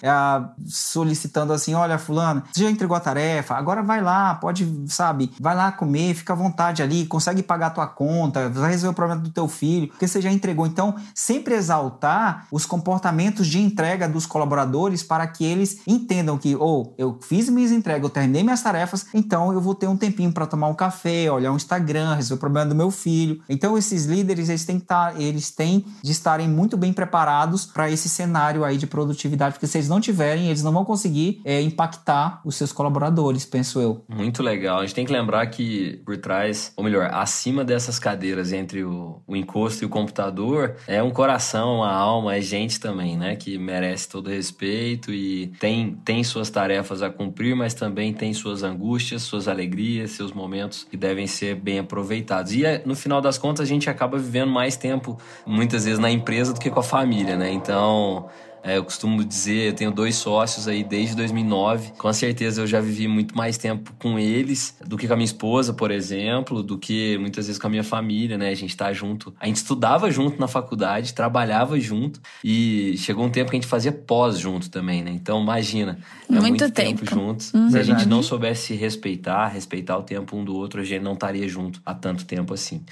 solicitando 0.68 1.54
assim: 1.54 1.74
olha, 1.74 1.98
Fulano, 1.98 2.44
você 2.52 2.64
já 2.64 2.70
entregou 2.70 2.96
a 2.96 3.00
tarefa, 3.00 3.56
agora 3.56 3.82
vai 3.82 4.02
lá, 4.02 4.36
pode, 4.36 4.86
sabe, 4.88 5.32
vai 5.40 5.56
lá 5.56 5.72
comer, 5.72 6.14
fica 6.14 6.34
à 6.34 6.36
vontade 6.36 6.82
ali, 6.82 7.06
consegue 7.06 7.44
pagar 7.44 7.68
a 7.68 7.72
tua 7.72 7.88
conta, 7.88 8.50
vai 8.50 8.72
resolver 8.72 8.94
o 8.94 8.96
problema 8.96 9.22
do 9.22 9.30
teu 9.30 9.48
filho, 9.48 9.88
porque 9.88 10.08
você 10.08 10.22
já 10.22 10.32
entregou. 10.32 10.66
Então, 10.66 10.96
sempre 11.14 11.56
exaltar 11.56 12.48
os 12.52 12.66
comportamentos 12.66 13.48
de 13.48 13.60
entrega 13.60 14.08
dos 14.08 14.26
colaboradores 14.26 15.04
para 15.04 15.26
que 15.28 15.44
eles 15.44 15.80
entendam 15.88 16.38
que, 16.38 16.56
ou 16.56 16.88
oh, 16.90 16.94
eu 16.98 17.20
fiz 17.22 17.50
minhas 17.50 17.72
entregas, 17.72 18.04
eu 18.04 18.10
terminei 18.10 18.44
minhas 18.44 18.62
tarefas, 18.62 19.06
então 19.14 19.52
eu 19.54 19.62
vou 19.62 19.76
ter 19.76 19.88
um 19.88 19.98
tempinho 19.98 20.32
para 20.32 20.46
tomar 20.46 20.68
um 20.68 20.74
café, 20.74 21.32
olhar 21.32 21.52
um 21.52 21.56
Instagram, 21.56 22.16
resolver 22.16 22.40
o 22.40 22.40
problema 22.40 22.70
do 22.70 22.76
meu 22.76 22.92
filho. 22.92 23.42
Então, 23.50 23.78
esses 23.78 24.06
líderes, 24.06 24.50
eles 24.50 24.66
têm 24.66 24.78
que 24.78 24.86
estar, 24.86 25.20
eles 25.20 25.52
têm 25.52 25.86
de 26.04 26.12
estarem 26.12 26.48
muito 26.48 26.78
bem 26.78 26.94
preparados 26.94 27.66
para 27.66 27.90
esse 27.90 28.08
cenário 28.10 28.39
aí 28.64 28.78
de 28.78 28.88
produtividade, 28.88 29.54
porque 29.54 29.68
se 29.68 29.78
eles 29.78 29.90
não 29.90 30.00
tiverem, 30.00 30.48
eles 30.48 30.64
não 30.64 30.72
vão 30.72 30.86
conseguir 30.86 31.42
é, 31.44 31.62
impactar 31.62 32.42
os 32.46 32.56
seus 32.56 32.72
colaboradores, 32.72 33.46
penso 33.46 33.80
eu. 33.80 34.04
Muito 34.08 34.42
legal. 34.42 34.80
A 34.80 34.82
gente 34.82 34.96
tem 34.96 35.06
que 35.06 35.12
lembrar 35.12 35.46
que 35.48 36.02
por 36.06 36.18
trás, 36.18 36.72
ou 36.76 36.84
melhor, 36.84 37.10
acima 37.14 37.64
dessas 37.64 38.00
cadeiras 38.00 38.54
entre 38.54 38.84
o, 38.84 39.22
o 39.28 39.36
encosto 39.36 39.84
e 39.84 39.86
o 39.86 39.90
computador, 39.90 40.76
é 40.88 41.02
um 41.02 41.12
coração, 41.12 41.78
uma 41.78 41.92
alma, 41.92 42.36
é 42.36 42.42
gente 42.42 42.80
também, 42.80 43.18
né? 43.18 43.36
Que 43.36 43.58
merece 43.58 44.08
todo 44.08 44.30
respeito 44.30 45.12
e 45.12 45.48
tem, 45.60 45.96
tem 46.06 46.24
suas 46.24 46.50
tarefas 46.50 47.02
a 47.02 47.10
cumprir, 47.10 47.56
mas 47.56 47.74
também 47.74 48.14
tem 48.14 48.34
suas 48.34 48.64
angústias, 48.64 49.24
suas 49.24 49.48
alegrias, 49.48 50.12
seus 50.12 50.32
momentos 50.32 50.88
que 50.90 50.98
devem 50.98 51.28
ser 51.28 51.56
bem 51.56 51.80
aproveitados. 51.80 52.54
E 52.54 52.64
no 52.86 52.96
final 52.96 53.22
das 53.22 53.38
contas, 53.38 53.66
a 53.66 53.70
gente 53.70 53.90
acaba 53.90 54.18
vivendo 54.18 54.52
mais 54.52 54.78
tempo, 54.78 55.18
muitas 55.46 55.86
vezes, 55.86 56.00
na 56.00 56.10
empresa 56.10 56.54
do 56.54 56.60
que 56.60 56.70
com 56.70 56.80
a 56.80 56.84
família, 56.84 57.36
né? 57.36 57.52
Então. 57.52 58.29
É, 58.64 58.78
eu 58.78 58.84
costumo 58.84 59.24
dizer, 59.24 59.70
eu 59.70 59.74
tenho 59.74 59.92
dois 59.92 60.16
sócios 60.16 60.68
aí 60.68 60.84
desde 60.84 61.16
2009. 61.16 61.94
Com 61.98 62.12
certeza 62.12 62.62
eu 62.62 62.68
já 62.68 62.82
vivi 62.82 63.08
muito 63.08 63.36
mais 63.36 63.58
tempo 63.58 63.94
com 64.00 64.20
eles 64.20 64.76
do 64.86 64.98
que 64.98 65.08
com 65.08 65.14
a 65.14 65.16
minha 65.16 65.26
esposa, 65.26 65.74
por 65.74 65.92
exemplo, 65.92 66.62
do 66.62 66.78
que 66.78 67.18
muitas 67.18 67.48
vezes 67.48 67.60
com 67.60 67.68
a 67.68 67.70
minha 67.70 67.84
família, 67.84 68.38
né? 68.38 68.50
A 68.50 68.56
gente 68.56 68.76
tá 68.76 68.92
junto. 68.92 69.34
A 69.40 69.48
gente 69.48 69.58
estudava 69.58 70.12
junto 70.12 70.40
na 70.40 70.48
faculdade, 70.48 71.14
trabalhava 71.14 71.80
junto 71.80 72.20
e 72.44 72.96
chegou 72.98 73.26
um 73.26 73.30
tempo 73.30 73.50
que 73.50 73.56
a 73.56 73.60
gente 73.60 73.70
fazia 73.70 73.92
pós 73.92 74.38
junto 74.38 74.70
também, 74.70 75.04
né? 75.04 75.12
Então 75.12 75.42
imagina, 75.42 75.98
é 76.30 76.34
Muito 76.34 76.48
muito, 76.48 76.72
tempo. 76.72 77.00
tempo, 77.00 77.06
juntos. 77.06 77.54
Uhum. 77.54 77.70
Se 77.70 77.78
a 77.78 77.84
gente 77.84 78.06
não 78.06 78.22
soubesse 78.22 78.68
se 78.68 78.74
respeitar, 78.76 79.48
respeitar 79.48 79.98
o 79.98 80.04
tempo 80.04 80.36
um 80.36 80.44
do 80.44 80.56
outro, 80.56 80.82
a 80.82 80.84
gente 80.84 81.02
não 81.02 81.14
estaria 81.14 81.48
junto 81.48 81.82
há 81.86 81.94
tanto 81.94 82.26
tempo 82.26 82.54
assim. 82.54 82.84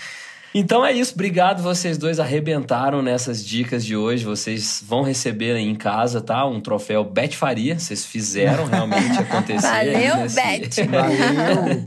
Então 0.59 0.83
é 0.83 0.91
isso, 0.91 1.13
obrigado. 1.13 1.61
Vocês 1.61 1.99
dois 1.99 2.19
arrebentaram 2.19 3.03
nessas 3.03 3.45
dicas 3.45 3.85
de 3.85 3.95
hoje. 3.95 4.25
Vocês 4.25 4.83
vão 4.83 5.03
receber 5.03 5.51
aí 5.51 5.63
em 5.63 5.75
casa, 5.75 6.19
tá? 6.19 6.43
Um 6.47 6.59
troféu 6.59 7.03
Beth 7.03 7.33
Faria. 7.33 7.77
Vocês 7.77 8.03
fizeram 8.03 8.65
realmente 8.65 9.19
acontecer. 9.19 9.67
Valeu, 9.67 10.17
nesse... 10.17 10.35
Beth. 10.35 10.87
Valeu. 10.89 11.85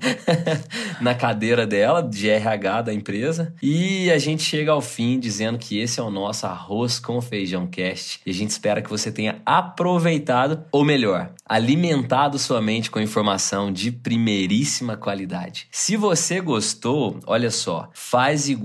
Na 1.01 1.17
cadeira 1.17 1.67
dela, 1.67 2.01
de 2.01 2.31
RH 2.31 2.83
da 2.83 2.95
empresa. 2.95 3.53
E 3.61 4.09
a 4.09 4.19
gente 4.19 4.45
chega 4.45 4.71
ao 4.71 4.81
fim 4.81 5.19
dizendo 5.19 5.59
que 5.59 5.81
esse 5.81 5.99
é 5.99 6.03
o 6.05 6.11
nosso 6.11 6.47
Arroz 6.47 7.01
com 7.01 7.21
Feijão 7.21 7.67
Cast. 7.67 8.21
E 8.25 8.31
a 8.31 8.35
gente 8.35 8.51
espera 8.51 8.81
que 8.81 8.89
você 8.89 9.11
tenha 9.11 9.43
aproveitado, 9.45 10.63
ou 10.71 10.85
melhor, 10.85 11.31
alimentado 11.45 12.39
sua 12.39 12.63
mente 12.63 12.89
com 12.89 13.01
informação 13.01 13.73
de 13.73 13.91
primeiríssima 13.91 14.97
qualidade. 14.97 15.67
Se 15.73 15.97
você 15.97 16.41
gostou, 16.41 17.19
olha 17.27 17.51
só, 17.51 17.91
faz 17.93 18.49
igual 18.49 18.60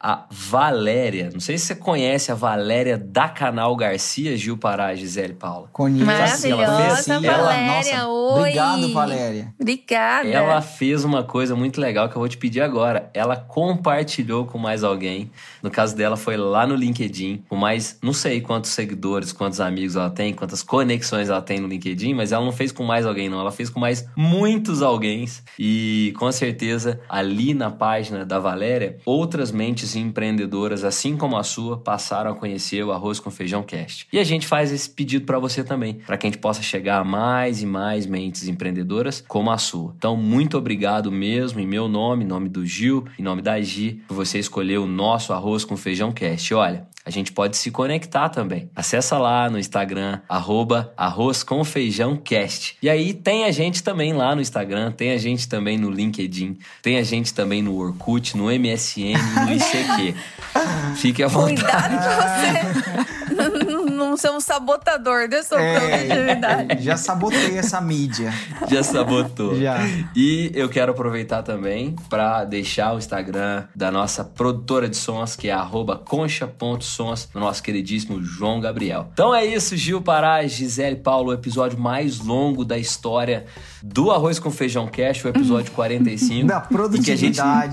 a 0.00 0.24
Valéria. 0.30 1.30
Não 1.32 1.40
sei 1.40 1.58
se 1.58 1.66
você 1.66 1.74
conhece 1.74 2.32
a 2.32 2.34
Valéria 2.34 2.96
da 2.96 3.28
Canal 3.28 3.74
Garcia, 3.76 4.36
Gil 4.36 4.56
Pará, 4.56 4.94
Gisele 4.94 5.34
Paula. 5.34 5.68
Conheço. 5.72 6.06
Que 6.06 6.10
ela 6.52 6.76
fez? 6.82 7.06
Maravilhosa, 7.06 7.12
Ela- 7.26 7.42
Valéria. 7.42 7.66
nossa, 7.98 8.08
Oi. 8.08 8.38
Obrigado, 8.40 8.92
Valéria. 8.92 9.54
Obrigada. 9.60 10.28
Ela 10.28 10.60
fez 10.60 11.04
uma 11.04 11.22
coisa 11.22 11.54
muito 11.56 11.80
legal 11.80 12.08
que 12.08 12.16
eu 12.16 12.20
vou 12.20 12.28
te 12.28 12.36
pedir 12.36 12.60
agora. 12.60 13.10
Ela 13.14 13.36
compartilhou 13.36 14.46
com 14.46 14.58
mais 14.58 14.82
alguém. 14.84 15.30
No 15.62 15.70
caso 15.70 15.96
dela, 15.96 16.16
foi 16.16 16.36
lá 16.36 16.66
no 16.66 16.74
LinkedIn, 16.74 17.44
com 17.48 17.56
mais, 17.56 17.98
não 18.02 18.12
sei 18.12 18.40
quantos 18.40 18.70
seguidores, 18.70 19.32
quantos 19.32 19.60
amigos 19.60 19.96
ela 19.96 20.10
tem, 20.10 20.32
quantas 20.32 20.62
conexões 20.62 21.28
ela 21.28 21.40
tem 21.42 21.60
no 21.60 21.68
LinkedIn, 21.68 22.14
mas 22.14 22.32
ela 22.32 22.44
não 22.44 22.52
fez 22.52 22.72
com 22.72 22.82
mais 22.84 23.04
alguém, 23.06 23.28
não. 23.28 23.40
Ela 23.40 23.52
fez 23.52 23.70
com 23.70 23.80
mais 23.80 24.06
muitos 24.16 24.82
alguém. 24.82 25.24
E 25.58 26.12
com 26.18 26.30
certeza, 26.30 27.00
ali 27.08 27.54
na 27.54 27.70
página 27.70 28.24
da 28.24 28.38
Valéria, 28.38 28.98
outras 29.16 29.50
mentes 29.50 29.96
empreendedoras, 29.96 30.84
assim 30.84 31.16
como 31.16 31.36
a 31.36 31.42
sua, 31.42 31.78
passaram 31.78 32.30
a 32.30 32.34
conhecer 32.34 32.84
o 32.84 32.92
Arroz 32.92 33.18
com 33.18 33.30
Feijão 33.30 33.62
Cast. 33.62 34.06
E 34.12 34.18
a 34.18 34.24
gente 34.24 34.46
faz 34.46 34.70
esse 34.70 34.90
pedido 34.90 35.24
para 35.24 35.38
você 35.38 35.64
também, 35.64 35.94
para 35.94 36.18
que 36.18 36.26
a 36.26 36.30
gente 36.30 36.40
possa 36.40 36.62
chegar 36.62 37.00
a 37.00 37.04
mais 37.04 37.62
e 37.62 37.66
mais 37.66 38.06
mentes 38.06 38.46
empreendedoras 38.46 39.24
como 39.26 39.50
a 39.50 39.58
sua. 39.58 39.94
Então, 39.96 40.16
muito 40.16 40.58
obrigado 40.58 41.10
mesmo, 41.10 41.60
em 41.60 41.66
meu 41.66 41.88
nome, 41.88 42.24
em 42.24 42.26
nome 42.26 42.48
do 42.48 42.64
Gil, 42.66 43.06
em 43.18 43.22
nome 43.22 43.40
da 43.40 43.60
Gi, 43.60 44.02
por 44.06 44.14
você 44.14 44.38
escolher 44.38 44.78
o 44.78 44.86
nosso 44.86 45.32
Arroz 45.32 45.64
com 45.64 45.76
Feijão 45.76 46.12
Cast. 46.12 46.52
Olha, 46.54 46.86
a 47.06 47.10
gente 47.10 47.30
pode 47.30 47.56
se 47.56 47.70
conectar 47.70 48.28
também. 48.28 48.68
Acessa 48.74 49.16
lá 49.16 49.48
no 49.48 49.60
Instagram, 49.60 50.18
arroba 50.28 50.92
arroz 50.96 51.44
com 51.44 51.62
feijão 51.62 52.16
cast. 52.16 52.76
E 52.82 52.90
aí 52.90 53.14
tem 53.14 53.44
a 53.44 53.52
gente 53.52 53.80
também 53.80 54.12
lá 54.12 54.34
no 54.34 54.42
Instagram, 54.42 54.90
tem 54.90 55.12
a 55.12 55.16
gente 55.16 55.48
também 55.48 55.78
no 55.78 55.88
LinkedIn, 55.88 56.58
tem 56.82 56.98
a 56.98 57.04
gente 57.04 57.32
também 57.32 57.62
no 57.62 57.76
Orkut, 57.76 58.36
no 58.36 58.46
MSN, 58.46 59.14
no 59.44 59.52
ICQ. 59.52 60.14
Fique 60.98 61.22
à 61.22 61.28
vontade. 61.28 61.94
Cuidado 61.94 63.66
você 63.66 63.72
não 63.96 64.16
ser 64.16 64.30
um 64.30 64.40
sabotador 64.40 65.28
da 65.28 65.42
sua 65.42 65.58
produtividade. 65.58 66.72
É, 66.72 66.78
já 66.78 66.96
sabotei 66.96 67.58
essa 67.58 67.80
mídia. 67.80 68.32
Já 68.68 68.82
sabotou. 68.82 69.58
Já. 69.58 69.78
E 70.14 70.50
eu 70.54 70.68
quero 70.68 70.92
aproveitar 70.92 71.42
também 71.42 71.96
para 72.08 72.44
deixar 72.44 72.94
o 72.94 72.98
Instagram 72.98 73.64
da 73.74 73.90
nossa 73.90 74.24
produtora 74.24 74.88
de 74.88 74.96
sons, 74.96 75.34
que 75.34 75.48
é 75.48 75.52
arroba 75.52 75.96
concha.sons, 75.96 77.28
do 77.32 77.40
nosso 77.40 77.62
queridíssimo 77.62 78.22
João 78.22 78.60
Gabriel. 78.60 79.08
Então 79.12 79.34
é 79.34 79.44
isso, 79.44 79.76
Gil 79.76 80.00
Pará, 80.00 80.46
Gisele 80.46 80.96
Paulo, 80.96 81.30
o 81.30 81.34
episódio 81.34 81.78
mais 81.78 82.18
longo 82.20 82.64
da 82.64 82.78
história 82.78 83.46
do 83.82 84.10
Arroz 84.10 84.38
com 84.38 84.50
Feijão 84.50 84.86
Cash, 84.88 85.24
o 85.24 85.28
episódio 85.28 85.72
45. 85.72 86.46
Da 86.46 86.60
produtividade. 86.60 87.16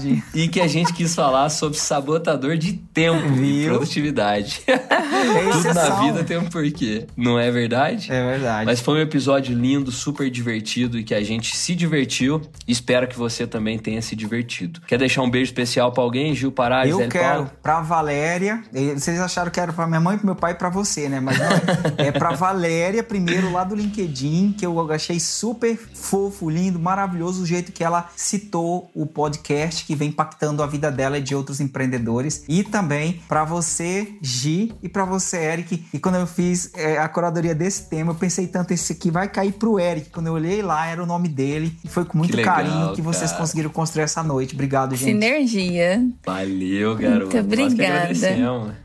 E 0.09 0.13
que, 0.13 0.13
a 0.13 0.13
gente, 0.13 0.23
e 0.33 0.47
que 0.47 0.61
a 0.61 0.67
gente 0.67 0.93
quis 0.93 1.13
falar 1.13 1.49
sobre 1.49 1.77
sabotador 1.77 2.57
de 2.57 2.73
tempo 2.73 3.27
e 3.35 3.61
Viu? 3.61 3.69
produtividade. 3.73 4.61
É 4.67 4.77
Tudo 5.13 5.33
na 5.33 5.49
exceção. 5.49 6.12
Vida 6.13 6.23
tem 6.23 6.37
um 6.37 6.45
porquê, 6.45 7.05
não 7.15 7.37
é 7.39 7.51
verdade? 7.51 8.11
É 8.11 8.25
verdade. 8.25 8.65
Mas 8.65 8.79
foi 8.79 8.99
um 8.99 9.01
episódio 9.01 9.55
lindo, 9.57 9.91
super 9.91 10.29
divertido 10.29 10.97
e 10.97 11.03
que 11.03 11.13
a 11.13 11.21
gente 11.23 11.55
se 11.55 11.75
divertiu. 11.75 12.41
Espero 12.67 13.07
que 13.07 13.17
você 13.17 13.45
também 13.45 13.77
tenha 13.77 14.01
se 14.01 14.15
divertido. 14.15 14.81
Quer 14.87 14.97
deixar 14.97 15.21
um 15.21 15.29
beijo 15.29 15.49
especial 15.51 15.91
pra 15.91 16.03
alguém, 16.03 16.33
Gil 16.35 16.51
Pará, 16.51 16.85
Eu 16.87 16.93
Gisele 16.97 17.11
quero 17.11 17.33
Paulo? 17.35 17.51
pra 17.61 17.81
Valéria. 17.81 18.63
Vocês 18.95 19.19
acharam 19.19 19.51
que 19.51 19.59
era 19.59 19.73
pra 19.73 19.87
minha 19.87 19.99
mãe, 19.99 20.17
pro 20.17 20.25
meu 20.25 20.35
pai 20.35 20.51
e 20.53 20.55
pra 20.55 20.69
você, 20.69 21.09
né? 21.09 21.19
Mas 21.19 21.37
não 21.37 21.45
é. 21.45 22.07
É 22.07 22.11
pra 22.11 22.31
Valéria, 22.43 23.03
primeiro 23.03 23.51
lá 23.51 23.63
do 23.63 23.75
LinkedIn, 23.75 24.55
que 24.57 24.65
eu 24.65 24.91
achei 24.91 25.19
super 25.19 25.77
fofo, 25.93 26.49
lindo, 26.49 26.79
maravilhoso 26.79 27.43
o 27.43 27.45
jeito 27.45 27.71
que 27.71 27.83
ela 27.83 28.09
citou 28.15 28.89
o 28.93 29.05
podcast 29.05 29.85
que 29.85 29.95
vem 29.95 30.09
impactando 30.09 30.61
a 30.61 30.67
vida 30.67 30.91
dela 30.91 31.17
e 31.17 31.21
de 31.21 31.35
outros 31.35 31.59
empreendedores. 31.59 32.43
E 32.47 32.63
também 32.63 33.21
pra 33.27 33.43
você, 33.43 34.13
Gi, 34.21 34.73
e 34.81 34.89
pra 34.89 35.05
você, 35.05 35.37
Eric. 35.37 35.83
E 35.93 35.99
quando 36.03 36.15
eu 36.15 36.27
fiz 36.27 36.69
eh, 36.75 36.97
a 36.97 37.07
curadoria 37.07 37.55
desse 37.55 37.89
tema, 37.89 38.11
eu 38.11 38.15
pensei 38.15 38.45
tanto, 38.45 38.73
esse 38.73 38.91
aqui 38.91 39.09
vai 39.09 39.29
cair 39.29 39.53
pro 39.53 39.79
Eric. 39.79 40.09
Quando 40.09 40.27
eu 40.27 40.33
olhei 40.33 40.61
lá, 40.61 40.85
era 40.85 41.01
o 41.01 41.05
nome 41.05 41.29
dele. 41.29 41.73
E 41.83 41.87
foi 41.87 42.03
com 42.03 42.17
muito 42.17 42.31
Que 42.31 42.37
legal, 42.37 42.55
carinho 42.55 42.93
que 42.93 43.01
vocês 43.01 43.31
cara. 43.31 43.41
conseguiram 43.41 43.69
construir 43.69 44.03
essa 44.03 44.21
noite. 44.21 44.53
Obrigado, 44.53 44.95
gente. 44.95 45.11
Sinergia. 45.11 46.05
Valeu, 46.25 46.95
garoto. 46.97 47.37
Muito 47.37 47.39
obrigada. 47.39 48.13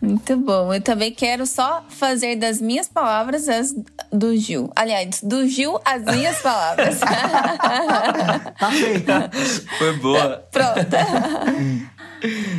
Muito 0.00 0.36
bom. 0.36 0.72
Eu 0.72 0.80
também 0.80 1.12
quero 1.12 1.44
só 1.44 1.84
fazer 1.88 2.36
das 2.36 2.60
minhas 2.60 2.88
palavras 2.88 3.48
as 3.48 3.74
do 4.12 4.36
Gil. 4.36 4.70
Aliás, 4.76 5.20
do 5.20 5.46
Gil 5.48 5.80
as 5.84 6.04
minhas 6.04 6.38
palavras. 6.40 7.00
Tá 8.58 8.70
feito. 8.70 9.12
Foi 9.78 9.96
boa. 9.98 10.44
Pronto. 10.50 11.88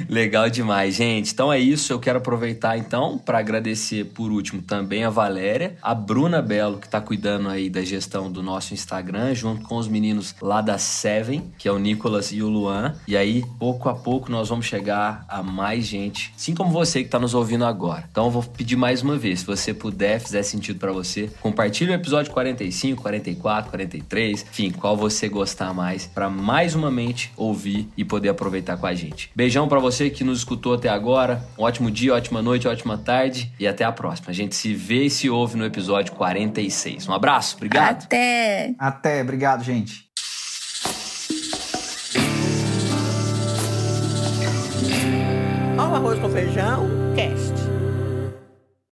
Legal 0.09 0.49
demais, 0.49 0.95
gente. 0.95 1.33
Então 1.33 1.51
é 1.51 1.59
isso. 1.59 1.91
Eu 1.91 1.99
quero 1.99 2.17
aproveitar 2.17 2.77
então 2.77 3.17
para 3.17 3.39
agradecer 3.39 4.05
por 4.05 4.31
último 4.31 4.61
também 4.61 5.03
a 5.03 5.09
Valéria, 5.09 5.75
a 5.81 5.93
Bruna 5.93 6.41
Belo 6.41 6.77
que 6.77 6.87
tá 6.87 7.01
cuidando 7.01 7.49
aí 7.49 7.69
da 7.69 7.81
gestão 7.81 8.31
do 8.31 8.41
nosso 8.41 8.73
Instagram, 8.73 9.33
junto 9.33 9.63
com 9.63 9.77
os 9.77 9.87
meninos 9.87 10.35
lá 10.41 10.61
da 10.61 10.77
Seven, 10.77 11.51
que 11.57 11.67
é 11.67 11.71
o 11.71 11.79
Nicolas 11.79 12.31
e 12.31 12.41
o 12.41 12.49
Luan. 12.49 12.95
E 13.07 13.15
aí, 13.15 13.43
pouco 13.57 13.89
a 13.89 13.93
pouco 13.93 14.31
nós 14.31 14.49
vamos 14.49 14.65
chegar 14.65 15.25
a 15.27 15.43
mais 15.43 15.85
gente, 15.85 16.33
assim 16.35 16.53
como 16.53 16.71
você 16.71 17.03
que 17.03 17.09
tá 17.09 17.19
nos 17.19 17.33
ouvindo 17.33 17.65
agora. 17.65 18.05
Então 18.09 18.25
eu 18.25 18.31
vou 18.31 18.43
pedir 18.43 18.75
mais 18.75 19.01
uma 19.01 19.17
vez, 19.17 19.41
se 19.41 19.45
você 19.45 19.73
puder, 19.73 20.19
fizer 20.19 20.43
sentido 20.43 20.79
para 20.79 20.91
você, 20.91 21.29
compartilhe 21.41 21.91
o 21.91 21.93
episódio 21.93 22.31
45, 22.31 23.01
44, 23.01 23.69
43, 23.69 24.45
enfim, 24.49 24.71
qual 24.71 24.95
você 24.95 25.27
gostar 25.27 25.73
mais, 25.73 26.05
para 26.05 26.29
mais 26.29 26.75
uma 26.75 26.91
mente 26.91 27.31
ouvir 27.35 27.87
e 27.97 28.03
poder 28.03 28.29
aproveitar 28.29 28.77
com 28.77 28.85
a 28.85 28.93
gente. 28.93 29.29
Beijão 29.49 29.67
para 29.67 29.79
você 29.79 30.11
que 30.11 30.23
nos 30.23 30.37
escutou 30.37 30.75
até 30.75 30.89
agora. 30.89 31.43
Um 31.57 31.63
ótimo 31.63 31.89
dia, 31.89 32.13
ótima 32.13 32.39
noite, 32.39 32.67
ótima 32.67 32.99
tarde 32.99 33.51
e 33.59 33.67
até 33.67 33.83
a 33.83 33.91
próxima. 33.91 34.29
A 34.29 34.31
gente 34.31 34.55
se 34.55 34.75
vê 34.75 35.05
e 35.05 35.09
se 35.09 35.27
ouve 35.27 35.57
no 35.57 35.65
episódio 35.65 36.13
46. 36.13 37.07
Um 37.07 37.13
abraço, 37.13 37.55
obrigado. 37.55 38.03
Até. 38.03 38.75
Até, 38.77 39.23
obrigado, 39.23 39.63
gente. 39.63 40.07
Ó 45.79 45.87
o 45.87 45.95
arroz 45.95 46.19
com 46.19 46.29
feijão, 46.29 46.87
cast. 47.15 47.58